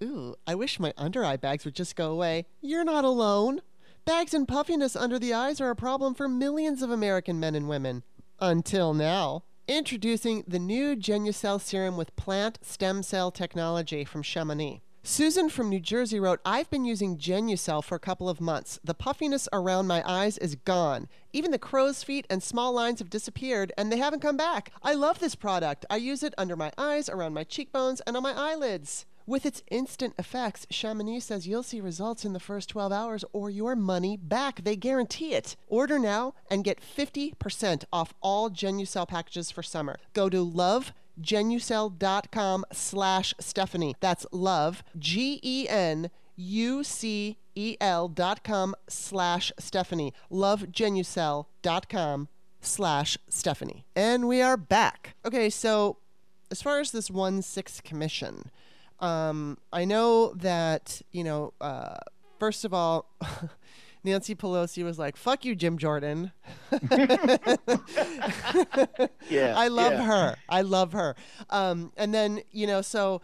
ooh, 0.02 0.36
I 0.46 0.54
wish 0.54 0.78
my 0.78 0.94
under 0.96 1.24
eye 1.24 1.36
bags 1.36 1.64
would 1.64 1.74
just 1.74 1.96
go 1.96 2.12
away, 2.12 2.46
you're 2.60 2.84
not 2.84 3.04
alone. 3.04 3.60
Bags 4.04 4.32
and 4.32 4.46
puffiness 4.48 4.96
under 4.96 5.18
the 5.18 5.34
eyes 5.34 5.60
are 5.60 5.70
a 5.70 5.76
problem 5.76 6.14
for 6.14 6.28
millions 6.28 6.80
of 6.80 6.90
American 6.90 7.40
men 7.40 7.54
and 7.54 7.68
women. 7.68 8.04
Until 8.40 8.94
now. 8.94 9.42
Introducing 9.66 10.44
the 10.46 10.60
new 10.60 10.94
Genucell 10.94 11.60
serum 11.60 11.96
with 11.96 12.14
plant 12.14 12.58
stem 12.62 13.02
cell 13.02 13.32
technology 13.32 14.04
from 14.04 14.22
Chamonix. 14.22 14.80
Susan 15.02 15.48
from 15.48 15.68
New 15.68 15.80
Jersey 15.80 16.20
wrote, 16.20 16.38
I've 16.44 16.70
been 16.70 16.84
using 16.84 17.18
Genucell 17.18 17.82
for 17.82 17.96
a 17.96 18.00
couple 18.00 18.28
of 18.28 18.40
months. 18.40 18.78
The 18.84 18.94
puffiness 18.94 19.48
around 19.52 19.86
my 19.86 20.02
eyes 20.06 20.38
is 20.38 20.54
gone. 20.54 21.08
Even 21.32 21.50
the 21.50 21.58
crow's 21.58 22.02
feet 22.04 22.26
and 22.30 22.42
small 22.42 22.72
lines 22.72 22.98
have 23.00 23.10
disappeared, 23.10 23.72
and 23.76 23.90
they 23.90 23.96
haven't 23.96 24.20
come 24.20 24.36
back. 24.36 24.70
I 24.82 24.94
love 24.94 25.18
this 25.18 25.34
product. 25.34 25.84
I 25.90 25.96
use 25.96 26.22
it 26.22 26.34
under 26.38 26.56
my 26.56 26.72
eyes, 26.78 27.08
around 27.08 27.34
my 27.34 27.44
cheekbones, 27.44 28.00
and 28.02 28.16
on 28.16 28.22
my 28.22 28.34
eyelids. 28.34 29.06
With 29.28 29.44
its 29.44 29.62
instant 29.70 30.14
effects, 30.18 30.66
Chamonix 30.70 31.20
says 31.20 31.46
you'll 31.46 31.62
see 31.62 31.82
results 31.82 32.24
in 32.24 32.32
the 32.32 32.40
first 32.40 32.70
12 32.70 32.90
hours 32.90 33.26
or 33.34 33.50
your 33.50 33.76
money 33.76 34.16
back. 34.16 34.64
They 34.64 34.74
guarantee 34.74 35.34
it. 35.34 35.54
Order 35.66 35.98
now 35.98 36.32
and 36.50 36.64
get 36.64 36.80
50% 36.80 37.84
off 37.92 38.14
all 38.22 38.48
Genucell 38.48 39.06
packages 39.06 39.50
for 39.50 39.62
summer. 39.62 39.98
Go 40.14 40.30
to 40.30 40.42
lovegenucell.com 40.42 42.64
slash 42.72 43.34
Stephanie. 43.38 43.96
That's 44.00 44.24
love, 44.32 44.82
G-E-N, 44.98 46.10
U-C-E-L 46.34 48.08
dot 48.08 48.42
com 48.42 48.74
slash 48.88 49.52
Stephanie. 49.58 50.14
Lovegenucell.com 50.32 52.28
slash 52.62 53.18
Stephanie. 53.28 53.84
And 53.94 54.26
we 54.26 54.40
are 54.40 54.56
back. 54.56 55.16
Okay, 55.26 55.50
so 55.50 55.98
as 56.50 56.62
far 56.62 56.80
as 56.80 56.92
this 56.92 57.10
1 57.10 57.42
6 57.42 57.82
commission, 57.82 58.50
Um, 59.00 59.58
I 59.72 59.84
know 59.84 60.32
that 60.34 61.02
you 61.12 61.24
know. 61.24 61.52
Uh, 61.60 61.96
first 62.38 62.64
of 62.64 62.72
all, 62.72 63.06
Nancy 64.04 64.34
Pelosi 64.34 64.84
was 64.84 64.98
like, 64.98 65.16
"Fuck 65.16 65.44
you, 65.44 65.54
Jim 65.54 65.78
Jordan." 65.78 66.32
Yeah. 69.30 69.54
I 69.56 69.68
love 69.68 69.92
yeah. 69.92 70.04
her. 70.04 70.36
I 70.48 70.62
love 70.62 70.92
her. 70.92 71.14
Um, 71.50 71.92
and 71.96 72.14
then 72.14 72.40
you 72.50 72.66
know, 72.66 72.80
so 72.80 73.20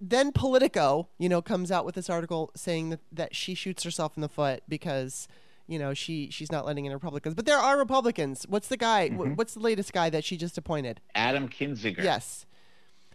then 0.00 0.32
Politico, 0.32 1.08
you 1.18 1.28
know, 1.28 1.42
comes 1.42 1.70
out 1.70 1.84
with 1.84 1.94
this 1.94 2.10
article 2.10 2.50
saying 2.56 2.90
that, 2.90 3.00
that 3.12 3.36
she 3.36 3.54
shoots 3.54 3.82
herself 3.84 4.16
in 4.16 4.22
the 4.22 4.28
foot 4.28 4.62
because 4.68 5.28
you 5.66 5.78
know 5.78 5.94
she 5.94 6.30
she's 6.30 6.50
not 6.50 6.66
letting 6.66 6.84
in 6.84 6.92
Republicans. 6.92 7.34
But 7.34 7.46
there 7.46 7.58
are 7.58 7.78
Republicans. 7.78 8.44
What's 8.48 8.68
the 8.68 8.76
guy? 8.76 9.10
Mm-hmm. 9.10 9.34
what's 9.34 9.54
the 9.54 9.60
latest 9.60 9.92
guy 9.92 10.10
that 10.10 10.24
she 10.24 10.36
just 10.36 10.58
appointed? 10.58 11.00
Adam 11.14 11.48
Kinzinger 11.48 12.02
Yes. 12.02 12.46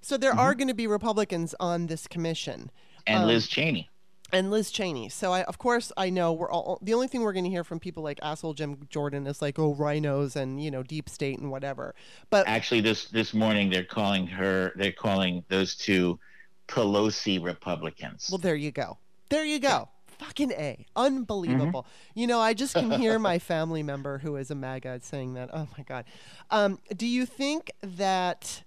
So 0.05 0.17
there 0.17 0.37
are 0.37 0.53
going 0.53 0.67
to 0.67 0.75
be 0.75 0.85
Republicans 0.85 1.55
on 1.59 1.87
this 1.87 2.05
commission. 2.05 2.69
and 3.07 3.23
um, 3.23 3.27
Liz 3.27 3.47
Cheney. 3.47 3.89
and 4.31 4.51
Liz 4.51 4.69
Cheney. 4.69 5.09
So 5.09 5.33
I, 5.33 5.41
of 5.45 5.57
course, 5.57 5.91
I 5.97 6.11
know 6.11 6.31
we're 6.31 6.51
all 6.51 6.77
the 6.83 6.93
only 6.93 7.07
thing 7.07 7.21
we're 7.21 7.33
going 7.33 7.45
to 7.45 7.49
hear 7.49 7.63
from 7.63 7.79
people 7.79 8.03
like 8.03 8.19
asshole 8.21 8.53
Jim 8.53 8.85
Jordan 8.91 9.25
is 9.25 9.41
like, 9.41 9.57
oh, 9.57 9.73
RINOs 9.73 10.35
and 10.35 10.63
you 10.63 10.69
know 10.69 10.83
deep 10.83 11.09
state 11.09 11.39
and 11.39 11.49
whatever. 11.49 11.95
But 12.29 12.47
Actually, 12.47 12.81
this 12.81 13.05
this 13.05 13.33
morning 13.33 13.71
they're 13.71 13.83
calling 13.83 14.27
her. 14.27 14.73
They're 14.75 14.91
calling 14.91 15.43
those 15.47 15.73
two 15.75 16.19
Pelosi 16.67 17.43
Republicans. 17.43 18.27
well, 18.29 18.37
there 18.37 18.55
you 18.55 18.71
go, 18.71 18.99
there 19.29 19.43
you 19.43 19.57
go. 19.57 19.89
Fucking 20.19 20.51
a, 20.51 20.85
unbelievable. 20.95 21.87
You 22.13 22.27
know, 22.27 22.39
I 22.39 22.53
just 22.53 22.75
can 22.75 22.91
hear 22.91 23.17
my 23.17 23.39
family 23.51 23.81
member 23.81 24.19
who 24.19 24.35
is 24.35 24.51
a 24.51 24.55
MAGA 24.55 24.99
saying 25.01 25.33
that. 25.33 25.49
Oh 25.51 25.67
my 25.75 25.83
god. 25.83 26.05
Um, 26.51 26.77
do 26.95 27.07
you 27.07 27.25
think 27.25 27.71
that? 27.81 28.61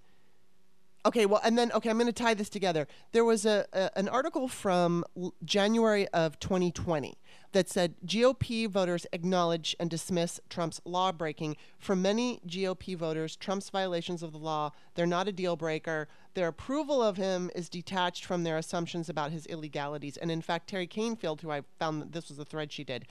Okay, 1.05 1.25
well, 1.25 1.39
and 1.45 1.57
then 1.57 1.71
okay, 1.71 1.89
I'm 1.89 1.97
going 1.97 2.07
to 2.07 2.13
tie 2.13 2.33
this 2.33 2.49
together. 2.49 2.85
There 3.13 3.23
was 3.23 3.45
a, 3.45 3.65
a 3.71 3.97
an 3.97 4.09
article 4.09 4.49
from 4.49 5.05
January 5.45 6.09
of 6.09 6.39
2020 6.39 7.17
that 7.53 7.69
said 7.69 7.95
GOP 8.05 8.67
voters 8.67 9.07
acknowledge 9.13 9.77
and 9.79 9.89
dismiss 9.89 10.41
Trump's 10.49 10.81
law 10.83 11.13
breaking. 11.13 11.55
For 11.77 11.95
many 11.95 12.41
GOP 12.45 12.97
voters, 12.97 13.37
Trump's 13.37 13.69
violations 13.69 14.21
of 14.21 14.33
the 14.33 14.37
law 14.37 14.71
they're 14.95 15.05
not 15.05 15.29
a 15.29 15.31
deal 15.31 15.55
breaker. 15.55 16.09
Their 16.33 16.49
approval 16.49 17.01
of 17.01 17.15
him 17.15 17.49
is 17.55 17.69
detached 17.69 18.25
from 18.25 18.43
their 18.43 18.57
assumptions 18.57 19.07
about 19.07 19.31
his 19.31 19.45
illegalities. 19.47 20.17
And 20.17 20.29
in 20.29 20.41
fact, 20.41 20.69
Teri 20.69 20.89
Kanefield, 20.89 21.39
who 21.39 21.49
I 21.49 21.61
found 21.79 22.01
that 22.01 22.11
this 22.11 22.27
was 22.27 22.37
the 22.37 22.45
thread 22.45 22.73
she 22.73 22.83
did, 22.83 23.05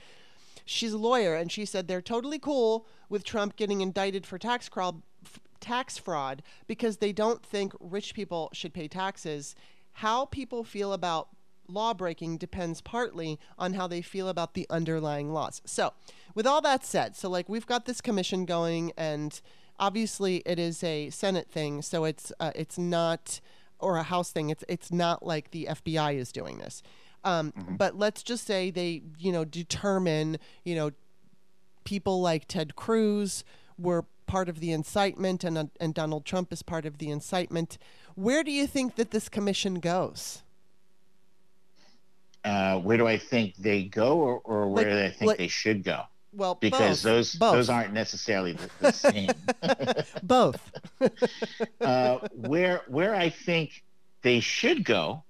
she's 0.63 0.93
a 0.93 0.97
lawyer 0.97 1.35
and 1.35 1.51
she 1.51 1.65
said 1.65 1.87
they're 1.87 2.01
totally 2.01 2.37
cool 2.37 2.85
with 3.09 3.23
Trump 3.23 3.55
getting 3.55 3.81
indicted 3.81 4.27
for 4.27 4.37
tax 4.37 4.69
fraud, 4.69 5.01
tax 5.59 5.97
fraud 5.97 6.41
because 6.67 6.97
they 6.97 7.11
don't 7.11 7.45
think 7.45 7.73
rich 7.79 8.13
people 8.13 8.49
should 8.53 8.73
pay 8.73 8.87
taxes. 8.87 9.55
How 9.93 10.25
people 10.25 10.63
feel 10.63 10.93
about 10.93 11.29
law 11.67 11.93
breaking 11.93 12.37
depends 12.37 12.81
partly 12.81 13.39
on 13.57 13.73
how 13.73 13.87
they 13.87 14.01
feel 14.01 14.27
about 14.27 14.53
the 14.53 14.65
underlying 14.69 15.31
laws. 15.33 15.61
So, 15.65 15.93
with 16.33 16.47
all 16.47 16.61
that 16.61 16.85
said, 16.85 17.15
so 17.15 17.29
like 17.29 17.47
we've 17.49 17.65
got 17.67 17.85
this 17.85 18.01
commission 18.01 18.45
going 18.45 18.91
and 18.97 19.39
obviously 19.79 20.37
it 20.45 20.59
is 20.59 20.83
a 20.83 21.09
Senate 21.09 21.49
thing, 21.49 21.81
so 21.81 22.05
it's 22.05 22.31
uh, 22.39 22.51
it's 22.55 22.77
not 22.77 23.39
or 23.79 23.97
a 23.97 24.03
House 24.03 24.31
thing. 24.31 24.49
It's 24.49 24.63
it's 24.67 24.91
not 24.91 25.25
like 25.25 25.51
the 25.51 25.67
FBI 25.69 26.15
is 26.15 26.31
doing 26.31 26.57
this. 26.57 26.81
Um, 27.23 27.53
But 27.77 27.97
let's 27.97 28.23
just 28.23 28.45
say 28.45 28.71
they, 28.71 29.01
you 29.17 29.31
know, 29.31 29.43
determine, 29.43 30.37
you 30.63 30.75
know, 30.75 30.91
people 31.83 32.21
like 32.21 32.47
Ted 32.47 32.75
Cruz 32.75 33.43
were 33.77 34.05
part 34.29 34.47
of 34.47 34.59
the 34.59 34.71
incitement, 34.71 35.43
and 35.43 35.57
uh, 35.57 35.65
and 35.79 35.93
Donald 35.93 36.23
Trump 36.23 36.53
is 36.53 36.61
part 36.61 36.85
of 36.85 36.99
the 36.99 37.09
incitement. 37.09 37.77
Where 38.15 38.43
do 38.43 38.51
you 38.51 38.67
think 38.67 38.95
that 38.95 39.09
this 39.11 39.27
commission 39.27 39.79
goes? 39.79 40.43
uh, 42.45 42.79
where 42.79 42.97
do 42.97 43.05
I 43.05 43.17
think 43.17 43.55
they 43.57 43.83
go, 43.83 44.17
or, 44.17 44.39
or 44.45 44.69
where 44.69 44.85
Like- 44.85 44.93
do 44.93 45.05
I 45.05 45.09
think 45.17 45.27
like- 45.29 45.37
they 45.39 45.47
should 45.49 45.83
go? 45.83 46.03
Well, 46.31 46.55
Because 46.61 47.01
both. 47.01 47.11
those 47.11 47.33
both. 47.35 47.53
those 47.53 47.69
aren't 47.69 47.91
necessarily 47.91 48.53
the, 48.53 48.69
the 48.79 48.91
same. 48.91 49.29
both. 50.23 50.61
uh, 51.81 52.19
where 52.35 52.81
where 52.87 53.15
I 53.15 53.29
think 53.31 53.83
they 54.21 54.39
should 54.39 54.85
go 54.85 55.23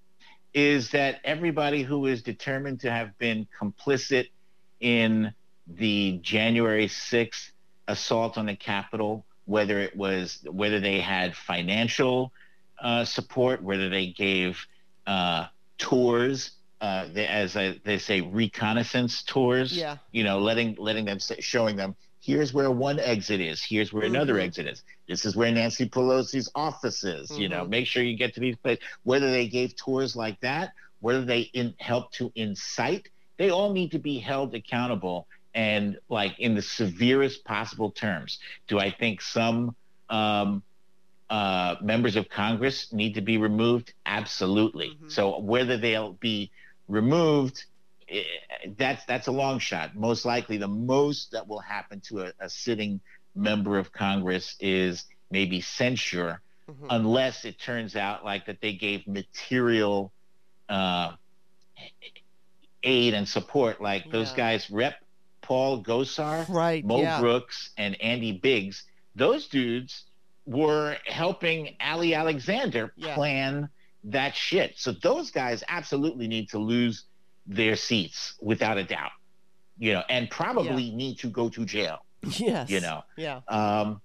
is 0.54 0.90
that 0.92 1.22
everybody 1.24 1.84
who 1.84 2.06
is 2.08 2.22
determined 2.22 2.82
to 2.82 2.92
have 2.92 3.18
been 3.18 3.48
complicit 3.60 4.28
in 4.82 5.34
the 5.68 6.20
January 6.22 6.88
6th 6.88 7.52
assault 7.90 8.38
on 8.38 8.46
the 8.46 8.56
Capitol, 8.56 9.26
whether 9.46 9.80
it 9.80 9.96
was 9.96 10.40
whether 10.62 10.80
they 10.80 11.00
had 11.02 11.36
financial 11.36 12.32
uh, 12.82 13.04
support, 13.04 13.62
whether 13.62 13.90
they 13.90 14.08
gave 14.08 14.66
uh, 15.08 15.48
tours, 15.78 16.52
uh, 16.82 17.08
they, 17.12 17.28
as 17.28 17.58
I, 17.58 17.80
they 17.84 17.98
say, 17.98 18.22
reconnaissance 18.22 19.24
tours 19.24 19.74
Yeah. 19.76 19.98
you 20.12 20.24
know, 20.24 20.40
letting 20.40 20.76
letting 20.78 21.06
them 21.06 21.20
showing 21.40 21.76
them 21.76 21.96
here's 22.22 22.54
where 22.54 22.70
one 22.70 23.00
exit 23.00 23.40
is, 23.40 23.64
here's 23.64 23.92
where 23.94 24.04
another 24.04 24.36
Mhm. 24.36 24.44
exit 24.44 24.68
is. 24.68 24.84
This 25.08 25.26
is 25.26 25.36
where 25.36 25.52
Nancy 25.52 25.88
Pelosi's 25.90 26.50
office 26.54 27.04
is. 27.04 27.32
You 27.38 27.48
know, 27.50 27.64
Mhm. 27.66 27.70
make 27.70 27.88
sure 27.88 28.04
you 28.04 28.18
get 28.18 28.34
to 28.36 28.42
these 28.42 28.58
places. 28.58 28.84
Whether 29.04 29.32
they 29.32 29.48
gave 29.48 29.76
tours 29.76 30.16
like 30.16 30.38
that, 30.42 30.74
whether 31.00 31.24
they 31.24 31.42
in, 31.54 31.74
help 31.80 32.12
to 32.20 32.32
incite, 32.36 33.08
they 33.38 33.50
all 33.50 33.72
need 33.72 33.92
to 33.92 34.00
be 34.00 34.20
held 34.20 34.54
accountable 34.54 35.28
and 35.60 35.98
like 36.08 36.40
in 36.40 36.56
the 36.56 36.62
severest 36.62 37.44
possible 37.44 37.92
terms. 37.92 38.40
Do 38.70 38.80
I 38.80 38.92
think 38.92 39.22
some 39.22 39.76
um, 40.10 40.64
uh, 41.30 41.76
members 41.82 42.16
of 42.16 42.30
Congress 42.30 42.94
need 42.94 43.16
to 43.16 43.22
be 43.22 43.38
removed? 43.38 43.94
Absolutely. 44.06 44.98
Mhm. 45.02 45.12
So 45.12 45.40
whether 45.40 45.78
they'll 45.78 46.14
be 46.14 46.52
removed 46.88 47.66
eh, 48.08 48.24
that's 48.78 49.04
that's 49.06 49.28
a 49.28 49.32
long 49.34 49.60
shot. 49.60 49.96
Most 49.96 50.24
likely, 50.26 50.58
the 50.58 50.68
most 50.94 51.32
that 51.34 51.46
will 51.48 51.60
happen 51.60 52.00
to 52.08 52.22
a, 52.22 52.34
a 52.40 52.50
sitting 52.50 53.02
member 53.36 53.78
of 53.78 53.92
Congress 53.92 54.56
is 54.62 55.06
maybe 55.30 55.60
censure, 55.62 56.42
Mhm. 56.70 56.88
unless 56.90 57.44
it 57.44 57.60
turns 57.60 57.96
out 57.98 58.24
like 58.24 58.46
that 58.46 58.62
they 58.62 58.74
gave 58.74 59.06
material 59.08 60.14
uh, 60.70 61.12
aid 62.84 63.14
and 63.14 63.28
support, 63.28 63.82
like 63.82 64.10
those 64.12 64.32
guys, 64.32 64.70
Rep. 64.72 64.96
Paul 65.50 65.84
Gosar, 65.84 66.48
Right. 66.48 66.86
Mo 66.86 67.02
yeah. 67.02 67.20
Brooks, 67.20 67.72
and 67.76 68.00
Andy 68.00 68.32
Biggs. 68.34 68.84
Those 69.16 69.48
dudes 69.48 70.04
were 70.46 70.96
helping 71.08 71.76
Ali 71.82 72.14
Alexander 72.14 72.94
Yeah. 72.96 73.16
plan 73.16 73.68
that 74.04 74.36
shit. 74.36 74.78
So 74.78 74.92
those 74.92 75.32
guys 75.32 75.64
absolutely 75.68 76.28
need 76.28 76.50
to 76.50 76.60
lose 76.60 77.06
their 77.48 77.76
seats 77.76 78.36
without 78.40 78.78
a 78.78 78.84
doubt. 78.84 79.10
You 79.80 79.94
know, 79.94 80.04
and 80.08 80.30
probably 80.30 80.92
need 80.92 81.18
to 81.20 81.28
go 81.28 81.50
to 81.50 81.66
jail, 81.66 82.06
Yes. 82.38 82.70
you 82.70 82.80
know. 82.82 83.04
Yeah. 83.18 83.42
Um, 83.48 84.02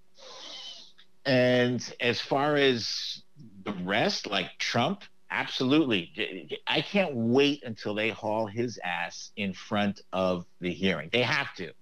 and 1.26 1.94
as 2.00 2.20
far 2.22 2.56
as 2.56 3.22
the 3.64 3.72
rest, 3.72 4.26
like 4.26 4.50
Trump, 4.58 5.02
absolutely. 5.30 6.58
I 6.66 6.80
can't 6.80 7.14
wait 7.14 7.62
until 7.64 7.94
they 7.94 8.10
haul 8.10 8.46
his 8.46 8.78
ass 8.84 9.30
in 9.36 9.52
front 9.52 10.02
of 10.12 10.46
the 10.60 10.72
hearing. 10.72 11.08
They 11.12 11.22
have 11.22 11.54
to. 11.56 11.72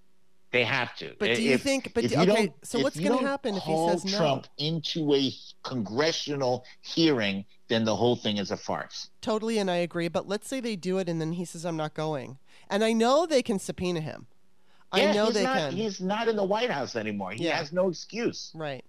They 0.50 0.64
have 0.64 0.94
to. 0.96 1.14
But 1.18 1.34
do 1.36 1.42
you 1.42 1.52
If- 1.54 1.62
think? 1.62 1.92
But 1.94 2.02
do, 2.08 2.14
you 2.14 2.20
okay. 2.30 2.52
So 2.62 2.80
what's 2.80 2.98
going 3.00 3.18
to 3.18 3.26
happen 3.26 3.56
if 3.56 3.62
he 3.62 3.88
says 3.88 4.04
no? 4.04 4.18
Trump 4.18 4.46
into 4.58 5.14
a 5.14 5.32
congressional 5.62 6.64
hearing, 6.82 7.44
then 7.68 7.84
the 7.84 7.96
whole 7.96 8.16
thing 8.16 8.36
is 8.36 8.50
a 8.50 8.56
farce. 8.56 9.08
Totally, 9.22 9.56
and 9.58 9.70
I 9.70 9.76
agree. 9.76 10.08
But 10.08 10.28
let's 10.28 10.46
say 10.48 10.60
they 10.60 10.76
do 10.76 10.98
it, 10.98 11.08
and 11.08 11.20
then 11.20 11.32
he 11.32 11.44
says, 11.46 11.64
"I'm 11.64 11.76
not 11.78 11.94
going," 11.94 12.38
and 12.68 12.84
I 12.84 12.92
know 12.92 13.24
they 13.26 13.42
can 13.42 13.58
subpoena 13.58 14.00
him. 14.02 14.26
I 14.92 15.00
Yeah, 15.00 15.12
know 15.12 15.24
he's 15.26 15.34
they 15.34 15.42
not, 15.44 15.56
can. 15.56 15.72
He's 15.72 16.00
not 16.02 16.28
in 16.28 16.36
the 16.36 16.44
White 16.44 16.70
House 16.70 16.96
anymore. 16.96 17.32
He 17.32 17.44
Yeah. 17.44 17.56
has 17.56 17.72
no 17.72 17.88
excuse. 17.88 18.50
Right. 18.54 18.84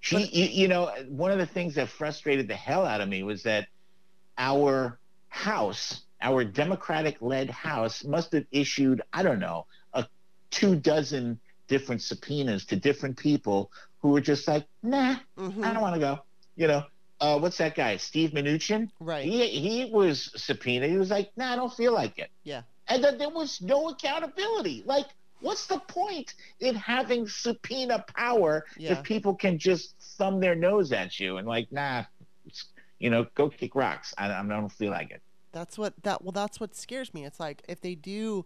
He, 0.00 0.16
But- 0.16 0.32
you, 0.32 0.44
you 0.44 0.68
know, 0.68 0.92
one 1.08 1.32
of 1.32 1.38
the 1.38 1.46
things 1.46 1.74
that 1.74 1.88
frustrated 1.88 2.46
the 2.46 2.54
hell 2.54 2.86
out 2.86 3.00
of 3.00 3.08
me 3.08 3.24
was 3.24 3.42
that 3.42 3.66
our 4.38 4.98
House, 5.28 6.02
our 6.22 6.44
Democratic-led 6.44 7.50
House, 7.50 8.04
must 8.04 8.32
have 8.32 8.44
issued, 8.52 9.02
I 9.12 9.22
don't 9.22 9.40
know, 9.40 9.66
a 9.92 10.06
two 10.50 10.76
dozen 10.76 11.40
different 11.66 12.02
subpoenas 12.02 12.64
to 12.66 12.76
different 12.76 13.16
people 13.16 13.70
who 14.00 14.10
were 14.10 14.20
just 14.20 14.46
like, 14.46 14.66
nah, 14.82 15.16
hmm 15.36 15.64
I 15.64 15.72
don't 15.72 15.82
want 15.82 15.94
to 15.94 16.00
go. 16.00 16.18
You 16.56 16.68
know, 16.68 16.84
uh, 17.20 17.38
what's 17.38 17.58
that 17.58 17.74
guy, 17.74 17.96
Steve 17.96 18.30
Mnuchin? 18.30 18.90
Right. 19.00 19.24
He 19.24 19.48
he 19.48 19.90
was 19.90 20.30
subpoenaed. 20.36 20.90
He 20.90 20.98
was 20.98 21.10
like, 21.10 21.30
nah, 21.36 21.52
I 21.52 21.56
don't 21.56 21.72
feel 21.72 21.92
like 21.92 22.18
it. 22.18 22.30
Yeah. 22.44 22.62
And 22.88 23.02
then 23.02 23.18
there 23.18 23.30
was 23.30 23.60
no 23.62 23.88
accountability. 23.88 24.82
Like, 24.86 25.06
what's 25.40 25.66
the 25.66 25.78
point 25.78 26.34
in 26.60 26.74
having 26.74 27.26
subpoena 27.26 28.04
power 28.14 28.66
Yeah. 28.76 28.92
if 28.92 29.02
people 29.02 29.34
can 29.34 29.58
just 29.58 29.94
thumb 30.18 30.38
their 30.40 30.54
nose 30.54 30.92
at 30.92 31.18
you 31.18 31.38
and 31.38 31.46
like, 31.48 31.72
nah, 31.72 32.04
you 32.98 33.10
know, 33.10 33.26
go 33.34 33.48
kick 33.48 33.74
rocks. 33.74 34.14
I, 34.18 34.32
I 34.32 34.42
don't 34.42 34.70
feel 34.70 34.90
like 34.90 35.10
it. 35.10 35.22
That's 35.52 35.78
what 35.78 35.94
that. 36.02 36.22
Well, 36.22 36.32
that's 36.32 36.58
what 36.58 36.74
scares 36.74 37.14
me. 37.14 37.24
It's 37.24 37.40
like 37.40 37.62
if 37.68 37.80
they 37.80 37.94
do 37.94 38.44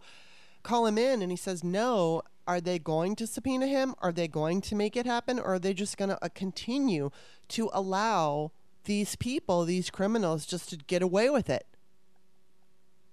call 0.61 0.85
him 0.85 0.97
in 0.97 1.21
and 1.21 1.31
he 1.31 1.37
says 1.37 1.63
no, 1.63 2.21
are 2.47 2.61
they 2.61 2.77
going 2.79 3.15
to 3.15 3.27
subpoena 3.27 3.67
him? 3.67 3.95
Are 3.99 4.11
they 4.11 4.27
going 4.27 4.61
to 4.61 4.75
make 4.75 4.95
it 4.95 5.05
happen, 5.05 5.39
or 5.39 5.55
are 5.55 5.59
they 5.59 5.73
just 5.73 5.97
going 5.97 6.09
to 6.09 6.23
uh, 6.23 6.29
continue 6.33 7.09
to 7.49 7.69
allow 7.73 8.51
these 8.89 9.15
people, 9.15 9.65
these 9.65 9.89
criminals, 9.89 10.45
just 10.45 10.69
to 10.69 10.77
get 10.77 11.01
away 11.01 11.29
with 11.29 11.49
it. 11.49 11.65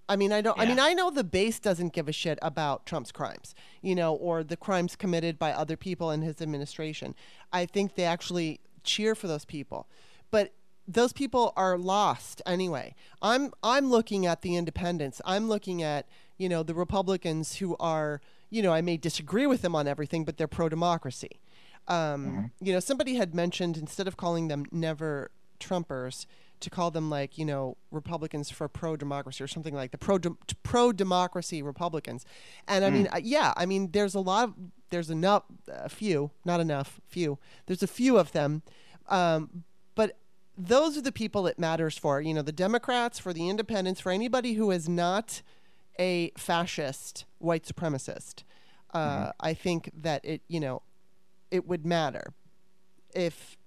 I 0.09 0.17
mean, 0.17 0.33
I 0.33 0.41
don't. 0.41 0.59
I 0.59 0.67
mean, 0.67 0.79
I 0.79 0.95
know 0.95 1.11
the 1.11 1.25
base 1.25 1.59
doesn't 1.59 1.93
give 1.93 2.09
a 2.09 2.13
shit 2.13 2.39
about 2.41 2.87
Trump's 2.87 3.11
crimes, 3.11 3.55
you 3.83 3.95
know, 3.95 4.15
or 4.15 4.45
the 4.45 4.57
crimes 4.57 4.95
committed 4.95 5.39
by 5.39 5.53
other 5.53 5.77
people 5.77 6.13
in 6.13 6.23
his 6.23 6.41
administration. 6.41 7.15
I 7.53 7.67
think 7.67 7.97
they 7.97 8.05
actually 8.05 8.61
cheer 8.85 9.15
for 9.15 9.27
those 9.27 9.45
people, 9.45 9.89
but 10.31 10.55
those 10.89 11.13
people 11.13 11.53
are 11.57 11.77
lost 11.79 12.43
anyway. 12.47 12.95
I'm 13.23 13.53
I'm 13.63 13.91
looking 13.91 14.27
at 14.27 14.43
the 14.43 14.57
independents. 14.57 15.21
I'm 15.25 15.49
looking 15.49 15.83
at 15.83 16.07
you 16.39 16.49
know 16.49 16.63
the 16.63 16.75
Republicans 16.75 17.57
who 17.57 17.77
are 17.79 18.21
you 18.51 18.63
know 18.63 18.73
I 18.73 18.81
may 18.81 18.97
disagree 18.97 19.47
with 19.47 19.63
them 19.63 19.75
on 19.75 19.89
everything, 19.89 20.25
but 20.25 20.37
they're 20.37 20.49
pro 20.49 20.69
democracy. 20.69 21.41
Um, 21.89 22.51
You 22.61 22.73
know, 22.73 22.81
somebody 22.81 23.15
had 23.15 23.35
mentioned 23.35 23.77
instead 23.77 24.09
of 24.09 24.17
calling 24.17 24.49
them 24.49 24.65
never 24.73 25.31
Trumpers, 25.61 26.27
to 26.61 26.71
call 26.71 26.91
them 26.91 27.11
like 27.11 27.39
you 27.39 27.45
know 27.45 27.77
Republicans 27.91 28.51
for 28.51 28.69
pro 28.69 28.97
democracy 28.97 29.43
or 29.43 29.47
something 29.47 29.75
like 29.75 29.91
the 29.91 29.99
pro 29.99 30.19
pro 30.63 30.93
democracy 30.93 31.63
Republicans. 31.63 32.25
And 32.67 32.85
I 32.85 32.91
mean, 32.91 33.09
uh, 33.13 33.21
yeah, 33.23 33.53
I 33.57 33.67
mean, 33.67 33.91
there's 33.93 34.15
a 34.15 34.21
lot 34.21 34.45
of 34.45 34.55
there's 34.91 35.11
enough, 35.11 35.43
a 35.69 35.89
few, 35.89 36.31
not 36.45 36.61
enough, 36.61 37.01
few. 37.09 37.39
There's 37.67 37.83
a 37.83 37.87
few 37.89 38.19
of 38.19 38.33
them, 38.33 38.63
um, 39.09 39.65
but 39.95 40.17
those 40.57 40.97
are 40.97 41.03
the 41.03 41.13
people 41.13 41.47
it 41.47 41.59
matters 41.59 41.99
for. 41.99 42.21
You 42.21 42.35
know, 42.35 42.43
the 42.43 42.53
Democrats, 42.53 43.19
for 43.19 43.33
the 43.33 43.49
independents, 43.49 44.01
for 44.01 44.11
anybody 44.11 44.55
who 44.55 44.71
is 44.71 44.89
not 44.89 45.43
a 45.99 46.31
fascist 46.37 47.25
white 47.39 47.65
supremacist. 47.65 48.43
Uh, 48.93 49.33
I 49.41 49.53
think 49.53 49.91
that 50.03 50.25
it, 50.25 50.41
you 50.49 50.61
know, 50.61 50.81
it 51.51 51.67
would 51.67 51.85
matter 51.85 52.33
if 53.15 53.59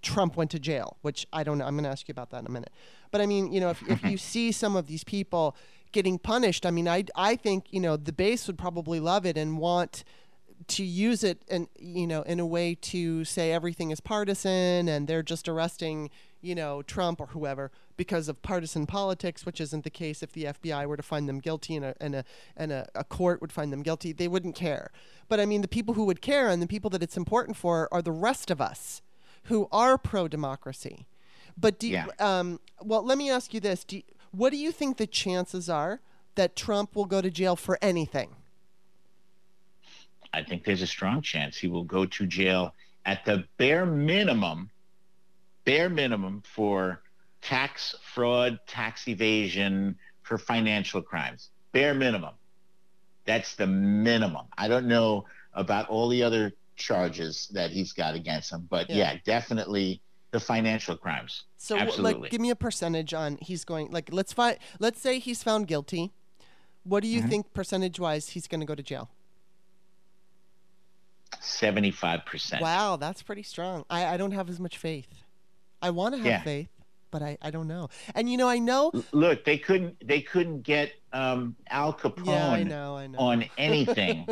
Trump 0.00 0.36
went 0.36 0.50
to 0.52 0.58
jail, 0.58 0.96
which 1.02 1.26
I 1.32 1.44
don't 1.44 1.58
know. 1.58 1.66
I'm 1.66 1.74
going 1.74 1.84
to 1.84 1.90
ask 1.90 2.08
you 2.08 2.12
about 2.12 2.30
that 2.30 2.40
in 2.40 2.46
a 2.46 2.50
minute. 2.50 2.72
But 3.10 3.20
I 3.20 3.26
mean, 3.26 3.52
you 3.52 3.60
know, 3.60 3.70
if, 3.70 3.82
if 3.88 4.02
you 4.04 4.16
see 4.32 4.52
some 4.52 4.76
of 4.76 4.86
these 4.86 5.04
people 5.04 5.56
getting 5.92 6.18
punished, 6.18 6.64
I 6.64 6.70
mean, 6.70 6.88
I, 6.88 7.04
I 7.14 7.36
think, 7.36 7.66
you 7.70 7.80
know, 7.80 7.96
the 7.96 8.12
base 8.12 8.46
would 8.46 8.56
probably 8.56 9.00
love 9.00 9.26
it 9.26 9.36
and 9.36 9.58
want 9.58 10.04
to 10.66 10.84
use 10.84 11.24
it 11.24 11.42
and 11.48 11.68
you 11.78 12.06
know 12.06 12.20
in 12.22 12.38
a 12.38 12.44
way 12.44 12.74
to 12.74 13.24
say 13.24 13.50
everything 13.50 13.90
is 13.90 13.98
partisan 13.98 14.88
and 14.88 15.08
they're 15.08 15.22
just 15.22 15.48
arresting 15.48 16.10
you 16.40 16.54
know 16.54 16.82
Trump 16.82 17.20
or 17.20 17.26
whoever 17.26 17.70
because 17.96 18.28
of 18.28 18.40
partisan 18.42 18.86
politics 18.86 19.44
which 19.44 19.60
isn't 19.60 19.84
the 19.84 19.90
case 19.90 20.22
if 20.22 20.32
the 20.32 20.44
FBI 20.44 20.86
were 20.86 20.96
to 20.96 21.02
find 21.02 21.28
them 21.28 21.38
guilty 21.38 21.76
and 21.76 21.84
a 21.84 21.94
and 22.00 22.14
a 22.14 22.24
and 22.56 22.72
a, 22.72 22.88
a 22.94 23.04
court 23.04 23.40
would 23.40 23.52
find 23.52 23.72
them 23.72 23.82
guilty 23.82 24.12
they 24.12 24.28
wouldn't 24.28 24.54
care. 24.54 24.90
But 25.28 25.40
I 25.40 25.46
mean 25.46 25.60
the 25.62 25.68
people 25.68 25.94
who 25.94 26.04
would 26.04 26.22
care 26.22 26.48
and 26.48 26.62
the 26.62 26.66
people 26.66 26.90
that 26.90 27.02
it's 27.02 27.16
important 27.16 27.56
for 27.56 27.88
are 27.92 28.02
the 28.02 28.12
rest 28.12 28.50
of 28.50 28.60
us 28.60 29.02
who 29.44 29.68
are 29.70 29.98
pro 29.98 30.28
democracy 30.28 31.06
but 31.58 31.78
do 31.78 31.86
you, 31.88 31.94
Yeah. 31.94 32.06
um 32.18 32.60
well 32.82 33.02
let 33.04 33.18
me 33.18 33.30
ask 33.30 33.52
you 33.52 33.60
this. 33.60 33.84
Do 33.84 33.96
you, 33.96 34.02
what 34.30 34.50
do 34.50 34.56
you 34.56 34.72
think 34.72 34.96
the 34.96 35.06
chances 35.06 35.68
are 35.68 36.00
that 36.36 36.54
Trump 36.56 36.94
will 36.94 37.04
go 37.06 37.20
to 37.20 37.30
jail 37.30 37.56
for 37.56 37.78
anything? 37.82 38.36
I 40.32 40.42
think 40.42 40.64
there's 40.64 40.82
a 40.82 40.86
strong 40.86 41.22
chance 41.22 41.56
he 41.56 41.66
will 41.66 41.82
go 41.84 42.06
to 42.06 42.26
jail 42.26 42.74
at 43.04 43.24
the 43.24 43.44
bare 43.56 43.84
minimum, 43.84 44.69
bare 45.64 45.88
minimum 45.88 46.42
for 46.44 47.02
tax 47.42 47.94
fraud, 48.14 48.58
tax 48.66 49.08
evasion, 49.08 49.96
for 50.22 50.38
financial 50.38 51.02
crimes. 51.02 51.50
Bare 51.72 51.94
minimum. 51.94 52.34
That's 53.24 53.54
the 53.56 53.66
minimum. 53.66 54.46
I 54.56 54.68
don't 54.68 54.86
know 54.86 55.24
about 55.54 55.88
all 55.88 56.08
the 56.08 56.22
other 56.22 56.52
charges 56.76 57.48
that 57.52 57.70
he's 57.70 57.92
got 57.92 58.14
against 58.14 58.50
him, 58.52 58.66
but 58.70 58.88
Yeah. 58.88 58.96
yeah, 59.12 59.18
definitely 59.24 60.00
the 60.30 60.40
financial 60.40 60.96
crimes. 60.96 61.44
So, 61.56 61.76
Absolutely. 61.76 62.22
like, 62.22 62.30
give 62.30 62.40
me 62.40 62.50
a 62.50 62.56
percentage 62.56 63.12
on 63.12 63.36
he's 63.42 63.64
going. 63.64 63.90
Like, 63.90 64.10
let's 64.12 64.32
find. 64.32 64.58
Let's 64.78 65.00
say 65.00 65.18
he's 65.18 65.42
found 65.42 65.66
guilty. 65.66 66.12
What 66.84 67.02
do 67.02 67.08
you 67.08 67.22
Mhm. 67.22 67.28
think 67.28 67.52
percentage-wise 67.52 68.30
he's 68.30 68.46
going 68.46 68.60
to 68.60 68.66
go 68.66 68.74
to 68.74 68.82
jail? 68.82 69.10
75%. 71.40 72.60
Wow, 72.60 72.96
that's 72.96 73.22
pretty 73.22 73.42
strong. 73.42 73.84
I, 73.90 74.06
I 74.06 74.16
don't 74.16 74.32
have 74.32 74.48
as 74.48 74.58
much 74.60 74.78
faith. 74.78 75.19
I 75.82 75.90
want 75.90 76.14
to 76.14 76.18
have 76.18 76.26
Yeah. 76.26 76.42
faith, 76.42 76.68
but 77.10 77.22
I, 77.22 77.36
I 77.42 77.50
don't 77.50 77.66
know. 77.68 77.88
And 78.14 78.30
you 78.30 78.36
know, 78.36 78.48
I 78.48 78.58
know. 78.58 78.92
Look, 79.12 79.44
they 79.44 79.58
couldn't 79.58 79.96
they 80.06 80.20
couldn't 80.20 80.62
get 80.62 80.92
um, 81.12 81.56
Al 81.70 81.92
Capone 81.92 82.26
Yeah, 82.26 82.48
I 82.50 82.62
know. 82.62 82.96
I 82.96 83.06
know. 83.08 83.18
on 83.18 83.44
anything. 83.58 84.28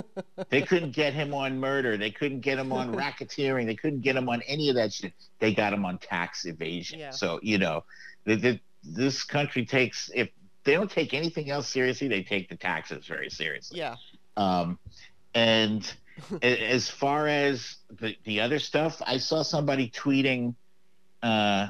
they 0.51 0.63
couldn't 0.63 0.93
get 0.93 1.13
him 1.15 1.35
on 1.35 1.59
murder. 1.59 1.97
They 1.97 2.11
couldn't 2.11 2.41
get 2.41 2.59
him 2.59 2.73
on 2.73 2.95
racketeering. 2.95 3.67
They 3.67 3.75
couldn't 3.75 4.01
get 4.03 4.15
him 4.17 4.29
on 4.29 4.43
any 4.43 4.69
of 4.69 4.77
that 4.77 4.93
shit. 4.93 5.13
They 5.41 5.53
got 5.55 5.73
him 5.73 5.85
on 5.85 5.99
tax 5.99 6.45
evasion. 6.47 6.99
Yeah. 7.01 7.11
So 7.11 7.41
you 7.43 7.59
know, 7.59 7.85
the, 8.25 8.37
the, 8.37 8.61
this 8.85 9.25
country 9.25 9.65
takes 9.67 10.11
if 10.15 10.29
they 10.65 10.75
don't 10.75 10.91
take 10.91 11.15
anything 11.15 11.51
else 11.51 11.69
seriously, 11.69 12.09
they 12.09 12.23
take 12.23 12.49
the 12.49 12.57
taxes 12.57 13.07
very 13.07 13.31
seriously. 13.31 13.79
yeah. 13.79 13.97
Um, 14.37 14.79
and 15.35 15.91
as 16.43 16.89
far 16.89 17.27
as 17.27 17.77
the, 17.91 18.15
the 18.25 18.41
other 18.41 18.59
stuff, 18.59 19.01
I 19.07 19.19
saw 19.19 19.43
somebody 19.43 19.91
tweeting, 19.91 20.55
uh, 21.23 21.69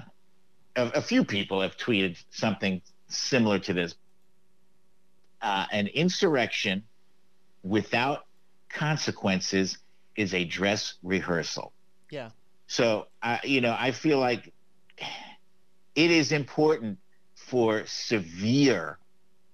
a, 0.76 0.86
a 0.94 1.03
few 1.03 1.24
people 1.24 1.61
have 1.61 1.76
tweeted 1.76 2.22
something 2.30 2.80
similar 3.09 3.59
to 3.61 3.72
this. 3.72 3.94
Uh, 5.40 5.66
an 5.70 5.86
insurrection 5.88 6.82
without 7.62 8.26
consequences 8.68 9.78
is 10.16 10.34
a 10.34 10.44
dress 10.44 10.94
rehearsal. 11.03 11.72
Yeah. 12.11 12.30
So, 12.66 13.07
I 13.22 13.40
you 13.44 13.61
know, 13.61 13.74
I 13.78 13.92
feel 13.92 14.18
like 14.18 14.53
it 15.94 16.11
is 16.11 16.32
important 16.32 16.99
for 17.34 17.86
severe, 17.86 18.99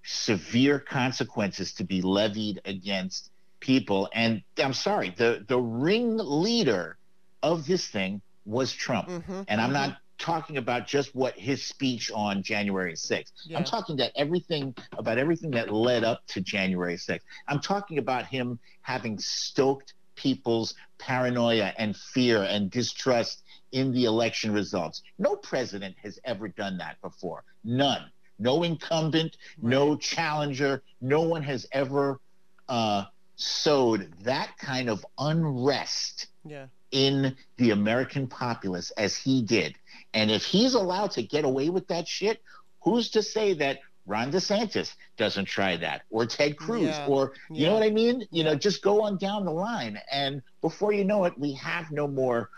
severe 0.03 0.79
consequences 0.79 1.73
to 1.73 1.83
be 1.83 2.01
levied 2.01 2.61
against 2.65 3.31
people. 3.59 4.09
And 4.13 4.41
I'm 4.57 4.73
sorry, 4.73 5.13
the 5.15 5.45
the 5.47 5.59
ringleader 5.59 6.97
of 7.41 7.67
this 7.67 7.87
thing 7.87 8.21
was 8.45 8.71
Trump, 8.71 9.07
Mm-hmm. 9.09 9.41
and 9.47 9.59
I'm 9.61 9.73
not 9.73 9.97
talking 10.17 10.55
about 10.57 10.87
just 10.87 11.13
what 11.13 11.37
his 11.37 11.63
speech 11.65 12.09
on 12.13 12.41
January 12.41 12.93
6th. 12.93 13.31
Yeah. 13.45 13.57
I'm 13.57 13.65
talking 13.65 13.97
that 13.97 14.11
everything 14.15 14.73
about 14.97 15.17
everything 15.17 15.51
that 15.51 15.73
led 15.73 16.03
up 16.05 16.25
to 16.27 16.41
January 16.41 16.95
6th. 16.95 17.19
I'm 17.47 17.59
talking 17.59 17.97
about 17.97 18.25
him 18.25 18.57
having 18.81 19.19
stoked 19.19 19.93
people's 20.15 20.73
paranoia 20.99 21.73
and 21.77 21.97
fear 21.97 22.43
and 22.43 22.71
distrust 22.71 23.43
in 23.73 23.91
the 23.91 24.05
election 24.05 24.53
results. 24.53 25.01
No 25.19 25.35
president 25.35 25.95
has 26.01 26.17
ever 26.23 26.47
done 26.47 26.77
that 26.77 27.01
before. 27.01 27.43
None. 27.65 28.09
No 28.39 28.63
incumbent, 28.63 29.35
no 29.61 29.97
challenger, 29.97 30.81
no 31.01 31.21
one 31.23 31.43
has 31.43 31.67
ever 31.73 32.21
uh, 32.69 33.03
sowed 33.35 34.13
that 34.23 34.57
kind 34.57 34.89
of 34.89 35.05
unrest 35.19 36.27
Yeah. 36.45 36.67
In 36.95 37.35
the 37.57 37.71
American 37.71 38.25
populace 38.25 38.89
as 38.91 39.17
he 39.17 39.41
did. 39.41 39.75
And 40.13 40.31
if 40.31 40.43
he's 40.45 40.75
allowed 40.75 41.11
to 41.11 41.23
get 41.23 41.43
away 41.43 41.69
with 41.69 41.87
that 41.89 42.07
shit, 42.07 42.41
who's 42.81 43.09
to 43.11 43.21
say 43.21 43.53
that 43.55 43.79
Ron 44.05 44.31
DeSantis 44.31 44.93
doesn't 45.17 45.45
try 45.45 45.75
that, 45.77 46.03
or 46.09 46.25
Ted 46.25 46.55
Cruz, 46.57 46.83
Yeah. 46.83 47.07
or 47.07 47.33
you 47.49 47.63
Yeah. 47.63 47.67
know 47.69 47.73
what 47.73 47.83
I 47.83 47.89
mean? 47.89 48.25
You 48.31 48.43
know, 48.45 48.55
just 48.55 48.81
go 48.81 49.01
on 49.03 49.17
down 49.17 49.43
the 49.43 49.51
line, 49.51 49.99
and 50.11 50.41
before 50.61 50.93
you 50.93 51.03
know 51.03 51.25
it, 51.25 51.37
we 51.37 51.53
have 51.55 51.91
no 51.91 52.07
more 52.07 52.49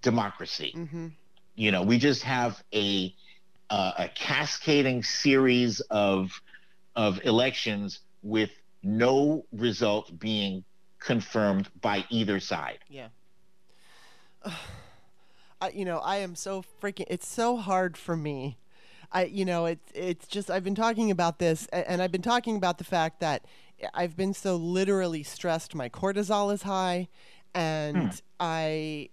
democracy. 0.00 0.72
Mm-hmm. 0.76 1.08
You 1.56 1.70
know, 1.70 1.82
we 1.82 1.98
just 1.98 2.22
have 2.22 2.62
a 2.74 3.14
uh, 3.68 3.92
a 3.98 4.08
cascading 4.08 5.02
series 5.02 5.80
of 5.90 6.30
of 6.96 7.20
elections 7.24 8.00
with 8.22 8.50
no 8.82 9.44
result 9.52 10.18
being 10.18 10.64
confirmed 10.98 11.68
by 11.80 12.04
either 12.10 12.38
side. 12.40 12.78
Yeah. 12.88 13.08
I, 15.60 15.70
you 15.70 15.84
know, 15.84 15.98
I 15.98 16.16
am 16.16 16.34
so 16.34 16.64
freaking. 16.82 17.06
It's 17.08 17.26
so 17.26 17.56
hard 17.56 17.96
for 17.96 18.16
me. 18.16 18.58
I, 19.12 19.24
you 19.24 19.44
know, 19.44 19.66
it's 19.66 19.92
it's 19.94 20.26
just 20.26 20.50
I've 20.50 20.64
been 20.64 20.74
talking 20.74 21.10
about 21.10 21.38
this, 21.38 21.66
and 21.72 22.02
I've 22.02 22.12
been 22.12 22.22
talking 22.22 22.56
about 22.56 22.78
the 22.78 22.84
fact 22.84 23.20
that 23.20 23.44
I've 23.94 24.16
been 24.16 24.34
so 24.34 24.56
literally 24.56 25.22
stressed. 25.22 25.74
My 25.74 25.88
cortisol 25.88 26.52
is 26.52 26.62
high, 26.62 27.08
and 27.54 27.96
hmm. 27.96 28.08
I, 28.40 29.10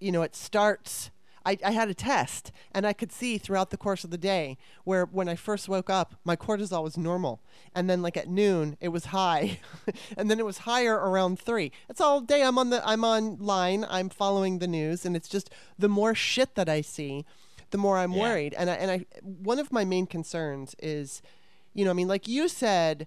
you 0.00 0.12
know, 0.12 0.22
it 0.22 0.36
starts. 0.36 1.10
I, 1.44 1.58
I 1.64 1.70
had 1.72 1.88
a 1.88 1.94
test, 1.94 2.52
and 2.72 2.86
I 2.86 2.92
could 2.92 3.12
see 3.12 3.38
throughout 3.38 3.70
the 3.70 3.76
course 3.76 4.04
of 4.04 4.10
the 4.10 4.18
day 4.18 4.56
where 4.84 5.04
when 5.06 5.28
I 5.28 5.34
first 5.34 5.68
woke 5.68 5.90
up, 5.90 6.14
my 6.24 6.36
cortisol 6.36 6.82
was 6.82 6.96
normal, 6.96 7.40
and 7.74 7.88
then 7.90 8.02
like 8.02 8.16
at 8.16 8.28
noon 8.28 8.76
it 8.80 8.88
was 8.88 9.06
high, 9.06 9.58
and 10.16 10.30
then 10.30 10.38
it 10.38 10.46
was 10.46 10.58
higher 10.58 10.94
around 10.94 11.38
three. 11.38 11.72
It's 11.88 12.00
all 12.00 12.20
day. 12.20 12.42
I'm 12.42 12.58
on 12.58 12.70
the 12.70 12.86
I'm 12.86 13.04
online. 13.04 13.84
I'm 13.88 14.08
following 14.08 14.58
the 14.58 14.68
news, 14.68 15.04
and 15.04 15.16
it's 15.16 15.28
just 15.28 15.50
the 15.78 15.88
more 15.88 16.14
shit 16.14 16.54
that 16.54 16.68
I 16.68 16.80
see, 16.80 17.24
the 17.70 17.78
more 17.78 17.98
I'm 17.98 18.12
Yeah. 18.12 18.20
worried. 18.20 18.54
And 18.54 18.70
I, 18.70 18.74
and 18.74 18.90
I 18.90 19.06
one 19.22 19.58
of 19.58 19.72
my 19.72 19.84
main 19.84 20.06
concerns 20.06 20.76
is, 20.80 21.22
you 21.74 21.84
know, 21.84 21.90
I 21.90 21.94
mean, 21.94 22.08
like 22.08 22.28
you 22.28 22.48
said, 22.48 23.06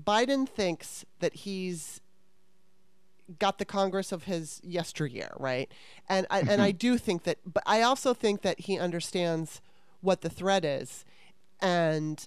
Biden 0.00 0.48
thinks 0.48 1.04
that 1.20 1.34
he's 1.34 2.00
got 3.38 3.58
the 3.58 3.64
Congress 3.64 4.12
of 4.12 4.24
his 4.24 4.60
yesteryear, 4.62 5.32
right? 5.38 5.70
And 6.08 6.26
I, 6.30 6.40
and 6.40 6.60
I 6.62 6.70
mm-hmm. 6.70 6.78
do 6.78 6.98
think 6.98 7.24
that, 7.24 7.38
but 7.46 7.62
I 7.66 7.82
also 7.82 8.14
think 8.14 8.42
that 8.42 8.60
he 8.60 8.78
understands 8.78 9.60
what 10.00 10.20
the 10.20 10.28
threat 10.28 10.64
is, 10.64 11.04
and 11.60 12.26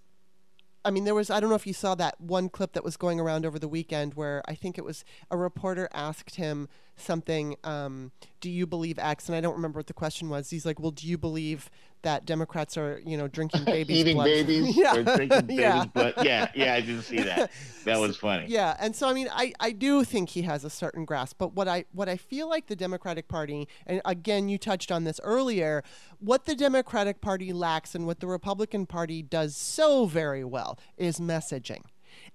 I 0.83 0.89
mean, 0.89 1.03
there 1.03 1.13
was, 1.13 1.29
I 1.29 1.39
don't 1.39 1.49
know 1.49 1.55
if 1.55 1.67
you 1.67 1.73
saw 1.73 1.95
that 1.95 2.19
one 2.21 2.47
clip 2.47 2.71
that 2.71 2.83
was 2.83 2.95
going 2.95 3.19
around 3.19 3.45
over 3.45 3.59
the 3.59 3.67
weekend 3.67 4.13
where 4.13 4.41
I 4.47 4.55
think 4.55 4.77
it 4.77 4.85
was 4.85 5.03
a 5.29 5.35
reporter 5.35 5.89
asked 5.93 6.35
him 6.35 6.69
something, 6.97 7.55
um, 7.63 8.11
do 8.41 8.49
you 8.49 8.67
believe 8.67 8.99
X? 8.99 9.27
And 9.27 9.35
I 9.35 9.41
don't 9.41 9.55
remember 9.55 9.79
what 9.79 9.87
the 9.87 9.93
question 9.93 10.29
was. 10.29 10.49
He's 10.49 10.65
like, 10.65 10.79
well, 10.79 10.91
do 10.91 11.07
you 11.07 11.17
believe 11.17 11.69
that 12.03 12.25
Democrats 12.25 12.77
are, 12.77 13.01
you 13.05 13.17
know, 13.17 13.27
drinking 13.27 13.63
babies' 13.65 13.97
Eating 13.97 14.15
blood? 14.15 14.25
babies 14.25 14.77
yeah. 14.77 14.95
or 14.95 15.03
drinking 15.03 15.45
babies' 15.45 15.59
yeah. 15.59 15.85
blood. 15.85 16.13
Yeah, 16.23 16.51
yeah, 16.55 16.73
I 16.73 16.81
didn't 16.81 17.03
see 17.03 17.19
that. 17.19 17.51
That 17.85 17.99
was 17.99 18.17
funny. 18.17 18.45
Yeah, 18.47 18.75
and 18.79 18.95
so 18.95 19.07
I 19.07 19.13
mean, 19.13 19.29
I, 19.31 19.53
I 19.59 19.71
do 19.71 20.03
think 20.03 20.29
he 20.29 20.43
has 20.43 20.63
a 20.63 20.69
certain 20.69 21.05
grasp, 21.05 21.37
but 21.37 21.53
what 21.53 21.67
I 21.67 21.85
what 21.91 22.09
I 22.09 22.17
feel 22.17 22.49
like 22.49 22.67
the 22.67 22.75
Democratic 22.75 23.27
Party, 23.27 23.67
and 23.85 24.01
again, 24.05 24.49
you 24.49 24.57
touched 24.57 24.91
on 24.91 25.03
this 25.03 25.19
earlier, 25.23 25.83
what 26.19 26.45
the 26.45 26.55
Democratic 26.55 27.21
Party 27.21 27.53
lacks 27.53 27.95
and 27.95 28.05
what 28.05 28.19
the 28.19 28.27
Republican 28.27 28.85
Party 28.85 29.21
does 29.21 29.55
so 29.55 30.05
very 30.05 30.43
well 30.43 30.77
is 30.97 31.19
messaging. 31.19 31.81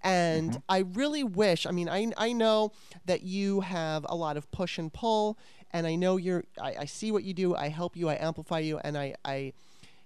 And 0.03 0.51
mm-hmm. 0.51 0.59
I 0.69 0.79
really 0.79 1.25
wish, 1.25 1.67
I 1.67 1.71
mean, 1.71 1.89
I, 1.89 2.13
I 2.17 2.33
know 2.33 2.73
that 3.07 3.23
you 3.23 3.61
have 3.61 4.05
a 4.09 4.17
lot 4.17 4.37
of 4.37 4.51
push 4.51 4.79
and 4.79 4.93
pull, 4.93 5.39
and 5.71 5.87
I 5.87 5.95
know 5.95 6.17
you're, 6.17 6.45
I, 6.61 6.75
I 6.81 6.85
see 6.87 7.13
what 7.13 7.25
you 7.25 7.33
do, 7.33 7.55
I 7.55 7.69
help 7.69 7.97
you, 7.97 8.09
I 8.09 8.15
amplify 8.15 8.59
you, 8.59 8.79
and 8.79 8.99
I, 8.99 9.15
I, 9.25 9.53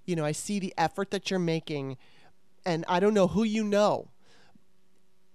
you 0.05 0.15
know, 0.15 0.25
I 0.25 0.33
see 0.33 0.59
the 0.59 0.75
effort 0.77 1.11
that 1.13 1.31
you're 1.31 1.41
making, 1.41 1.97
and 2.65 2.85
I 2.89 3.01
don't 3.01 3.15
know 3.15 3.29
who 3.29 3.43
you 3.43 3.65
know 3.65 4.09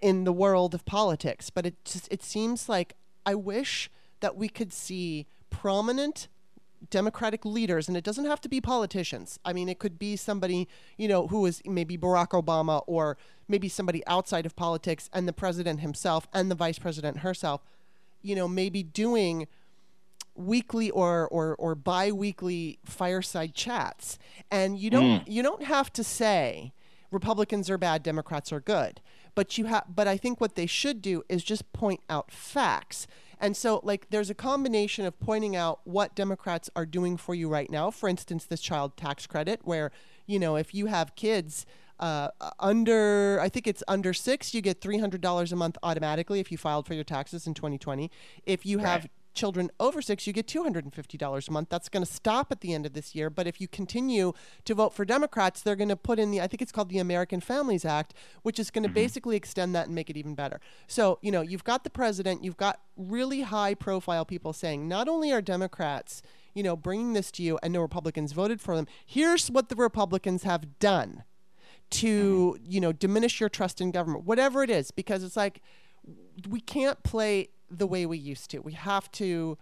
in 0.01 0.23
the 0.23 0.33
world 0.33 0.73
of 0.73 0.85
politics, 0.85 1.49
but 1.49 1.65
it 1.65 1.83
just 1.85 2.07
it 2.11 2.23
seems 2.23 2.67
like 2.67 2.95
I 3.25 3.35
wish 3.35 3.89
that 4.19 4.35
we 4.35 4.49
could 4.49 4.73
see 4.73 5.27
prominent 5.49 6.27
Democratic 6.89 7.45
leaders, 7.45 7.87
and 7.87 7.95
it 7.95 8.03
doesn't 8.03 8.25
have 8.25 8.41
to 8.41 8.49
be 8.49 8.59
politicians. 8.59 9.39
I 9.45 9.53
mean, 9.53 9.69
it 9.69 9.79
could 9.79 9.99
be 9.99 10.15
somebody, 10.15 10.67
you 10.97 11.07
know, 11.07 11.27
who 11.27 11.45
is 11.45 11.61
maybe 11.65 11.97
Barack 11.97 12.29
Obama 12.29 12.83
or 12.87 13.17
maybe 13.47 13.69
somebody 13.69 14.05
outside 14.07 14.45
of 14.45 14.55
politics 14.55 15.09
and 15.13 15.27
the 15.27 15.33
president 15.33 15.81
himself 15.81 16.27
and 16.33 16.49
the 16.49 16.55
vice 16.55 16.79
president 16.79 17.19
herself, 17.19 17.61
you 18.21 18.35
know, 18.35 18.47
maybe 18.47 18.81
doing 18.83 19.47
weekly 20.35 20.89
or 20.89 21.27
or 21.27 21.55
or 21.55 21.75
bi-weekly 21.75 22.79
fireside 22.83 23.53
chats. 23.53 24.17
And 24.49 24.79
you 24.79 24.89
don't 24.89 25.21
mm. 25.21 25.23
you 25.27 25.43
don't 25.43 25.63
have 25.63 25.91
to 25.93 26.03
say 26.03 26.73
Republicans 27.11 27.69
are 27.69 27.77
bad, 27.77 28.03
Democrats 28.03 28.51
are 28.51 28.61
good. 28.61 29.01
But 29.35 29.57
you 29.57 29.65
have 29.65 29.83
but 29.93 30.07
I 30.07 30.17
think 30.17 30.41
what 30.41 30.55
they 30.55 30.65
should 30.65 31.01
do 31.01 31.23
is 31.29 31.43
just 31.43 31.71
point 31.73 32.01
out 32.09 32.31
facts. 32.31 33.07
And 33.41 33.57
so 33.57 33.81
like 33.83 34.09
there's 34.11 34.29
a 34.29 34.35
combination 34.35 35.05
of 35.05 35.19
pointing 35.19 35.55
out 35.55 35.81
what 35.83 36.15
Democrats 36.15 36.69
are 36.75 36.85
doing 36.85 37.17
for 37.17 37.33
you 37.33 37.49
right 37.49 37.69
now. 37.69 37.89
For 37.89 38.07
instance, 38.07 38.45
this 38.45 38.61
child 38.61 38.95
tax 38.95 39.25
credit 39.25 39.61
where, 39.63 39.91
you 40.27 40.39
know, 40.39 40.55
if 40.55 40.73
you 40.75 40.85
have 40.85 41.15
kids 41.15 41.65
uh, 41.99 42.29
under, 42.59 43.39
I 43.41 43.49
think 43.49 43.67
it's 43.67 43.83
under 43.87 44.13
six, 44.13 44.53
you 44.53 44.61
get 44.61 44.79
$300 44.79 45.51
a 45.51 45.55
month 45.55 45.77
automatically 45.83 46.39
if 46.39 46.51
you 46.51 46.57
filed 46.57 46.87
for 46.87 46.93
your 46.93 47.03
taxes 47.03 47.47
in 47.47 47.53
2020. 47.53 48.09
If 48.45 48.65
you 48.65 48.77
have 48.79 49.01
Right. 49.01 49.11
Children 49.33 49.71
over 49.79 50.01
six, 50.01 50.27
you 50.27 50.33
get 50.33 50.47
$250 50.47 51.47
a 51.47 51.51
month. 51.51 51.69
That's 51.69 51.89
going 51.89 52.05
to 52.05 52.11
stop 52.11 52.51
at 52.51 52.61
the 52.61 52.73
end 52.73 52.85
of 52.85 52.93
this 52.93 53.15
year. 53.15 53.29
But 53.29 53.47
if 53.47 53.61
you 53.61 53.67
continue 53.67 54.33
to 54.65 54.75
vote 54.75 54.93
for 54.93 55.05
Democrats, 55.05 55.61
they're 55.61 55.75
going 55.75 55.89
to 55.89 55.95
put 55.95 56.19
in 56.19 56.31
the, 56.31 56.41
I 56.41 56.47
think 56.47 56.61
it's 56.61 56.71
called 56.71 56.89
the 56.89 56.99
American 56.99 57.39
Families 57.41 57.85
Act, 57.85 58.13
which 58.43 58.59
is 58.59 58.71
going 58.71 58.83
to 58.83 58.89
mm-hmm. 58.89 58.95
basically 58.95 59.35
extend 59.35 59.75
that 59.75 59.87
and 59.87 59.95
make 59.95 60.09
it 60.09 60.17
even 60.17 60.35
better. 60.35 60.59
So, 60.87 61.19
you 61.21 61.31
know, 61.31 61.41
you've 61.41 61.63
got 61.63 61.83
the 61.83 61.89
president, 61.89 62.43
you've 62.43 62.57
got 62.57 62.81
really 62.95 63.41
high 63.41 63.73
profile 63.73 64.25
people 64.25 64.53
saying 64.53 64.87
not 64.87 65.07
only 65.07 65.31
are 65.31 65.41
Democrats, 65.41 66.21
you 66.53 66.63
know, 66.63 66.75
bringing 66.75 67.13
this 67.13 67.31
to 67.31 67.43
you 67.43 67.57
and 67.63 67.73
no 67.73 67.81
Republicans 67.81 68.33
voted 68.33 68.59
for 68.59 68.75
them, 68.75 68.87
here's 69.05 69.49
what 69.49 69.69
the 69.69 69.75
Republicans 69.75 70.43
have 70.43 70.79
done 70.79 71.23
to 71.91 72.55
mm-hmm. 72.57 72.71
you 72.71 72.79
know 72.79 72.93
diminish 72.93 73.41
your 73.41 73.49
trust 73.49 73.81
in 73.81 73.91
government 73.91 74.23
whatever 74.23 74.63
it 74.63 74.69
is 74.69 74.91
because 74.91 75.23
it's 75.23 75.35
like 75.35 75.61
we 76.49 76.59
can't 76.59 77.03
play 77.03 77.49
the 77.77 77.87
way 77.87 78.05
we 78.05 78.17
used 78.17 78.51
to. 78.51 78.59
We 78.59 78.73
have 78.73 79.11
to 79.13 79.57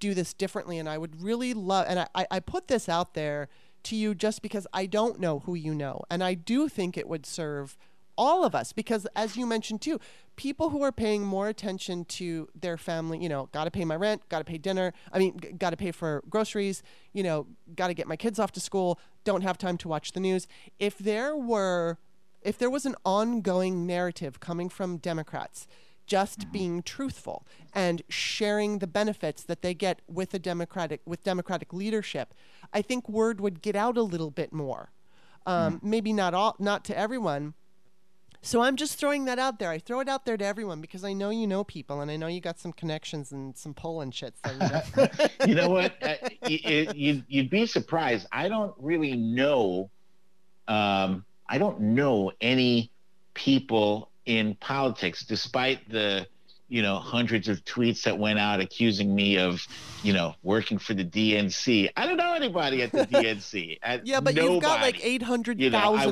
do 0.00 0.14
this 0.14 0.32
differently 0.32 0.78
and 0.78 0.88
i 0.88 0.96
would 0.96 1.22
really 1.22 1.52
love 1.54 1.84
and 1.88 2.00
I- 2.00 2.26
I, 2.30 2.40
put 2.40 2.68
this 2.68 2.88
out 2.88 3.12
there 3.14 3.48
to 3.84 3.94
you 3.94 4.14
just 4.14 4.40
because 4.40 4.66
i 4.72 4.86
don't 4.86 5.20
know 5.20 5.40
who 5.40 5.54
you 5.54 5.74
know 5.74 6.02
and 6.10 6.24
i 6.24 6.32
do 6.34 6.68
think 6.68 6.96
it 6.96 7.06
would 7.06 7.26
serve 7.26 7.76
all 8.16 8.44
of 8.44 8.54
us 8.54 8.72
because 8.72 9.06
as 9.14 9.36
you 9.36 9.44
mentioned 9.46 9.82
too 9.82 10.00
people 10.36 10.70
who 10.70 10.82
are 10.82 10.90
paying 10.90 11.22
more 11.22 11.48
attention 11.48 12.06
to 12.06 12.48
their 12.58 12.76
family 12.78 13.18
you 13.22 13.28
know 13.28 13.48
got 13.52 13.64
to 13.64 13.70
pay 13.70 13.84
my 13.84 13.94
rent 13.94 14.26
got 14.30 14.38
to 14.38 14.44
pay 14.44 14.56
dinner 14.58 14.92
i 15.12 15.18
mean 15.18 15.38
g- 15.38 15.52
got 15.52 15.70
to 15.70 15.76
pay 15.76 15.92
for 15.92 16.22
groceries 16.30 16.82
you 17.12 17.22
know 17.22 17.46
got 17.76 17.88
to 17.88 17.94
get 17.94 18.08
my 18.08 18.16
kids 18.16 18.38
off 18.38 18.52
to 18.52 18.60
school 18.60 18.98
don't 19.24 19.42
have 19.42 19.56
time 19.58 19.76
to 19.78 19.88
watch 19.88 20.12
the 20.12 20.20
news. 20.20 20.46
If 20.78 20.98
there 20.98 21.36
were 21.36 21.98
if 22.42 22.58
there 22.58 22.70
was 22.70 22.84
an 22.86 22.94
ongoing 23.04 23.86
narrative 23.86 24.40
coming 24.40 24.68
from 24.68 24.96
democrats 24.98 25.66
just 26.06 26.50
being 26.52 26.82
truthful 26.82 27.46
and 27.74 28.02
sharing 28.08 28.78
the 28.78 28.86
benefits 28.86 29.42
that 29.42 29.62
they 29.62 29.74
get 29.74 30.00
with 30.08 30.34
a 30.34 30.38
democratic 30.38 31.00
with 31.04 31.22
democratic 31.24 31.72
leadership 31.72 32.34
i 32.72 32.82
think 32.82 33.08
word 33.08 33.40
would 33.40 33.62
get 33.62 33.76
out 33.76 33.96
a 33.96 34.02
little 34.02 34.30
bit 34.30 34.52
more 34.52 34.90
um, 35.46 35.78
maybe 35.82 36.12
not 36.12 36.32
all 36.32 36.56
not 36.58 36.84
to 36.84 36.98
everyone 36.98 37.54
so 38.44 38.60
I'm 38.60 38.76
just 38.76 38.98
throwing 38.98 39.24
that 39.24 39.38
out 39.38 39.58
there. 39.58 39.70
I 39.70 39.78
throw 39.78 40.00
it 40.00 40.08
out 40.08 40.26
there 40.26 40.36
to 40.36 40.44
everyone 40.44 40.82
because 40.82 41.02
I 41.02 41.14
know 41.14 41.30
you 41.30 41.46
know 41.46 41.64
people 41.64 42.02
and 42.02 42.10
I 42.10 42.16
know 42.16 42.26
you 42.26 42.42
got 42.42 42.58
some 42.58 42.74
connections 42.74 43.32
and 43.32 43.56
some 43.56 43.72
pull 43.72 44.02
and 44.02 44.14
shit. 44.14 44.34
So, 44.44 44.52
you 44.52 44.58
know. 44.58 45.08
you 45.46 45.54
know 45.54 45.70
what? 45.70 45.94
Uh, 46.02 46.16
y- 46.42 46.60
y- 46.62 46.88
you'd, 46.94 47.24
you'd 47.26 47.48
be 47.48 47.64
surprised. 47.64 48.26
I 48.30 48.50
don't 48.50 48.74
really 48.78 49.16
know. 49.16 49.88
Um, 50.68 51.24
I 51.48 51.56
don't 51.56 51.80
know 51.80 52.32
any 52.42 52.90
people 53.32 54.10
in 54.26 54.54
politics, 54.60 55.24
despite 55.24 55.88
the 55.88 56.26
you 56.68 56.82
know 56.82 56.96
hundreds 56.98 57.48
of 57.48 57.64
tweets 57.64 58.02
that 58.02 58.18
went 58.18 58.38
out 58.38 58.60
accusing 58.60 59.14
me 59.14 59.38
of 59.38 59.60
you 60.02 60.12
know 60.12 60.34
working 60.42 60.78
for 60.78 60.94
the 60.94 61.04
DNC. 61.04 61.90
I 61.96 62.06
don't 62.06 62.16
know 62.16 62.34
anybody 62.34 62.82
at 62.82 62.92
the 62.92 63.06
DNC. 63.06 63.78
I- 63.82 64.00
yeah, 64.04 64.20
but 64.20 64.34
you've 64.34 64.62
got 64.62 64.80
like 64.80 64.96
nobody. 64.96 65.14
800,000 65.14 65.60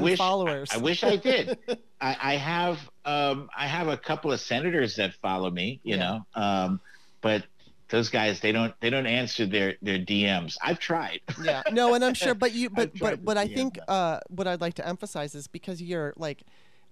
You 0.02 0.10
know, 0.10 0.16
followers. 0.16 0.70
I 0.72 0.76
wish 0.78 1.02
I 1.04 1.16
did. 1.16 1.58
I, 2.00 2.16
I 2.22 2.36
have 2.36 2.78
um, 3.04 3.48
I 3.56 3.66
have 3.66 3.88
a 3.88 3.96
couple 3.96 4.32
of 4.32 4.40
senators 4.40 4.96
that 4.96 5.14
follow 5.14 5.50
me, 5.50 5.80
you 5.84 5.96
Yeah. 5.96 6.20
know, 6.34 6.42
um, 6.42 6.80
but 7.20 7.44
those 7.88 8.08
guys 8.08 8.40
they 8.40 8.52
don't 8.52 8.74
they 8.80 8.88
don't 8.90 9.06
answer 9.06 9.44
their 9.46 9.74
their 9.82 9.98
DMs. 9.98 10.56
I've 10.62 10.78
tried. 10.78 11.20
yeah, 11.42 11.62
no, 11.72 11.94
and 11.94 12.02
I'm 12.04 12.14
sure, 12.14 12.34
but 12.34 12.52
you, 12.52 12.70
but 12.78 12.90
but 12.98 13.20
what 13.22 13.36
I 13.36 13.46
think, 13.46 13.78
uh, 13.88 14.18
what 14.28 14.46
I'd 14.46 14.60
like 14.62 14.74
to 14.74 14.86
emphasize 14.86 15.34
is 15.34 15.46
because 15.46 15.82
you're 15.82 16.12
like, 16.16 16.42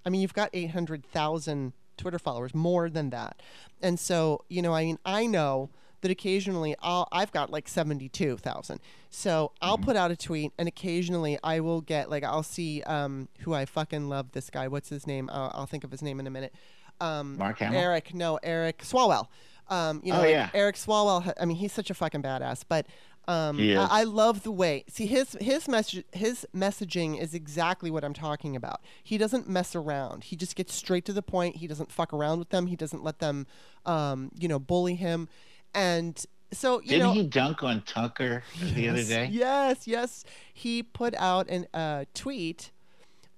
I 0.05 0.11
mean, 0.11 0.21
you've 0.21 0.35
got 0.35 0.51
800,000 0.53 1.73
Twitter 1.97 2.19
followers, 2.19 2.55
more 2.55 2.89
than 2.89 3.11
that, 3.11 3.41
and 3.83 3.99
so 4.01 4.45
you 4.49 4.63
know, 4.63 4.73
I 4.75 4.85
mean, 4.85 4.99
I 5.05 5.27
know 5.27 5.71
that 6.03 6.11
occasionally 6.11 6.75
I'll, 6.81 7.07
I've 7.13 7.31
got 7.31 7.51
like 7.51 7.69
72,000. 7.69 8.81
So 9.11 9.53
I'll 9.61 9.77
Mm-hmm. 9.77 9.85
put 9.85 9.97
out 9.97 10.11
a 10.11 10.17
tweet 10.17 10.51
and 10.59 10.67
occasionally 10.67 11.39
I 11.45 11.61
will 11.61 11.83
get 11.83 12.09
like, 12.09 12.25
I'll 12.25 12.43
see 12.43 12.83
um, 12.85 13.29
who 13.41 13.53
I 13.53 13.67
fucking 13.67 14.09
love 14.09 14.33
this 14.33 14.49
guy. 14.49 14.67
What's 14.67 14.89
his 14.89 15.07
name? 15.07 15.29
Uh, 15.29 15.51
I'll 15.53 15.67
think 15.67 15.85
of 15.85 15.91
his 15.91 16.01
name 16.01 16.19
in 16.19 16.27
a 16.27 16.31
minute. 16.31 16.55
Um, 17.03 17.37
Mark 17.37 17.59
Hamill? 17.59 17.79
Eric, 17.79 18.15
no, 18.15 18.39
Eric 18.43 18.79
Swalwell. 18.79 19.27
Um, 19.69 20.01
you 20.03 20.15
know, 20.15 20.23
Oh, 20.23 20.25
yeah. 20.25 20.49
Eric 20.55 20.77
Swalwell. 20.77 21.35
I 21.39 21.45
mean, 21.45 21.59
he's 21.59 21.73
such 21.73 21.91
a 21.91 21.95
fucking 21.95 22.23
badass. 22.23 22.63
But 22.67 22.87
um. 23.29 23.59
I, 23.61 24.01
I 24.01 24.05
love 24.05 24.43
the 24.43 24.51
way. 24.51 24.85
See, 24.89 25.07
his 25.07 25.37
his 25.41 25.69
message 25.69 26.05
his 26.13 26.47
messaging 26.55 27.21
is 27.21 27.35
exactly 27.35 27.91
what 27.91 28.05
I'm 28.05 28.15
talking 28.15 28.57
about. 28.57 28.81
He 29.03 29.19
doesn't 29.19 29.49
mess 29.49 29.75
around. 29.77 30.25
He 30.25 30.37
just 30.37 30.57
gets 30.57 30.75
straight 30.75 31.05
to 31.07 31.13
the 31.13 31.23
point. 31.23 31.57
He 31.57 31.67
doesn't 31.67 31.93
fuck 31.93 32.13
around 32.13 32.39
with 32.39 32.51
them. 32.51 32.67
He 32.67 32.77
doesn't 32.77 33.03
let 33.05 33.19
them, 33.19 33.47
um, 33.87 34.31
you 34.39 34.49
know, 34.49 34.59
bully 34.59 34.95
him. 34.95 35.29
And 35.75 36.25
so 36.53 36.81
you 36.81 36.89
Didn't 36.89 37.03
know, 37.07 37.13
he 37.13 37.23
dunk 37.23 37.63
on 37.63 37.83
Tucker 37.83 38.43
the 38.75 38.89
other 38.89 39.05
day 39.05 39.29
Yes, 39.31 39.87
yes. 39.87 40.25
He 40.53 40.83
put 40.83 41.15
out 41.15 41.49
an 41.49 41.67
uh, 41.73 42.07
tweet, 42.13 42.73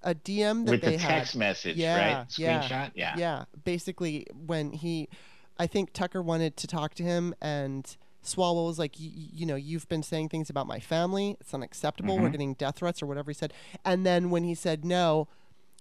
a 0.03 0.15
DM 0.15 0.65
that 0.65 0.71
with 0.73 0.81
they 0.81 0.93
the 0.93 1.03
text 1.03 1.33
had. 1.35 1.39
message, 1.39 1.77
Yeah, 1.77 2.17
right? 2.19 2.29
Screenshot, 2.29 2.93
yeah. 2.95 3.15
Yeah, 3.19 3.45
basically 3.65 4.27
when 4.47 4.73
he, 4.73 5.09
I 5.59 5.67
think 5.67 5.93
Tucker 5.93 6.23
wanted 6.23 6.57
to 6.57 6.67
talk 6.67 6.95
to 6.95 7.03
him, 7.03 7.35
and 7.43 7.95
Swalwell 8.25 8.67
was 8.67 8.79
like, 8.79 8.95
"Y- 9.01 9.11
y- 9.15 9.29
you 9.33 9.47
know, 9.47 9.57
you've 9.57 9.89
been 9.89 10.03
saying 10.03 10.29
things 10.29 10.49
about 10.49 10.67
my 10.67 10.79
family. 10.81 11.37
It's 11.41 11.53
unacceptable. 11.53 12.19
We're 12.19 12.29
Mhm. 12.29 12.33
getting 12.33 12.55
death 12.55 12.77
threats 12.77 13.03
or 13.03 13.07
whatever 13.07 13.31
he 13.31 13.35
said. 13.35 13.53
And 13.85 14.07
then 14.07 14.31
when 14.31 14.45
he 14.45 14.55
said 14.55 14.85
no, 14.85 15.29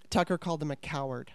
Tucker 0.10 0.38
called 0.38 0.62
him 0.62 0.72
a 0.72 0.76
coward. 0.76 1.32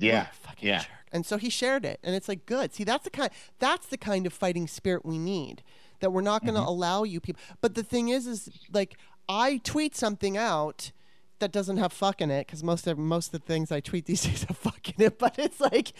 A 0.00 0.04
Yeah, 0.06 0.26
fucking 0.32 0.68
yeah. 0.68 0.78
jerk. 0.80 0.88
And 1.12 1.24
so 1.26 1.36
he 1.36 1.48
shared 1.50 1.84
it, 1.84 2.00
and 2.02 2.14
it's 2.16 2.28
like 2.28 2.46
good. 2.46 2.72
See, 2.74 2.82
that's 2.84 3.04
the 3.04 3.10
kind 3.10 3.30
that's 3.58 3.86
the 3.86 3.96
kind 3.98 4.26
of 4.26 4.32
fighting 4.32 4.66
spirit 4.66 5.04
we 5.04 5.18
need. 5.18 5.62
That 6.00 6.10
we're 6.10 6.22
not 6.22 6.42
going 6.42 6.54
to 6.54 6.60
Mm-hmm. 6.60 6.68
allow 6.68 7.02
you 7.04 7.20
people. 7.20 7.40
But 7.60 7.74
the 7.76 7.82
thing 7.84 8.08
is, 8.08 8.26
is 8.26 8.48
like 8.72 8.96
I 9.28 9.58
tweet 9.58 9.94
something 9.96 10.36
out, 10.36 10.90
that 11.40 11.52
doesn't 11.52 11.76
have 11.78 11.92
fuck 11.92 12.20
in 12.20 12.30
it 12.30 12.46
because 12.46 12.62
most 12.62 12.86
of 12.86 12.96
most 12.98 13.34
of 13.34 13.40
the 13.40 13.46
things 13.46 13.70
I 13.72 13.80
tweet 13.80 14.06
these 14.06 14.22
days 14.26 14.44
have 14.44 14.56
fuck 14.56 14.88
in 14.90 15.04
it. 15.06 15.18
But 15.18 15.38
it's 15.38 15.60
like 15.60 15.92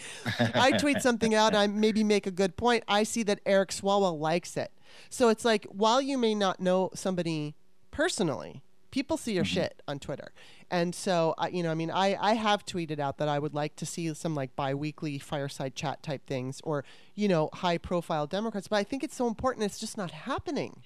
I 0.53 0.71
tweet 0.71 1.01
something 1.01 1.35
out, 1.35 1.53
I 1.55 1.67
maybe 1.67 2.03
make 2.03 2.25
a 2.27 2.31
good 2.31 2.55
point. 2.57 2.83
I 2.87 3.03
see 3.03 3.23
that 3.23 3.39
Eric 3.45 3.69
Swalwell 3.69 4.19
likes 4.19 4.55
it, 4.57 4.71
so 5.09 5.29
it's 5.29 5.45
like 5.45 5.65
while 5.65 6.01
you 6.01 6.17
may 6.17 6.33
not 6.35 6.59
know 6.59 6.89
somebody 6.93 7.55
personally, 7.91 8.61
people 8.91 9.17
see 9.17 9.33
your 9.33 9.43
Mhm. 9.43 9.47
shit 9.47 9.81
on 9.87 9.99
Twitter, 9.99 10.31
and 10.71 10.95
so 10.95 11.33
I, 11.37 11.49
you 11.49 11.63
know, 11.63 11.71
I 11.71 11.75
mean, 11.75 11.91
I 11.91 12.15
I 12.19 12.33
have 12.33 12.65
tweeted 12.65 12.99
out 12.99 13.17
that 13.17 13.27
I 13.27 13.39
would 13.39 13.53
like 13.53 13.75
to 13.77 13.85
see 13.85 14.13
some 14.13 14.35
like 14.35 14.55
biweekly 14.55 15.19
fireside 15.19 15.75
chat 15.75 16.01
type 16.01 16.25
things 16.27 16.61
or 16.63 16.83
you 17.13 17.27
know 17.27 17.49
high 17.53 17.77
profile 17.77 18.25
Democrats, 18.27 18.67
but 18.67 18.77
I 18.77 18.83
think 18.83 19.03
it's 19.03 19.15
so 19.15 19.27
important. 19.27 19.65
It's 19.65 19.79
just 19.79 19.97
not 19.97 20.11
happening. 20.11 20.81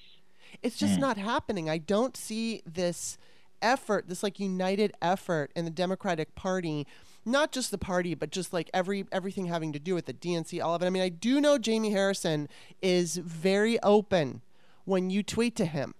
It's 0.63 0.77
just 0.77 0.95
Mm. 0.97 1.01
not 1.01 1.17
happening. 1.17 1.69
I 1.69 1.77
don't 1.77 2.17
see 2.17 2.63
this 2.65 3.17
effort, 3.61 4.07
this 4.07 4.23
like 4.23 4.39
united 4.39 4.93
effort 5.01 5.51
in 5.55 5.65
the 5.65 5.71
Democratic 5.71 6.35
Party, 6.35 6.87
not 7.25 7.51
just 7.51 7.71
the 7.71 7.77
party, 7.77 8.13
but 8.15 8.31
just 8.31 8.53
like 8.53 8.69
every 8.73 9.05
everything 9.11 9.45
having 9.45 9.71
to 9.73 9.79
do 9.79 9.93
with 9.95 10.05
the 10.05 10.13
DNC, 10.13 10.63
all 10.63 10.75
of 10.75 10.81
it. 10.81 10.85
I 10.85 10.89
mean, 10.89 11.03
I 11.03 11.09
do 11.09 11.39
know 11.41 11.57
Jamie 11.57 11.91
Harrison 11.91 12.47
is 12.81 13.17
very 13.17 13.81
open 13.81 14.41
when 14.85 15.09
you 15.09 15.23
tweet 15.23 15.55
to 15.57 15.65
him. 15.65 15.93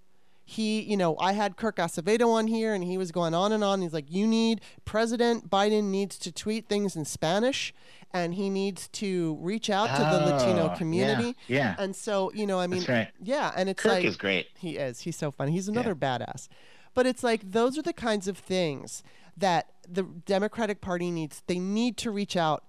He, 0.45 0.81
you 0.81 0.97
know, 0.97 1.15
I 1.19 1.33
had 1.33 1.57
Kirk 1.57 1.75
Acevedo 1.75 2.27
on 2.29 2.47
here 2.47 2.73
and 2.73 2.83
he 2.83 2.97
was 2.97 3.11
going 3.11 3.35
on 3.35 3.51
and 3.51 3.63
on. 3.63 3.83
He's 3.83 3.93
like, 3.93 4.11
you 4.11 4.25
need, 4.25 4.61
President 4.83 5.47
Biden 5.47 5.91
needs 5.91 6.17
to 6.17 6.31
tweet 6.31 6.67
things 6.67 6.95
in 6.95 7.05
Spanish 7.05 7.71
and 8.11 8.33
he 8.33 8.49
needs 8.49 8.87
to 8.93 9.37
reach 9.41 9.69
out 9.69 9.95
to 9.95 10.01
the 10.01 10.23
oh, 10.23 10.35
Latino 10.35 10.71
Oh, 10.73 10.75
community. 10.75 11.35
Yeah, 11.47 11.57
yeah. 11.57 11.75
And 11.77 11.95
so, 11.95 12.31
you 12.33 12.47
know, 12.47 12.59
I 12.59 12.65
mean, 12.65 12.83
right. 12.89 13.09
yeah, 13.21 13.51
and 13.55 13.69
it's 13.69 13.85
like, 13.85 13.91
Kirk 13.91 13.99
like, 13.99 14.05
is 14.05 14.17
great. 14.17 14.47
he 14.57 14.77
is. 14.77 15.01
He's 15.01 15.15
so 15.15 15.29
funny. 15.29 15.51
He's 15.51 15.67
another 15.67 15.93
badass. 15.93 16.47
But 16.93 17.05
it's 17.05 17.23
like 17.23 17.51
those 17.51 17.77
are 17.77 17.81
the 17.81 17.93
kinds 17.93 18.27
of 18.27 18.37
things 18.37 19.03
that 19.37 19.69
the 19.87 20.03
Democratic 20.03 20.81
Party 20.81 21.11
needs. 21.11 21.41
They 21.47 21.59
need 21.59 21.97
to 21.97 22.11
reach 22.11 22.35
out. 22.35 22.63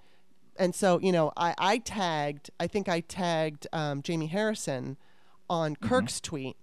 And 0.57 0.75
so, 0.75 1.01
you 1.01 1.13
know, 1.13 1.33
I, 1.37 1.55
I 1.59 1.79
tagged, 1.79 2.51
I 2.61 2.67
think 2.67 2.89
I 2.89 3.01
tagged 3.01 3.67
um, 3.73 4.03
Jamie 4.03 4.27
Harrison 4.27 4.97
on 5.49 5.75
Kirk's 5.77 6.21
tweet. 6.21 6.57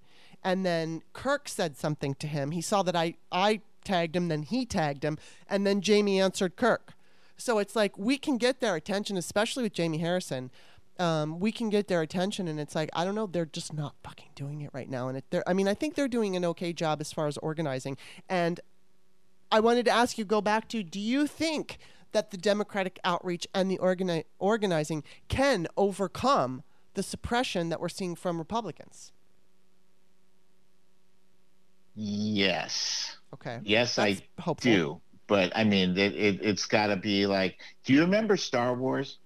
And 0.43 0.65
then 0.65 1.01
Kirk 1.13 1.49
said 1.49 1.77
something 1.77 2.13
to 2.15 2.27
him. 2.27 2.51
He 2.51 2.61
saw 2.61 2.83
that 2.83 2.95
I, 2.95 3.15
I 3.31 3.61
tagged 3.83 4.15
him, 4.15 4.27
then 4.27 4.43
he 4.43 4.65
tagged 4.65 5.03
him. 5.03 5.17
And 5.49 5.65
then 5.65 5.81
Jamie 5.81 6.21
answered 6.21 6.55
Kirk. 6.55 6.93
So 7.37 7.59
it's 7.59 7.75
like 7.75 7.97
we 7.97 8.17
can 8.17 8.37
get 8.37 8.59
their 8.59 8.75
attention, 8.75 9.17
especially 9.17 9.63
with 9.63 9.73
Jamie 9.73 9.99
Harrison. 9.99 10.51
Um, 10.99 11.39
we 11.39 11.51
can 11.51 11.69
get 11.69 11.87
their 11.87 12.01
attention, 12.01 12.47
and 12.47 12.59
it's 12.59 12.75
like 12.75 12.89
I 12.93 13.05
don't 13.05 13.15
know, 13.15 13.27
they're 13.27 13.45
just 13.45 13.73
not 13.73 13.95
fucking 14.03 14.29
doing 14.35 14.61
it 14.61 14.71
right 14.73 14.89
now. 14.89 15.07
And 15.07 15.17
it, 15.17 15.25
they're, 15.29 15.47
I 15.47 15.53
mean, 15.53 15.67
I 15.67 15.73
think 15.73 15.95
they're 15.95 16.07
doing 16.07 16.35
an 16.35 16.43
okay 16.45 16.73
job 16.73 17.01
as 17.01 17.11
far 17.13 17.27
as 17.27 17.37
organizing. 17.37 17.97
And 18.29 18.59
I 19.51 19.59
wanted 19.59 19.85
to 19.85 19.91
ask 19.91 20.17
you, 20.17 20.25
go 20.25 20.41
back 20.41 20.67
to, 20.69 20.83
do 20.83 20.99
you 20.99 21.27
think 21.27 21.77
that 22.11 22.31
the 22.31 22.37
Democratic 22.37 22.99
outreach 23.03 23.47
and 23.53 23.69
the 23.71 23.77
organi- 23.77 24.25
organizing 24.39 25.03
can 25.27 25.67
overcome 25.77 26.63
the 26.95 27.03
suppression 27.03 27.69
that 27.69 27.79
we're 27.79 27.89
seeing 27.89 28.15
from 28.15 28.37
Republicans? 28.39 29.11
Yes, 31.95 33.17
Okay, 33.33 33.59
yes, 33.63 33.95
that's 33.95 34.21
I 34.37 34.41
hopeful. 34.41 34.71
do. 34.71 35.01
But 35.27 35.51
I 35.55 35.63
mean, 35.65 35.97
it, 35.97 36.15
it, 36.15 36.39
it's 36.41 36.65
got 36.65 36.87
to 36.87 36.95
be 36.95 37.25
like. 37.25 37.59
Do 37.83 37.93
you 37.93 38.01
remember 38.01 38.37
Star 38.37 38.73
Wars, 38.75 39.17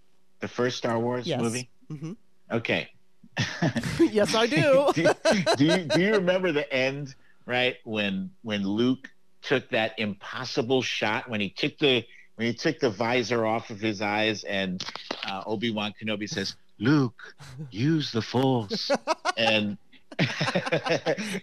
the 0.41 0.47
first 0.47 0.77
Star 0.77 0.99
Wars 0.99 1.25
Yes. 1.27 1.41
movie? 1.41 1.69
hmm 1.89 2.13
Okay. 2.51 2.89
yes, 3.99 4.35
I 4.35 4.45
do. 4.47 4.87
do, 4.93 5.07
do 5.55 5.65
you 5.65 5.85
do 5.85 6.01
you 6.01 6.11
remember 6.15 6.51
the 6.51 6.71
end 6.73 7.15
right 7.45 7.77
when 7.85 8.31
when 8.41 8.63
Luke 8.67 9.09
took 9.41 9.69
that 9.69 9.93
impossible 9.97 10.81
shot 10.81 11.29
when 11.29 11.39
he 11.39 11.49
took 11.49 11.77
the 11.77 12.03
when 12.35 12.47
he 12.47 12.53
took 12.53 12.79
the 12.79 12.89
visor 12.89 13.45
off 13.45 13.69
of 13.69 13.79
his 13.79 14.01
eyes 14.01 14.43
and 14.43 14.83
uh, 15.25 15.43
Obi 15.45 15.71
Wan 15.71 15.93
Kenobi 15.99 16.27
says, 16.27 16.55
"Luke, 16.79 17.35
use 17.69 18.11
the 18.11 18.21
Force," 18.21 18.91
and 19.37 19.77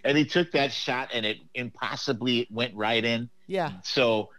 and 0.03 0.17
he 0.17 0.25
took 0.25 0.51
that 0.51 0.71
shot 0.71 1.09
and 1.13 1.25
it 1.25 1.37
impossibly 1.55 2.47
went 2.51 2.75
right 2.75 3.03
in. 3.03 3.29
yeah, 3.47 3.71
So, 3.83 4.29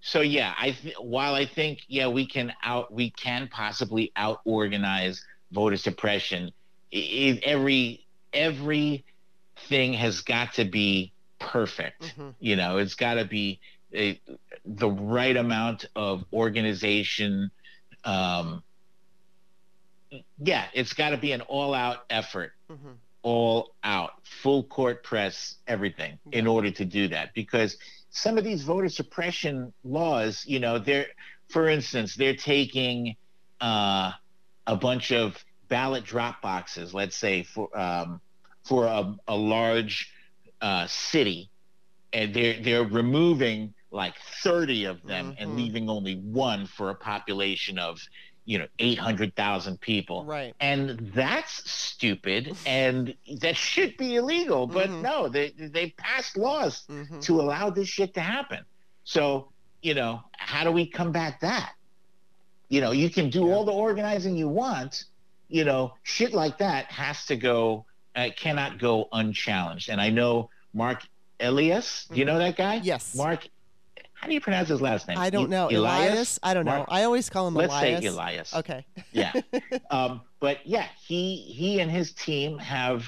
so 0.00 0.20
yeah, 0.20 0.54
I 0.58 0.70
th- 0.72 0.94
while 1.00 1.34
I 1.34 1.46
think 1.46 1.80
yeah 1.88 2.08
we 2.08 2.26
can 2.26 2.52
out 2.62 2.92
we 2.92 3.10
can 3.10 3.48
possibly 3.48 4.12
out 4.16 4.40
organize 4.44 5.24
voter 5.52 5.76
suppression. 5.76 6.52
i- 6.92 6.96
i- 6.96 7.40
every 8.32 9.04
thing 9.68 9.92
has 9.94 10.20
got 10.22 10.54
to 10.54 10.64
be 10.64 11.12
perfect. 11.38 12.14
Mhm. 12.18 12.34
You 12.40 12.56
know, 12.56 12.78
it's 12.78 12.94
got 12.94 13.14
to 13.14 13.24
be 13.24 13.60
a, 13.94 14.20
the 14.64 14.88
right 14.90 15.36
amount 15.36 15.84
of 15.96 16.24
organization. 16.32 17.50
Um, 18.04 18.62
yeah, 20.38 20.66
it's 20.74 20.92
got 20.92 21.10
to 21.10 21.16
be 21.16 21.32
an 21.32 21.40
all-out 21.42 22.04
effort 22.10 22.52
hmm 22.68 22.92
all 23.22 23.74
out, 23.84 24.12
full 24.24 24.64
court 24.64 25.02
press, 25.04 25.56
everything 25.66 26.18
in 26.32 26.46
order 26.46 26.70
to 26.70 26.86
do 26.86 27.06
that. 27.08 27.34
Because 27.34 27.76
some 28.10 28.38
of 28.38 28.44
these 28.44 28.62
voter 28.62 28.88
suppression 28.88 29.72
laws, 29.84 30.44
you 30.46 30.60
know, 30.60 30.78
they're, 30.78 31.06
for 31.48 31.68
instance, 31.68 32.16
they're 32.16 32.36
taking 32.36 33.16
uh, 33.60 34.12
a 34.66 34.76
bunch 34.76 35.12
of 35.12 35.44
ballot 35.68 36.04
drop 36.04 36.42
boxes, 36.42 36.94
let's 36.94 37.16
say 37.16 37.42
for 37.42 37.76
um, 37.78 38.20
for 38.64 38.86
a, 38.86 39.16
a 39.28 39.36
large 39.36 40.12
uh, 40.60 40.86
city, 40.86 41.50
and 42.12 42.34
they're 42.34 42.60
they're 42.62 42.84
removing 42.84 43.74
like 43.90 44.16
30 44.42 44.84
of 44.86 45.04
them 45.06 45.32
and 45.38 45.52
Mhm. 45.52 45.56
leaving 45.56 45.88
only 45.88 46.16
one 46.16 46.66
for 46.66 46.90
a 46.90 46.94
population 46.94 47.78
of, 47.78 47.98
you 48.50 48.58
know, 48.58 48.66
800,000 48.80 49.80
people 49.80 50.24
right. 50.24 50.52
and 50.58 51.12
that's 51.14 51.70
stupid 51.70 52.52
and 52.66 53.14
that 53.40 53.56
should 53.56 53.96
be 53.96 54.16
illegal 54.16 54.66
but 54.66 54.90
Mhm. 54.90 55.02
no 55.02 55.28
they 55.28 55.50
they 55.56 55.90
passed 55.96 56.36
laws 56.36 56.82
hmm 56.88 57.20
to 57.20 57.40
allow 57.40 57.70
this 57.70 57.88
shit 57.88 58.12
to 58.14 58.20
happen 58.20 58.64
so 59.04 59.52
you 59.82 59.94
know 59.94 60.20
how 60.36 60.64
do 60.64 60.72
we 60.72 60.84
combat 60.90 61.34
that 61.42 61.72
you 62.68 62.80
know 62.80 62.90
you 62.90 63.08
can 63.08 63.30
do 63.30 63.42
Yeah. 63.46 63.52
all 63.54 63.64
the 63.64 63.72
organizing 63.72 64.36
you 64.36 64.48
want 64.48 65.04
you 65.48 65.64
know 65.64 65.94
shit 66.02 66.32
like 66.34 66.58
that 66.58 66.86
has 66.86 67.26
to 67.26 67.36
go 67.36 67.86
uh, 68.16 68.30
cannot 68.36 68.78
go 68.80 69.06
unchallenged 69.12 69.88
and 69.90 70.00
i 70.00 70.10
know 70.10 70.50
marc 70.74 71.00
elias 71.38 72.06
do 72.10 72.18
you 72.18 72.24
know 72.24 72.38
that 72.38 72.56
guy 72.56 72.76
Mm-hmm. 72.78 72.86
Yes. 72.94 73.14
marc 73.14 73.46
how 74.20 74.26
do 74.28 74.34
you 74.34 74.40
pronounce 74.40 74.68
his 74.68 74.80
last 74.82 75.08
name 75.08 75.16
I 75.18 75.30
don't 75.30 75.48
know. 75.48 75.68
Elias? 75.70 76.38
I 76.42 76.52
don't 76.54 76.66
know. 76.66 76.72
Marc- 76.78 76.88
I 76.90 77.04
always 77.04 77.30
call 77.30 77.48
him 77.48 77.54
let's 77.54 77.72
Elias. 77.72 78.00
say 78.02 78.06
elias 78.08 78.54
Okay. 78.54 78.84
yeah 79.12 79.32
um, 79.90 80.20
but 80.40 80.58
yeah 80.66 80.86
he 81.06 81.36
he 81.36 81.80
and 81.80 81.90
his 81.90 82.12
team 82.12 82.58
have 82.58 83.04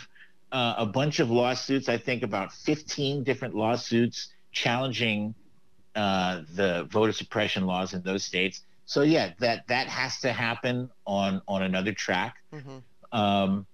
uh, 0.52 0.74
a 0.78 0.86
bunch 0.86 1.18
of 1.20 1.30
lawsuits 1.30 1.88
i 1.88 1.96
think 1.98 2.22
about 2.22 2.52
15 2.52 3.24
different 3.24 3.54
lawsuits 3.54 4.28
challenging 4.52 5.34
uh, 5.94 6.42
the 6.54 6.86
voter 6.90 7.12
suppression 7.12 7.66
laws 7.66 7.92
in 7.94 8.02
those 8.02 8.24
states 8.24 8.62
so 8.86 9.02
yeah 9.02 9.32
that 9.38 9.66
that 9.68 9.86
has 9.88 10.18
to 10.20 10.32
happen 10.32 10.88
on 11.06 11.42
on 11.46 11.62
another 11.62 11.92
track 11.92 12.36
hmm 12.52 12.78
um, 13.12 13.66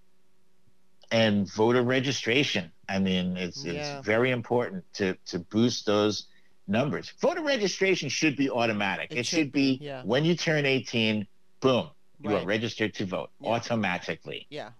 and 1.11 1.51
voter 1.53 1.83
registration 1.83 2.71
i 2.89 2.99
mean 2.99 3.37
it's 3.37 3.65
Yeah. 3.65 3.73
it's 3.99 4.07
very 4.07 4.31
important 4.31 4.85
to 4.95 5.15
to 5.27 5.39
boost 5.39 5.87
those 5.87 6.27
numbers 6.69 7.13
voter 7.21 7.43
registration 7.43 8.09
should 8.09 8.37
be 8.37 8.49
automatic 8.51 9.11
It 9.11 9.19
it, 9.19 9.27
should 9.27 9.39
should 9.39 9.53
be, 9.53 9.79
yeah. 9.81 10.03
when 10.05 10.25
you 10.25 10.35
turn 10.37 10.67
18 10.67 11.27
boom 11.61 11.89
you 12.21 12.35
are 12.37 12.45
registered 12.45 12.95
to 12.95 13.07
vote 13.07 13.31
Yeah. 13.41 13.51
automatically 13.51 14.47
Yeah. 14.51 14.71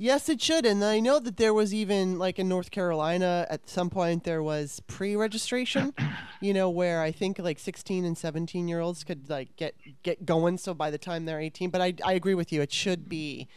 Yes, 0.00 0.28
it 0.28 0.40
should. 0.40 0.64
And 0.64 0.84
I 0.84 1.00
know 1.00 1.18
that 1.18 1.38
there 1.38 1.52
was 1.52 1.74
even 1.74 2.20
like 2.20 2.38
in 2.38 2.48
North 2.48 2.70
Carolina 2.70 3.44
at 3.50 3.68
some 3.68 3.90
point 3.90 4.22
there 4.22 4.44
was 4.44 4.80
pre-registration, 4.86 5.92
you 6.40 6.54
know, 6.54 6.70
where 6.70 7.02
I 7.02 7.10
think 7.10 7.40
like 7.40 7.58
16 7.58 8.04
and 8.04 8.16
17 8.16 8.68
year 8.68 8.78
olds 8.78 9.02
could 9.02 9.28
like 9.28 9.56
get 9.56 9.74
get 10.04 10.24
going 10.24 10.56
so 10.58 10.72
by 10.72 10.92
the 10.92 10.98
time 10.98 11.24
they're 11.24 11.40
18, 11.40 11.70
but 11.70 11.80
I 11.80 11.94
I 12.04 12.12
agree 12.12 12.34
with 12.34 12.52
you. 12.52 12.62
It 12.62 12.72
should 12.72 13.08
be 13.08 13.48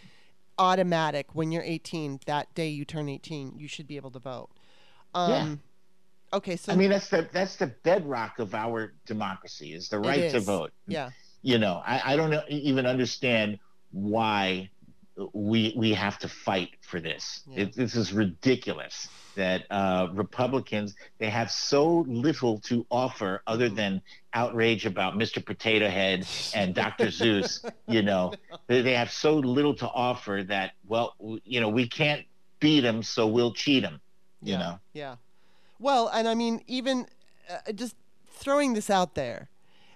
automatic 0.57 1.27
when 1.33 1.51
you're 1.51 1.61
18. 1.63 2.21
That 2.25 2.51
day 2.55 2.69
you 2.69 2.85
turn 2.85 3.07
18, 3.07 3.53
you 3.57 3.67
should 3.67 3.85
be 3.85 3.95
able 3.95 4.09
to 4.11 4.19
vote. 4.19 4.49
Um 5.13 5.29
Yeah. 5.31 5.55
Okay, 6.33 6.55
so 6.55 6.71
i 6.71 6.75
mean 6.75 6.89
that's 6.89 7.09
the 7.09 7.27
that's 7.33 7.55
the 7.57 7.67
bedrock 7.83 8.39
of 8.39 8.55
our 8.55 8.93
democracy 9.05 9.73
is 9.73 9.89
the 9.89 9.99
right 9.99 10.31
to 10.31 10.39
vote 10.39 10.71
yeah. 10.87 11.09
you 11.41 11.57
know 11.57 11.81
i, 11.85 12.13
I 12.13 12.15
don't 12.15 12.29
know, 12.31 12.43
even 12.47 12.85
understand 12.85 13.59
why 13.91 14.69
we 15.33 15.73
we 15.75 15.93
have 15.93 16.17
to 16.19 16.27
fight 16.29 16.69
for 16.81 16.99
this 17.01 17.41
Yeah. 17.47 17.63
it, 17.63 17.75
this 17.75 17.95
is 17.95 18.13
ridiculous 18.13 19.09
that 19.35 19.65
uh, 19.69 20.07
republicans 20.13 20.95
they 21.19 21.29
have 21.29 21.51
so 21.51 22.05
little 22.07 22.59
to 22.61 22.85
offer 22.89 23.41
other 23.47 23.69
Mhm. 23.69 23.75
than 23.75 24.01
outrage 24.33 24.85
about 24.85 25.15
mr 25.15 25.45
potato 25.45 25.89
head 25.89 26.25
and 26.55 26.73
dr 26.73 27.07
seuss 27.07 27.69
you 27.87 28.01
know 28.03 28.33
they, 28.67 28.81
they 28.81 28.93
have 28.93 29.11
so 29.11 29.35
little 29.35 29.75
to 29.75 29.87
offer 29.89 30.43
that 30.47 30.71
well 30.87 31.13
w- 31.19 31.41
you 31.43 31.59
know 31.59 31.69
we 31.69 31.87
can't 31.87 32.25
beat 32.61 32.81
them 32.81 33.03
so 33.03 33.27
we'll 33.27 33.53
cheat 33.53 33.83
them 33.83 33.99
you 34.41 34.53
yeah. 34.53 34.59
know 34.59 34.79
Yeah. 34.93 35.15
Well, 35.81 36.07
and 36.13 36.27
I 36.27 36.35
mean, 36.35 36.61
even 36.67 37.07
uh, 37.49 37.71
just 37.73 37.95
throwing 38.27 38.73
this 38.73 38.89
out 38.89 39.15
there 39.15 39.49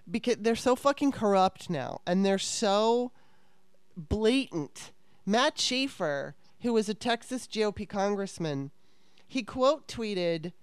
because 0.09 0.37
they're 0.39 0.55
so 0.55 0.75
fucking 0.75 1.11
corrupt 1.11 1.69
now 1.69 2.01
and 2.07 2.25
they're 2.25 2.37
so 2.39 3.11
blatant. 3.95 4.91
Matt 5.25 5.57
Schaefer, 5.59 6.35
who 6.61 6.73
was 6.73 6.89
a 6.89 6.93
Texas 6.93 7.47
GOP 7.47 7.87
congressman, 7.87 8.71
he 9.27 9.43
quote 9.43 9.87
tweeted 9.87 10.53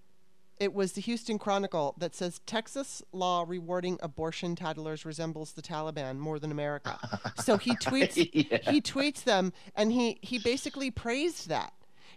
it 0.61 0.73
was 0.73 0.93
the 0.93 1.01
Houston 1.01 1.39
Chronicle 1.41 1.95
that 1.99 2.15
says 2.15 2.41
Texas 2.47 3.03
law 3.13 3.45
rewarding 3.47 3.99
abortion 4.01 4.55
tattlers 4.55 5.05
resembles 5.05 5.53
the 5.55 5.63
Taliban 5.63 6.19
more 6.19 6.39
than 6.39 6.53
America. 6.53 6.99
So 7.43 7.59
he 7.59 7.75
tweets 7.77 8.29
Yeah. 8.33 8.71
he 8.71 8.81
tweets 8.81 9.25
them 9.25 9.53
and 9.75 9.91
he 9.93 10.19
he 10.23 10.39
basically 10.39 10.91
praised 10.91 11.49
that. 11.49 11.73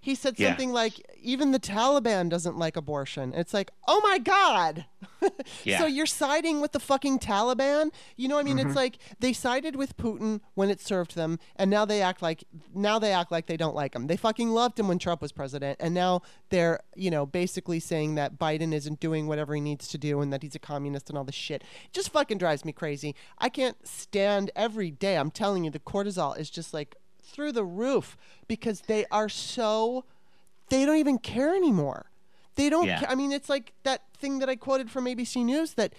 He 0.05 0.13
said 0.13 0.35
Yeah. 0.37 0.49
something 0.49 0.71
like 0.71 1.01
even 1.19 1.51
the 1.51 1.59
Taliban 1.59 2.29
doesn't 2.29 2.57
like 2.57 2.77
abortion. 2.77 3.33
It's 3.33 3.55
like, 3.55 3.71
"Oh 3.87 3.99
my 4.03 4.19
god." 4.19 4.85
Yeah. 5.63 5.79
So 5.79 5.85
you're 5.87 6.05
siding 6.05 6.61
with 6.61 6.71
the 6.71 6.79
fucking 6.79 7.17
Taliban? 7.19 7.91
You 8.15 8.27
know 8.27 8.35
what 8.35 8.41
I 8.41 8.43
mean? 8.43 8.57
Mm-hmm. 8.57 8.67
It's 8.67 8.75
like 8.75 8.97
they 9.19 9.33
sided 9.33 9.75
with 9.75 9.97
Putin 9.97 10.41
when 10.53 10.69
it 10.69 10.79
served 10.79 11.15
them 11.15 11.39
and 11.55 11.71
now 11.71 11.85
they 11.85 12.01
act 12.01 12.21
like 12.21 12.43
now 12.73 12.99
they 12.99 13.11
act 13.11 13.31
like 13.31 13.47
they 13.47 13.57
don't 13.57 13.73
like 13.75 13.95
him. 13.95 14.05
They 14.07 14.17
fucking 14.17 14.49
loved 14.51 14.79
him 14.79 14.87
when 14.87 14.99
Trump 14.99 15.21
was 15.21 15.31
president 15.31 15.77
and 15.79 15.93
now 15.95 16.21
they're, 16.49 16.79
you 16.95 17.09
know, 17.09 17.25
basically 17.25 17.79
saying 17.79 18.15
that 18.15 18.37
Biden 18.37 18.73
isn't 18.73 18.99
doing 18.99 19.25
whatever 19.27 19.55
he 19.55 19.61
needs 19.61 19.87
to 19.89 19.97
do 19.97 20.21
and 20.21 20.31
that 20.31 20.43
he's 20.43 20.55
a 20.55 20.59
communist 20.59 21.09
and 21.09 21.17
all 21.17 21.23
this 21.23 21.33
shit. 21.35 21.63
It 21.85 21.93
just 21.93 22.11
fucking 22.11 22.37
drives 22.37 22.63
me 22.63 22.71
crazy. 22.71 23.15
I 23.39 23.49
can't 23.49 23.77
stand 23.87 24.51
every 24.55 24.91
day. 24.91 25.17
I'm 25.17 25.31
telling 25.31 25.63
you 25.63 25.71
the 25.71 25.79
cortisol 25.79 26.37
is 26.37 26.49
just 26.51 26.73
like 26.73 26.95
through 27.25 27.51
the 27.51 27.63
roof 27.65 28.17
because 28.47 28.81
they 28.81 29.05
are 29.11 29.29
so 29.29 30.05
they 30.69 30.85
don't 30.85 30.97
even 30.97 31.17
care 31.17 31.53
anymore. 31.55 32.07
They 32.55 32.69
don't. 32.69 32.87
Yeah. 32.87 33.01
ca- 33.01 33.07
I 33.09 33.15
mean, 33.15 33.31
it's 33.31 33.49
like 33.49 33.73
that 33.83 34.03
thing 34.17 34.39
that 34.39 34.49
I 34.49 34.55
quoted 34.55 34.89
from 34.89 35.05
ABC 35.05 35.43
News 35.43 35.73
that 35.73 35.93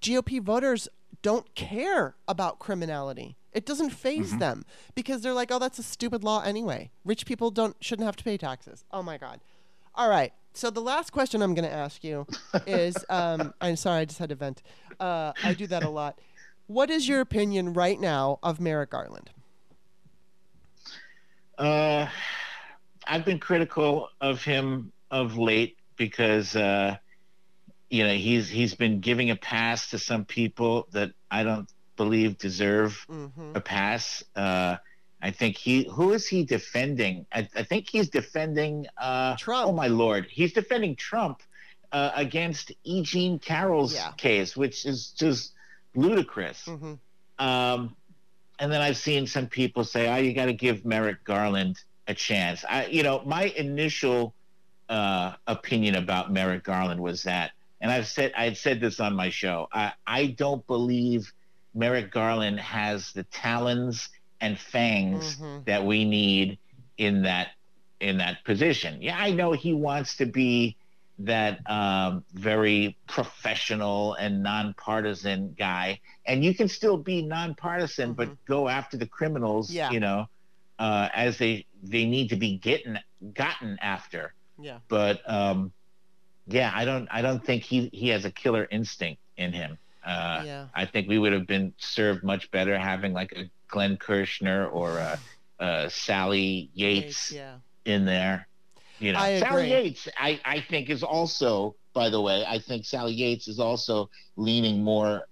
GOP 0.00 0.40
voters 0.42 0.88
don't 1.20 1.54
care 1.54 2.14
about 2.26 2.58
criminality. 2.58 3.36
It 3.52 3.66
doesn't 3.66 3.90
faze 3.90 4.36
them 4.38 4.64
because 4.94 5.20
they're 5.20 5.34
like, 5.34 5.50
"Oh, 5.52 5.58
that's 5.58 5.78
a 5.78 5.82
stupid 5.82 6.24
law 6.24 6.42
anyway. 6.42 6.90
Rich 7.04 7.26
people 7.26 7.50
don't 7.50 7.76
shouldn't 7.80 8.06
have 8.06 8.16
to 8.16 8.24
pay 8.24 8.36
taxes." 8.38 8.84
Oh 8.90 9.02
my 9.02 9.18
god. 9.18 9.40
All 9.94 10.08
right. 10.08 10.32
So 10.54 10.70
the 10.70 10.80
last 10.80 11.12
question 11.12 11.42
I'm 11.42 11.54
going 11.54 11.68
to 11.68 11.74
ask 11.74 12.02
you 12.04 12.26
is, 12.66 12.96
um, 13.08 13.54
I'm 13.60 13.76
sorry, 13.76 14.00
I 14.00 14.04
just 14.06 14.18
had 14.18 14.28
to 14.30 14.34
vent. 14.34 14.62
Uh, 15.00 15.32
I 15.44 15.54
do 15.54 15.66
that 15.66 15.82
a 15.82 15.88
lot. 15.88 16.18
What 16.66 16.90
is 16.90 17.08
your 17.08 17.20
opinion 17.20 17.72
right 17.74 17.98
now 18.00 18.38
of 18.42 18.60
Merrick 18.60 18.90
Garland? 18.90 19.30
Uh, 21.62 22.08
I've 23.06 23.24
been 23.24 23.38
critical 23.38 24.08
of 24.20 24.42
him 24.42 24.92
of 25.10 25.36
late 25.38 25.76
because 25.96 26.56
uh, 26.56 26.96
you 27.88 28.04
know 28.04 28.14
he's 28.14 28.48
he's 28.48 28.74
been 28.74 29.00
giving 29.00 29.30
a 29.30 29.36
pass 29.36 29.90
to 29.90 29.98
some 29.98 30.24
people 30.24 30.88
that 30.92 31.10
I 31.30 31.44
don't 31.44 31.68
believe 31.96 32.38
deserve 32.38 33.06
Mm-hmm. 33.08 33.52
a 33.54 33.60
pass. 33.60 34.24
Uh, 34.34 34.76
I 35.22 35.30
think 35.30 35.56
he 35.56 35.88
who 35.88 36.12
is 36.12 36.26
he 36.26 36.44
defending? 36.44 37.26
I, 37.32 37.48
I 37.54 37.62
think 37.62 37.88
he's 37.88 38.08
defending 38.10 38.86
uh, 38.98 39.36
Trump. 39.36 39.68
Oh 39.68 39.72
my 39.72 39.86
lord, 39.86 40.26
he's 40.30 40.52
defending 40.52 40.96
Trump 40.96 41.42
uh, 41.92 42.10
against 42.16 42.72
E. 42.82 43.02
Jean 43.02 43.38
Carroll's 43.38 43.94
Yeah. 43.94 44.10
case, 44.16 44.56
which 44.56 44.84
is 44.84 45.12
just 45.16 45.52
ludicrous. 45.94 46.64
Mm-hmm. 46.66 46.94
Um, 47.38 47.96
and 48.62 48.70
then 48.70 48.80
I've 48.80 48.96
seen 48.96 49.26
some 49.26 49.48
people 49.48 49.82
say, 49.82 50.08
"Oh, 50.08 50.16
you 50.18 50.32
got 50.32 50.46
to 50.46 50.52
give 50.52 50.84
Merrick 50.84 51.24
Garland 51.24 51.80
a 52.06 52.14
chance." 52.14 52.64
I, 52.68 52.86
you 52.86 53.02
know, 53.02 53.20
my 53.26 53.46
initial 53.56 54.34
uh, 54.88 55.32
opinion 55.48 55.96
about 55.96 56.32
Merrick 56.32 56.62
Garland 56.62 57.00
was 57.00 57.24
that, 57.24 57.50
and 57.80 57.90
I've 57.90 58.06
said 58.06 58.32
I 58.36 58.44
had 58.44 58.56
said 58.56 58.80
this 58.80 59.00
on 59.00 59.16
my 59.16 59.30
show. 59.30 59.66
I, 59.72 59.92
I 60.06 60.26
don't 60.26 60.64
believe 60.68 61.32
Merrick 61.74 62.12
Garland 62.12 62.60
has 62.60 63.12
the 63.12 63.24
talons 63.24 64.08
and 64.40 64.56
fangs 64.56 65.38
Mhm. 65.38 65.64
that 65.64 65.84
we 65.84 66.04
need 66.04 66.56
in 66.98 67.22
that 67.22 67.48
in 67.98 68.18
that 68.18 68.44
position. 68.44 69.02
Yeah, 69.02 69.18
I 69.18 69.32
know 69.32 69.50
he 69.52 69.72
wants 69.72 70.16
to 70.18 70.26
be 70.26 70.76
that 71.24 71.58
um, 71.70 72.24
very 72.32 72.96
professional 73.06 74.14
and 74.14 74.42
nonpartisan 74.42 75.54
guy, 75.58 76.00
and 76.26 76.44
you 76.44 76.54
can 76.54 76.68
still 76.68 76.96
be 76.96 77.22
nonpartisan, 77.22 78.12
Mhm. 78.12 78.16
but 78.16 78.44
go 78.46 78.68
after 78.68 78.96
the 78.96 79.06
criminals. 79.06 79.70
Yeah. 79.70 79.90
You 79.90 80.00
know, 80.00 80.28
uh, 80.78 81.08
as 81.14 81.38
they 81.38 81.66
they 81.82 82.04
need 82.04 82.28
to 82.30 82.36
be 82.36 82.56
getting 82.58 82.96
gotten 83.34 83.78
after. 83.80 84.34
Yeah. 84.58 84.78
But 84.88 85.20
um, 85.28 85.72
yeah, 86.46 86.72
I 86.74 86.84
don't 86.84 87.08
I 87.10 87.22
don't 87.22 87.44
think 87.44 87.62
he 87.62 87.88
he 87.92 88.08
has 88.08 88.24
a 88.24 88.30
killer 88.30 88.66
instinct 88.70 89.20
in 89.36 89.52
him. 89.52 89.78
Uh, 90.04 90.42
yeah. 90.44 90.66
I 90.74 90.84
think 90.86 91.08
we 91.08 91.18
would 91.18 91.32
have 91.32 91.46
been 91.46 91.72
served 91.78 92.24
much 92.24 92.50
better 92.50 92.76
having 92.78 93.12
like 93.12 93.32
a 93.32 93.48
Glenn 93.68 93.96
Kirshner 93.96 94.68
or 94.72 94.98
a, 94.98 95.18
a 95.60 95.90
Sally 95.90 96.70
Yates 96.74 97.30
Yeah. 97.32 97.56
in 97.84 98.04
there. 98.04 98.48
You 99.02 99.12
know, 99.14 99.20
I 99.20 99.30
Sally 99.30 99.64
agree. 99.64 99.70
Yates, 99.70 100.08
I, 100.18 100.40
I 100.44 100.60
think 100.60 100.90
is 100.90 101.02
also, 101.02 101.76
by 101.94 102.10
the 102.10 102.20
way, 102.20 102.44
I 102.46 102.58
think 102.58 102.84
Sally 102.86 103.14
Yates 103.14 103.48
is 103.48 103.60
also 103.60 104.08
leaning 104.36 104.82
more 104.84 105.28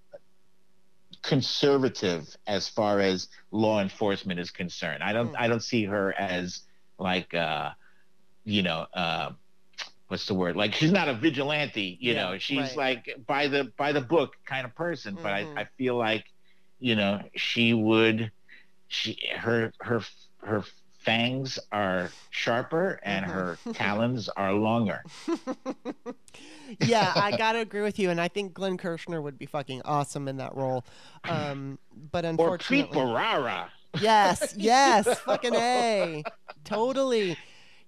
conservative 1.22 2.36
as 2.46 2.68
far 2.68 3.00
as 3.00 3.28
law 3.52 3.80
enforcement 3.80 4.40
is 4.40 4.50
concerned. 4.50 5.02
I 5.02 5.12
don't 5.12 5.32
Hmm. 5.32 5.38
I 5.38 5.48
don't 5.48 5.62
see 5.62 5.84
her 5.84 6.12
as 6.18 6.62
like 6.98 7.34
uh 7.34 7.70
you 8.44 8.62
know 8.62 8.86
uh 8.94 9.30
what's 10.08 10.26
the 10.26 10.34
word 10.34 10.56
like 10.56 10.74
she's 10.74 10.92
not 10.92 11.08
a 11.08 11.14
vigilante 11.14 11.98
you 12.00 12.14
Yeah, 12.14 12.14
know 12.14 12.38
she's 12.38 12.74
right. 12.74 12.76
like 12.76 13.04
by 13.26 13.48
the 13.48 13.72
by 13.78 13.92
the 13.92 14.00
book 14.00 14.32
kind 14.46 14.66
of 14.66 14.74
person 14.74 15.18
but 15.22 15.30
Mhm. 15.30 15.32
I, 15.32 15.48
I 15.56 15.64
feel 15.78 15.96
like 15.96 16.24
you 16.78 16.96
know 16.96 17.20
she 17.36 17.72
would 17.74 18.32
she 18.88 19.18
her 19.36 19.72
her 19.80 20.00
her 20.40 20.64
fangs 21.00 21.58
are 21.72 22.10
sharper 22.30 23.00
and 23.02 23.24
Mhm. 23.26 23.30
her 23.30 23.58
talons 23.72 24.28
are 24.30 24.52
longer 24.52 25.02
yeah, 26.80 27.12
I 27.16 27.36
gotta 27.36 27.58
agree 27.60 27.82
with 27.82 27.98
you, 27.98 28.10
and 28.10 28.20
I 28.20 28.28
think 28.28 28.54
Glenn 28.54 28.76
Kirshner 28.78 29.22
would 29.22 29.38
be 29.38 29.46
fucking 29.46 29.82
awesome 29.84 30.28
in 30.28 30.36
that 30.36 30.54
role. 30.54 30.84
Um, 31.28 31.78
but 32.12 32.24
or 32.24 32.58
Pete 32.58 32.86
unfortunately, 32.90 32.98
yes, 34.00 34.54
yes, 34.58 35.18
fucking 35.20 35.54
a, 35.54 36.24
totally. 36.64 37.36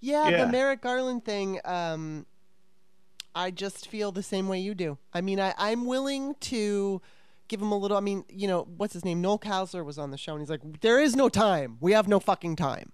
Yeah, 0.01 0.29
Yeah. 0.29 0.45
the 0.45 0.51
Merrick 0.51 0.81
Garland 0.81 1.23
thing. 1.23 1.59
Um, 1.63 2.25
I 3.35 3.51
just 3.51 3.87
feel 3.87 4.11
the 4.11 4.21
same 4.23 4.47
way 4.47 4.59
you 4.59 4.75
do. 4.75 4.97
I 5.13 5.21
mean, 5.21 5.39
I, 5.39 5.53
I'm 5.57 5.85
willing 5.85 6.35
to 6.41 7.01
give 7.53 7.61
him 7.61 7.71
a 7.71 7.77
little. 7.77 7.95
I 7.95 7.99
mean, 7.99 8.25
you 8.29 8.47
know, 8.47 8.67
what's 8.77 8.93
his 8.93 9.05
name? 9.05 9.21
Noel 9.21 9.37
Casler 9.37 9.83
was 9.85 9.99
on 9.99 10.09
the 10.09 10.17
show, 10.17 10.31
and 10.33 10.41
he's 10.41 10.49
like, 10.49 10.81
"There 10.81 10.99
is 10.99 11.15
no 11.15 11.29
time. 11.29 11.77
We 11.79 11.91
have 11.91 12.07
no 12.07 12.19
fucking 12.19 12.55
time." 12.55 12.91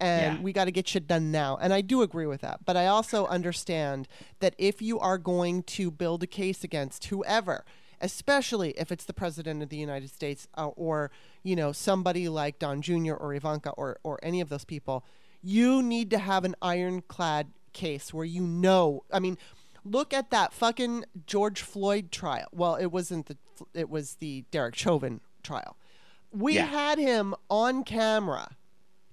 And 0.00 0.36
Yeah. 0.36 0.42
we 0.42 0.52
got 0.52 0.64
to 0.66 0.70
get 0.70 0.86
shit 0.88 1.06
done 1.08 1.30
now. 1.30 1.58
And 1.60 1.72
I 1.74 1.80
do 1.82 2.02
agree 2.02 2.24
with 2.26 2.40
that. 2.40 2.64
But 2.64 2.76
I 2.76 2.86
also 2.86 3.26
understand 3.26 4.06
that 4.38 4.54
if 4.56 4.80
you 4.80 4.98
are 5.00 5.18
going 5.18 5.62
to 5.64 5.90
build 5.90 6.22
a 6.22 6.26
case 6.26 6.62
against 6.64 7.06
whoever, 7.06 7.64
especially 8.00 8.70
if 8.78 8.92
it's 8.92 9.04
the 9.04 9.12
president 9.12 9.60
of 9.62 9.68
the 9.70 9.76
United 9.76 10.08
States 10.10 10.46
uh, 10.56 10.68
or, 10.68 11.10
you 11.42 11.56
know, 11.56 11.72
somebody 11.72 12.28
like 12.28 12.58
Don 12.60 12.80
Jr. 12.80 13.14
or 13.14 13.34
Ivanka 13.34 13.70
or, 13.70 13.98
or 14.04 14.20
any 14.22 14.40
of 14.40 14.48
those 14.50 14.64
people, 14.64 15.04
you 15.42 15.82
need 15.82 16.10
to 16.10 16.18
have 16.18 16.44
an 16.44 16.54
ironclad 16.62 17.48
case 17.72 18.14
where 18.14 18.24
you 18.24 18.42
know. 18.46 19.02
I 19.12 19.18
mean, 19.18 19.36
look 19.84 20.12
at 20.14 20.30
that 20.30 20.52
fucking 20.52 21.04
George 21.26 21.62
Floyd 21.62 22.10
trial. 22.12 22.48
Well, 22.52 22.74
it 22.76 22.86
wasn't 22.86 23.26
the, 23.26 23.36
it 23.74 23.88
was 23.90 24.14
the 24.16 24.44
Derek 24.50 24.74
Chauvin 24.74 25.20
trial. 25.42 25.76
We 26.32 26.54
Yeah. 26.56 26.66
had 26.66 26.98
him 26.98 27.34
on 27.48 27.84
camera 27.84 28.56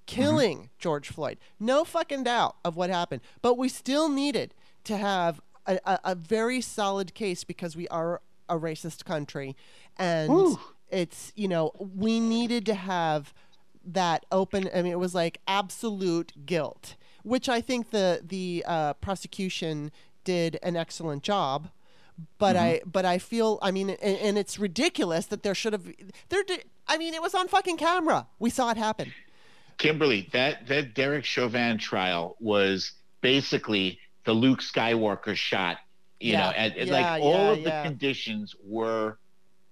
killing 0.06 0.70
George 0.78 1.10
Floyd. 1.10 1.38
No 1.60 1.84
fucking 1.84 2.24
doubt 2.24 2.58
of 2.64 2.76
what 2.76 2.90
happened. 2.90 3.22
But 3.42 3.58
we 3.58 3.70
still 3.70 4.10
needed 4.10 4.54
to 4.84 4.98
have 4.98 5.42
a, 5.66 5.80
a, 5.86 6.00
a 6.04 6.16
very 6.16 6.62
solid 6.62 7.14
case 7.14 7.44
because 7.44 7.76
we 7.76 7.88
are 7.88 8.22
a 8.48 8.58
racist 8.60 9.06
country. 9.06 9.56
And 9.98 10.32
Woo. 10.32 10.60
it's, 10.90 11.32
you 11.36 11.48
know, 11.48 11.72
we 11.80 12.20
needed 12.20 12.66
to 12.68 12.76
have 12.76 13.34
that 13.84 14.26
open. 14.32 14.70
I 14.76 14.82
mean, 14.84 14.92
it 14.92 15.00
was 15.00 15.16
like 15.16 15.40
absolute 15.48 16.34
guilt, 16.46 16.96
which 17.24 17.50
I 17.50 17.62
think 17.62 17.90
the, 17.90 18.22
the 18.24 18.64
uh, 18.68 18.94
prosecution 18.96 19.92
did 20.26 20.60
an 20.62 20.76
excellent 20.76 21.24
job. 21.24 21.70
But 22.38 22.56
mm-hmm. 22.56 22.66
I, 22.66 22.82
but 22.86 23.06
I 23.06 23.18
feel, 23.18 23.60
I 23.62 23.72
mean, 23.72 23.90
and, 23.90 24.18
and 24.18 24.38
it's 24.38 24.58
ridiculous 24.58 25.26
that 25.28 25.44
there 25.44 25.56
should 25.56 25.74
have, 25.74 25.86
there. 26.30 26.44
Did, 26.44 26.64
I 26.88 26.98
mean, 26.98 27.14
it 27.14 27.22
was 27.22 27.34
on 27.34 27.48
fucking 27.48 27.78
camera. 27.78 28.28
We 28.40 28.50
saw 28.50 28.72
it 28.72 28.78
happen. 28.78 29.14
Kimberly, 29.78 30.30
that 30.32 30.68
that 30.68 30.94
Derek 30.94 31.26
Chauvin 31.26 31.78
trial 31.78 32.38
was 32.40 32.94
basically 33.20 34.00
the 34.24 34.32
Luke 34.32 34.62
Skywalker 34.62 35.36
shot. 35.36 35.78
You 36.22 36.32
Yeah, 36.32 36.40
know, 36.40 36.50
and, 36.52 36.74
and 36.76 36.88
yeah, 36.88 36.94
like 36.94 37.22
all 37.22 37.32
yeah, 37.34 37.52
of 37.52 37.64
the 37.66 37.82
conditions 37.84 38.56
were 38.64 39.18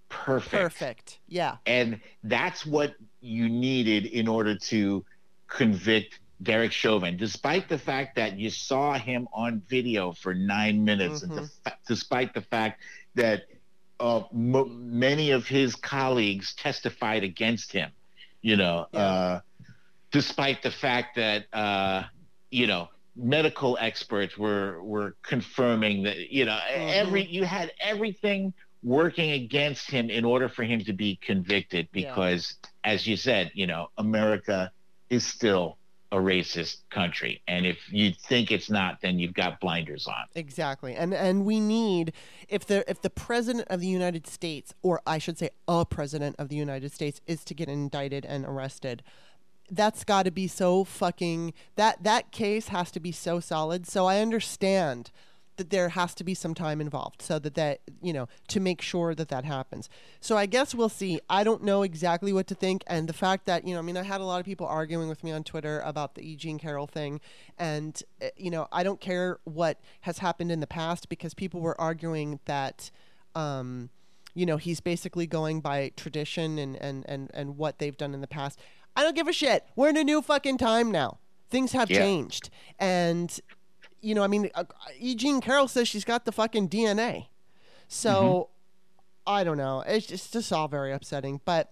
perfect. 0.09 0.51
Perfect. 0.51 1.19
Yeah. 1.27 1.57
and 1.65 2.01
that's 2.23 2.65
what 2.65 2.95
you 3.21 3.47
needed 3.47 4.05
in 4.05 4.27
order 4.27 4.57
to 4.57 5.05
convict 5.47 6.19
Derek 6.43 6.71
Chauvin, 6.71 7.17
despite 7.17 7.69
the 7.69 7.77
fact 7.77 8.15
that 8.15 8.37
you 8.37 8.49
saw 8.49 8.93
him 8.93 9.27
on 9.33 9.61
video 9.67 10.11
for 10.11 10.33
nine 10.33 10.83
minutes, 10.83 11.23
mm-hmm. 11.23 11.37
and 11.37 11.49
the, 11.65 11.73
despite 11.87 12.33
the 12.33 12.41
fact 12.41 12.81
that 13.15 13.43
uh, 13.99 14.23
m- 14.33 14.99
many 14.99 15.31
of 15.31 15.47
his 15.47 15.75
colleagues 15.75 16.53
testified 16.55 17.23
against 17.23 17.71
him, 17.71 17.91
you 18.41 18.57
know, 18.57 18.87
yeah. 18.91 18.99
uh, 18.99 19.39
despite 20.11 20.61
the 20.61 20.71
fact 20.71 21.15
that 21.15 21.45
uh, 21.53 22.03
you 22.51 22.67
know 22.67 22.87
medical 23.15 23.77
experts 23.79 24.37
were 24.37 24.81
were 24.83 25.15
confirming 25.21 26.03
that 26.03 26.31
you 26.31 26.45
know 26.45 26.57
mm-hmm. 26.71 26.89
every 26.89 27.25
you 27.25 27.43
had 27.43 27.71
everything 27.79 28.53
working 28.81 29.31
against 29.31 29.89
him 29.89 30.09
in 30.09 30.25
order 30.25 30.49
for 30.49 30.63
him 30.63 30.83
to 30.83 30.93
be 30.93 31.15
convicted 31.17 31.87
because 31.91 32.57
yeah. 32.63 32.93
as 32.93 33.07
you 33.07 33.15
said 33.15 33.51
you 33.53 33.67
know 33.67 33.87
america 33.97 34.71
is 35.09 35.25
still 35.25 35.77
a 36.13 36.17
racist 36.17 36.77
country. 36.91 37.41
And 37.47 37.65
if 37.65 37.91
you 37.91 38.13
think 38.13 38.51
it's 38.51 38.69
not 38.69 39.01
then 39.01 39.17
you've 39.17 39.33
got 39.33 39.59
blinders 39.59 40.07
on. 40.07 40.25
Exactly. 40.35 40.95
And 40.95 41.13
and 41.13 41.43
we 41.43 41.59
need 41.59 42.13
if 42.47 42.65
the 42.65 42.89
if 42.89 43.01
the 43.01 43.09
president 43.09 43.67
of 43.69 43.79
the 43.79 43.87
united 43.87 44.27
states 44.27 44.73
or 44.83 45.01
i 45.07 45.17
should 45.17 45.37
say 45.37 45.49
a 45.67 45.85
president 45.85 46.35
of 46.37 46.49
the 46.49 46.55
united 46.55 46.91
states 46.91 47.19
is 47.25 47.43
to 47.45 47.53
get 47.53 47.67
indicted 47.67 48.25
and 48.25 48.45
arrested 48.45 49.01
that's 49.71 50.03
got 50.03 50.23
to 50.23 50.31
be 50.31 50.47
so 50.47 50.83
fucking 50.83 51.53
that 51.75 52.03
that 52.03 52.31
case 52.31 52.67
has 52.67 52.91
to 52.91 52.99
be 52.99 53.11
so 53.11 53.39
solid. 53.39 53.87
So 53.87 54.05
I 54.05 54.19
understand 54.19 55.09
that 55.57 55.69
there 55.69 55.89
has 55.89 56.13
to 56.15 56.23
be 56.23 56.33
some 56.33 56.53
time 56.53 56.81
involved 56.81 57.21
so 57.21 57.39
that 57.39 57.55
that 57.55 57.81
you 58.01 58.13
know 58.13 58.27
to 58.47 58.59
make 58.59 58.81
sure 58.81 59.13
that 59.13 59.29
that 59.29 59.45
happens 59.45 59.89
so 60.19 60.37
i 60.37 60.45
guess 60.45 60.73
we'll 60.73 60.89
see 60.89 61.19
i 61.29 61.43
don't 61.43 61.63
know 61.63 61.83
exactly 61.83 62.33
what 62.33 62.47
to 62.47 62.55
think 62.55 62.83
and 62.87 63.07
the 63.07 63.13
fact 63.13 63.45
that 63.45 63.67
you 63.67 63.73
know 63.73 63.79
i 63.79 63.81
mean 63.81 63.97
i 63.97 64.03
had 64.03 64.21
a 64.21 64.25
lot 64.25 64.39
of 64.39 64.45
people 64.45 64.65
arguing 64.65 65.09
with 65.09 65.23
me 65.23 65.31
on 65.31 65.43
twitter 65.43 65.79
about 65.81 66.15
the 66.15 66.25
eugene 66.25 66.57
carroll 66.57 66.87
thing 66.87 67.19
and 67.57 68.03
eh, 68.21 68.29
you 68.37 68.49
know 68.49 68.67
i 68.71 68.83
don't 68.83 68.99
care 68.99 69.39
what 69.43 69.79
has 70.01 70.19
happened 70.19 70.51
in 70.51 70.59
the 70.59 70.67
past 70.67 71.09
because 71.09 71.33
people 71.33 71.61
were 71.61 71.79
arguing 71.79 72.39
that 72.45 72.91
um, 73.35 73.89
you 74.35 74.45
know 74.45 74.57
he's 74.57 74.79
basically 74.79 75.25
going 75.25 75.59
by 75.59 75.91
tradition 75.95 76.59
and, 76.59 76.75
and 76.77 77.05
and 77.07 77.31
and 77.33 77.57
what 77.57 77.79
they've 77.79 77.97
done 77.97 78.13
in 78.13 78.21
the 78.21 78.27
past 78.27 78.59
I 78.95 79.03
don't 79.03 79.15
give 79.15 79.27
a 79.27 79.33
shit. 79.33 79.65
We're 79.75 79.89
in 79.89 79.97
a 79.97 80.03
new 80.03 80.21
fucking 80.21 80.57
time 80.57 80.91
now. 80.91 81.19
Things 81.49 81.71
have 81.71 81.89
yeah. 81.89 81.99
changed. 81.99 82.49
And, 82.79 83.39
you 84.03 84.13
know, 84.13 84.23
I 84.23 84.27
mean, 84.27 84.49
uh, 84.53 84.65
E. 84.99 85.15
Jean 85.15 85.41
Carroll 85.41 85.67
says 85.67 85.87
she's 85.87 86.05
got 86.05 86.25
the 86.25 86.31
fucking 86.31 86.69
DNA. 86.69 87.27
So, 87.87 88.11
mm-hmm. 88.11 89.33
I 89.33 89.43
don't 89.43 89.57
know. 89.57 89.83
It's 89.87 90.07
just, 90.07 90.25
it's 90.25 90.33
just 90.33 90.53
all 90.53 90.67
very 90.67 90.91
upsetting. 90.91 91.39
But 91.45 91.71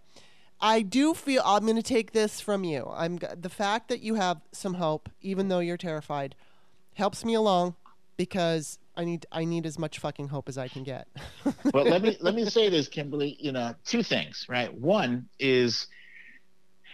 I 0.62 0.82
do 0.82 1.14
feel 1.14 1.42
I'm 1.46 1.64
going 1.64 1.76
to 1.76 1.84
take 1.84 2.14
this 2.14 2.40
from 2.40 2.64
you. 2.64 2.90
I'm 2.94 3.20
the 3.36 3.50
fact 3.50 3.90
that 3.90 4.02
you 4.02 4.16
have 4.16 4.42
some 4.52 4.76
hope, 4.76 5.10
even 5.22 5.50
though 5.50 5.60
you're 5.60 5.78
terrified, 5.78 6.36
helps 6.94 7.26
me 7.26 7.34
along 7.34 7.76
because 8.16 8.78
I 8.96 9.04
need 9.04 9.26
I 9.32 9.44
need 9.44 9.66
as 9.66 9.80
much 9.80 10.00
fucking 10.00 10.28
hope 10.28 10.48
as 10.48 10.58
I 10.58 10.68
can 10.68 10.84
get. 10.84 11.08
well, 11.74 11.86
let 11.86 12.02
me 12.02 12.18
let 12.22 12.36
me 12.36 12.46
say 12.46 12.70
this, 12.70 12.88
Kimberly. 12.88 13.36
You 13.40 13.52
know, 13.52 13.74
two 13.86 14.04
things, 14.04 14.46
right? 14.48 14.74
One 14.74 15.28
is 15.40 15.88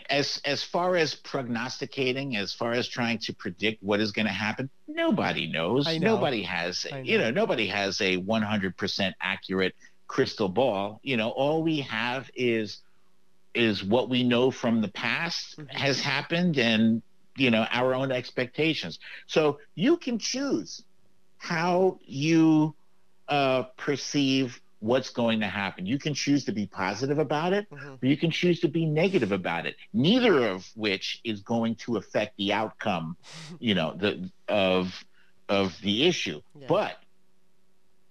as 0.09 0.41
as 0.45 0.63
far 0.63 0.95
as 0.95 1.15
prognosticating, 1.15 2.35
as 2.35 2.53
far 2.53 2.73
as 2.73 2.87
trying 2.87 3.19
to 3.19 3.33
predict 3.33 3.83
what 3.83 3.99
is 3.99 4.11
going 4.11 4.25
to 4.25 4.31
happen, 4.31 4.69
nobody 4.87 5.47
knows. 5.47 5.85
Know. 5.85 6.15
Nobody 6.15 6.43
has, 6.43 6.85
know. 6.89 6.97
you 6.97 7.17
know, 7.17 7.31
nobody 7.31 7.67
has 7.67 8.01
a 8.01 8.17
100% 8.17 9.13
accurate 9.21 9.75
crystal 10.07 10.49
ball. 10.49 10.99
You 11.03 11.17
know, 11.17 11.29
all 11.29 11.63
we 11.63 11.81
have 11.81 12.29
is 12.35 12.79
is 13.53 13.83
what 13.83 14.09
we 14.09 14.23
know 14.23 14.51
from 14.51 14.81
the 14.81 14.87
past 14.87 15.57
mm-hmm. 15.57 15.75
has 15.75 15.99
happened 15.99 16.57
and 16.57 17.01
you 17.35 17.51
know 17.51 17.65
our 17.71 17.93
own 17.93 18.11
expectations. 18.11 18.99
So 19.27 19.59
you 19.75 19.97
can 19.97 20.19
choose 20.19 20.83
how 21.37 21.99
you 22.05 22.73
uh, 23.27 23.63
perceive 23.77 24.61
what's 24.79 25.09
going 25.09 25.39
to 25.39 25.47
happen. 25.47 25.85
You 25.85 25.97
can 25.97 26.13
choose 26.13 26.45
to 26.45 26.51
be 26.51 26.67
positive 26.67 27.19
about 27.19 27.53
it, 27.53 27.69
mm-hmm. 27.69 27.93
or 27.93 28.07
you 28.07 28.17
can 28.17 28.31
choose 28.31 28.59
to 28.61 28.67
be 28.67 28.85
negative 28.85 29.31
about 29.31 29.65
it. 29.65 29.75
Neither 29.93 30.47
of 30.49 30.67
which 30.75 31.19
is 31.23 31.41
going 31.41 31.75
to 31.75 31.97
affect 31.97 32.37
the 32.37 32.53
outcome, 32.53 33.17
you 33.59 33.75
know, 33.75 33.93
the 33.95 34.29
of 34.47 35.03
of 35.49 35.79
the 35.81 36.05
issue. 36.05 36.41
Yeah. 36.59 36.67
But 36.67 36.97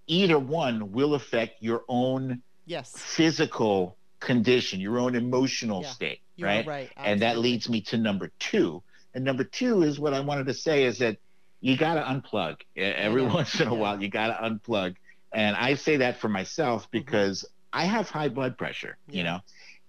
either 0.07 0.39
one 0.39 0.93
will 0.93 1.14
affect 1.14 1.62
your 1.62 1.85
own 1.89 2.43
yes 2.67 2.93
physical 2.97 3.97
condition, 4.21 4.81
your 4.81 4.99
own 4.99 5.14
emotional 5.14 5.83
yeah. 5.83 5.91
state, 5.91 6.21
You're 6.37 6.49
right? 6.49 6.67
Right. 6.67 6.91
And 6.97 7.23
that 7.23 7.39
leads 7.39 7.69
me 7.69 7.83
to 7.83 7.97
number 7.97 8.31
two. 8.39 8.83
And 9.14 9.25
number 9.25 9.45
two 9.45 9.83
is 9.83 9.99
what 9.99 10.12
I 10.14 10.21
wanted 10.21 10.47
to 10.47 10.55
say 10.55 10.85
is 10.85 10.99
that 10.99 11.19
you 11.61 11.77
got 11.77 11.95
to 11.95 12.03
unplug 12.03 12.61
every 12.77 13.23
once 13.27 13.61
in 13.61 13.69
a 13.69 13.73
yeah. 13.73 13.79
while. 13.79 14.03
You 14.03 14.09
got 14.09 14.29
to 14.29 14.49
unplug 14.49 14.97
and 15.33 15.57
I 15.57 15.74
say 15.74 15.99
that 15.99 16.18
for 16.18 16.29
myself 16.29 16.83
mm-hmm. 16.83 16.99
because 16.99 17.43
mm-hmm. 17.43 17.81
I 17.81 17.85
have 17.85 18.09
high 18.09 18.29
blood 18.29 18.57
pressure, 18.57 18.97
you 19.09 19.22
know, 19.22 19.41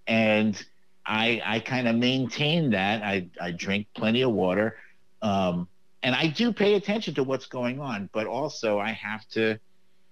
and 0.05 0.61
I 1.05 1.41
I 1.45 1.59
kind 1.59 1.87
of 1.87 1.95
maintain 1.95 2.71
that. 2.71 3.01
I 3.01 3.29
I 3.39 3.51
drink 3.51 3.87
plenty 3.95 4.21
of 4.21 4.31
water, 4.31 4.77
um, 5.21 5.67
and 6.03 6.13
I 6.13 6.27
do 6.27 6.51
pay 6.51 6.75
attention 6.75 7.15
to 7.15 7.23
what's 7.23 7.45
going 7.45 7.79
on, 7.79 8.09
but 8.11 8.27
also 8.27 8.77
I 8.77 8.91
have 8.91 9.27
to, 9.29 9.57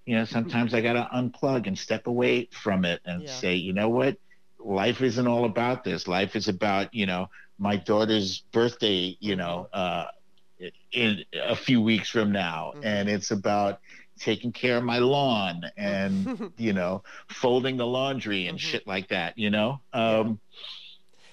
you 0.06 0.16
know, 0.16 0.26
sometimes 0.26 0.74
I 0.74 0.82
got 0.82 0.94
to 0.94 1.10
unplug 1.14 1.68
and 1.68 1.78
step 1.78 2.08
away 2.08 2.48
from 2.52 2.86
it 2.86 3.02
and 3.06 3.24
yeah. 3.24 3.30
say, 3.30 3.56
you 3.56 3.74
know 3.74 3.90
what, 3.90 4.18
life 4.60 5.02
isn't 5.02 5.28
all 5.28 5.46
about 5.46 5.84
this. 5.84 6.08
Life 6.08 6.36
is 6.36 6.48
about 6.48 6.94
you 6.94 7.06
know 7.06 7.30
my 7.58 7.76
daughter's 7.76 8.40
birthday, 8.52 9.18
you 9.20 9.36
know, 9.36 9.68
mm-hmm. 9.74 10.66
uh, 10.66 10.70
in 10.92 11.24
a 11.34 11.56
few 11.56 11.82
weeks 11.82 12.10
from 12.10 12.32
now, 12.32 12.72
mm-hmm. 12.76 12.86
and 12.86 13.10
it's 13.10 13.32
about 13.32 13.80
taking 14.20 14.52
care 14.52 14.78
of 14.78 14.84
my 14.84 15.00
lawn 15.00 15.64
and 15.78 16.52
you 16.58 16.74
know 16.74 17.04
folding 17.30 17.78
the 17.78 17.86
laundry 17.86 18.48
and 18.48 18.58
mm-hmm. 18.58 18.68
shit 18.68 18.88
like 18.88 19.10
that 19.10 19.38
you 19.38 19.50
know? 19.50 19.82
Um 19.94 20.40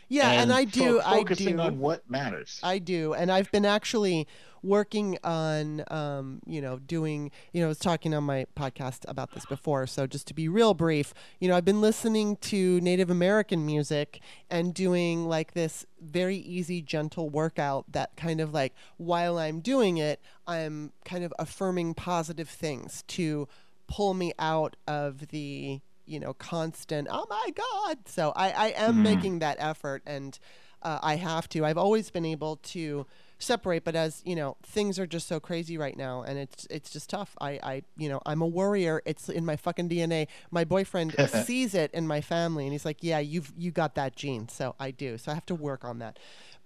yeah 0.08 0.30
and, 0.32 0.42
and 0.42 0.52
i 0.52 0.64
do 0.64 1.00
fo- 1.00 1.10
focusing 1.10 1.58
I 1.58 1.64
do, 1.64 1.68
on 1.68 1.78
what 1.78 2.10
matters. 2.10 2.60
I 2.62 2.78
do 2.78 3.14
and 3.14 3.30
i've 3.30 3.50
been 3.50 3.64
actually 3.64 4.26
working 4.62 5.18
on, 5.24 5.84
um, 5.88 6.40
you 6.46 6.60
know, 6.60 6.78
doing, 6.78 7.30
you 7.52 7.60
know, 7.60 7.66
I 7.66 7.68
was 7.68 7.78
talking 7.78 8.14
on 8.14 8.24
my 8.24 8.46
podcast 8.56 9.04
about 9.08 9.32
this 9.32 9.44
before. 9.46 9.86
So 9.86 10.06
just 10.06 10.26
to 10.28 10.34
be 10.34 10.48
real 10.48 10.74
brief, 10.74 11.12
you 11.40 11.48
know, 11.48 11.56
I've 11.56 11.64
been 11.64 11.80
listening 11.80 12.36
to 12.36 12.80
Native 12.80 13.10
American 13.10 13.66
music 13.66 14.20
and 14.50 14.72
doing 14.72 15.26
like 15.26 15.52
this 15.52 15.86
very 16.00 16.36
easy, 16.36 16.82
gentle 16.82 17.28
workout 17.28 17.90
that 17.92 18.16
kind 18.16 18.40
of 18.40 18.52
like 18.52 18.74
while 18.96 19.38
I'm 19.38 19.60
doing 19.60 19.96
it, 19.96 20.20
I'm 20.46 20.92
kind 21.04 21.24
of 21.24 21.32
affirming 21.38 21.94
positive 21.94 22.48
things 22.48 23.02
to 23.08 23.48
pull 23.88 24.14
me 24.14 24.32
out 24.38 24.76
of 24.86 25.28
the 25.28 25.80
you 26.06 26.18
know 26.18 26.32
constant 26.34 27.06
oh 27.10 27.24
my 27.28 27.50
god 27.54 27.98
so 28.06 28.32
i 28.34 28.50
i 28.50 28.66
am 28.68 28.96
mm. 28.96 29.02
making 29.02 29.38
that 29.38 29.56
effort 29.60 30.02
and 30.06 30.38
uh, 30.82 30.98
i 31.02 31.16
have 31.16 31.48
to 31.48 31.64
i've 31.64 31.78
always 31.78 32.10
been 32.10 32.24
able 32.24 32.56
to 32.56 33.06
separate 33.42 33.84
but 33.84 33.94
as 33.94 34.22
you 34.24 34.34
know 34.34 34.56
things 34.62 34.98
are 34.98 35.06
just 35.06 35.26
so 35.26 35.40
crazy 35.40 35.76
right 35.76 35.96
now 35.96 36.22
and 36.22 36.38
it's 36.38 36.66
it's 36.70 36.90
just 36.90 37.10
tough. 37.10 37.36
I 37.40 37.50
i 37.62 37.82
you 37.96 38.08
know 38.08 38.20
i'm 38.26 38.42
a 38.42 38.46
worrier. 38.46 39.02
It's 39.04 39.28
in 39.28 39.44
my 39.44 39.56
fucking 39.56 39.88
dna 39.88 40.28
my 40.50 40.64
boyfriend 40.64 41.14
sees 41.46 41.74
it 41.74 41.90
in 41.92 42.06
my 42.06 42.20
family 42.20 42.64
and 42.64 42.72
he's 42.72 42.84
like 42.84 42.98
yeah 43.00 43.18
you've 43.18 43.52
you 43.56 43.70
got 43.70 43.94
that 43.96 44.16
gene. 44.16 44.48
So 44.48 44.74
i 44.78 44.90
do. 44.90 45.18
So 45.18 45.32
i 45.32 45.34
have 45.34 45.46
to 45.46 45.54
work 45.54 45.84
on 45.84 45.98
that. 45.98 46.18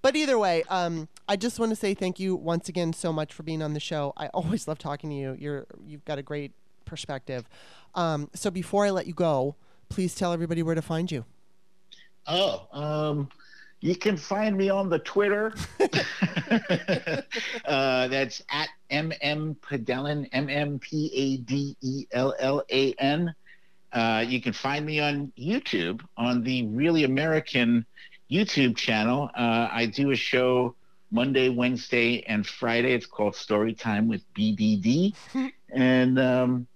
But 0.03 0.16
either 0.16 0.39
way 0.39 0.62
um, 0.68 1.09
i 1.29 1.37
just 1.37 1.59
want 1.59 1.70
to 1.70 1.77
say 1.77 1.95
thank 1.95 2.20
you 2.20 2.37
once 2.37 2.68
again 2.68 2.93
so 2.93 3.12
much 3.12 3.33
for 3.33 3.43
being 3.43 3.62
on 3.62 3.74
the 3.74 3.81
show. 3.81 4.12
I 4.16 4.29
always 4.29 4.68
love 4.68 4.79
talking 4.79 5.11
to 5.11 5.16
you. 5.16 5.37
You're 5.39 5.66
you've 5.85 6.05
got 6.05 6.18
a 6.18 6.22
great 6.22 6.53
perspective. 6.85 7.49
Um, 7.95 8.31
so 8.35 8.51
before 8.51 8.85
i 8.87 8.91
let 8.91 9.07
you 9.07 9.14
go 9.14 9.57
please 9.89 10.14
tell 10.14 10.33
everybody 10.33 10.62
where 10.62 10.74
to 10.74 10.83
find 10.83 11.11
you. 11.11 11.24
Oh 12.27 12.66
um 12.72 13.29
you 13.87 13.95
can 13.95 14.16
find 14.16 14.57
me 14.57 14.68
on 14.68 14.89
the 14.89 14.99
Twitter. 14.99 15.55
uh, 17.64 18.09
that's 18.09 18.43
at 18.51 18.68
mm 18.91 19.57
Padellan, 19.61 20.28
M 20.32 20.49
M 20.49 20.80
P 20.80 21.11
A 21.14 21.37
D 21.37 21.76
E 21.80 22.07
L 22.11 22.34
L 22.41 22.64
A 22.68 22.93
N. 22.95 23.32
Uh, 23.93 24.24
you 24.26 24.43
can 24.43 24.53
find 24.53 24.84
me 24.84 24.99
on 24.99 25.32
YouTube 25.39 26.01
on 26.16 26.43
the 26.43 26.66
Really 26.66 27.05
American 27.05 27.87
YouTube 28.28 28.76
channel. 28.76 29.30
Uh, 29.37 29.68
I 29.70 29.87
do 29.87 30.11
a 30.11 30.16
show 30.16 30.74
Monday, 31.12 31.49
Wednesday, 31.49 32.24
and 32.26 32.45
Friday. 32.45 32.93
It's 32.93 33.07
called 33.07 33.37
Story 33.37 33.72
Time 33.72 34.09
with 34.09 34.22
BDD, 34.34 35.14
and 35.72 36.18
um, 36.18 36.66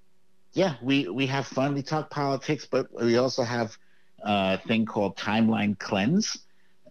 yeah, 0.53 0.77
we 0.81 1.09
we 1.09 1.27
have 1.27 1.49
fun. 1.49 1.75
We 1.75 1.83
talk 1.83 2.09
politics, 2.09 2.69
but 2.71 2.87
we 2.95 3.17
also 3.17 3.43
have 3.43 3.77
a 4.21 4.59
thing 4.59 4.87
called 4.87 5.17
Timeline 5.17 5.77
Cleanse 5.77 6.39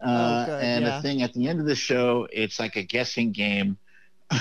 uh, 0.02 0.45
oh, 0.50 0.58
and 0.58 0.86
yeah. 0.86 0.95
the 0.95 1.02
thing 1.02 1.22
at 1.22 1.34
the 1.34 1.47
end 1.47 1.60
of 1.60 1.66
the 1.66 1.76
show, 1.76 2.28
it's 2.32 2.60
like 2.60 2.76
a 2.76 2.84
guessing 2.84 3.32
game. 3.32 3.78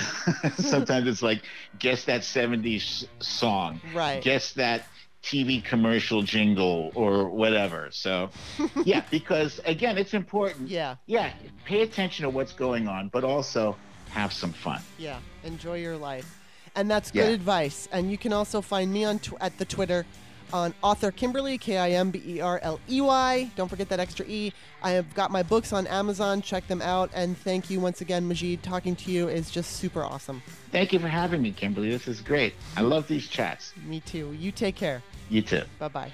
Sometimes 0.59 1.09
it's 1.09 1.23
like 1.23 1.43
guess 1.79 2.05
that 2.05 2.21
70s 2.21 3.07
song. 3.21 3.81
Right. 3.95 4.23
Guess 4.23 4.53
that 4.55 4.85
TV 5.23 5.65
commercial 5.65 6.23
jingle 6.23 6.93
or 6.95 7.29
whatever. 7.29 7.89
So, 7.91 8.31
yeah, 8.85 9.03
because 9.11 9.61
again, 9.65 9.99
it's 9.99 10.15
important. 10.15 10.69
Yeah. 10.69 10.97
Yeah, 11.07 11.33
pay 11.65 11.83
attention 11.83 12.25
to 12.25 12.31
what's 12.31 12.53
going 12.53 12.87
on, 12.87 13.09
but 13.09 13.25
also 13.25 13.77
have 14.11 14.33
some 14.33 14.53
fun. 14.53 14.81
Yeah. 14.99 15.19
Enjoy 15.45 15.79
your 15.79 15.97
life. 15.97 16.39
And 16.77 16.91
that's 16.91 17.11
good 17.11 17.29
Yeah. 17.29 17.35
advice. 17.35 17.89
And 17.91 18.11
you 18.11 18.19
can 18.19 18.33
also 18.33 18.61
find 18.61 18.93
me 18.93 19.05
on 19.05 19.19
tw- 19.19 19.35
at 19.41 19.59
the 19.59 19.65
Twitter 19.65 20.07
on 20.53 20.75
author 20.83 21.11
Kimberley 21.11 21.59
K 21.59 21.79
I 21.79 21.91
M 21.91 22.11
B 22.11 22.23
E 22.27 22.41
R 22.41 22.59
L 22.63 22.81
E 22.89 23.01
Y. 23.01 23.51
Don't 23.57 23.69
forget 23.69 23.89
that 23.89 24.01
extra 24.01 24.27
E. 24.27 24.53
I 24.83 24.93
have 24.93 25.13
got 25.15 25.31
my 25.31 25.43
books 25.43 25.73
on 25.73 25.87
Amazon. 25.87 26.43
Check 26.43 26.67
them 26.69 26.83
out. 26.83 27.11
And 27.15 27.37
thank 27.37 27.71
you 27.71 27.81
once 27.81 28.01
again, 28.01 28.27
Majid. 28.27 28.63
Talking 28.63 28.97
to 28.97 29.11
you 29.11 29.29
is 29.29 29.51
just 29.51 29.73
super 29.73 30.03
awesome. 30.03 30.43
Thank 30.71 30.93
you 30.93 30.99
for 30.99 31.09
having 31.09 31.43
me, 31.43 31.53
Kimberly. 31.53 31.91
This 31.91 32.09
is 32.09 32.21
great. 32.21 32.55
I 32.77 32.83
love 32.83 33.09
these 33.09 33.27
chats. 33.27 33.73
Me 33.87 34.01
too. 34.01 34.33
You 34.39 34.53
take 34.53 34.77
care. 34.77 35.03
You 35.31 35.43
too. 35.43 35.63
Bye 35.79 35.89
bye. 35.89 36.13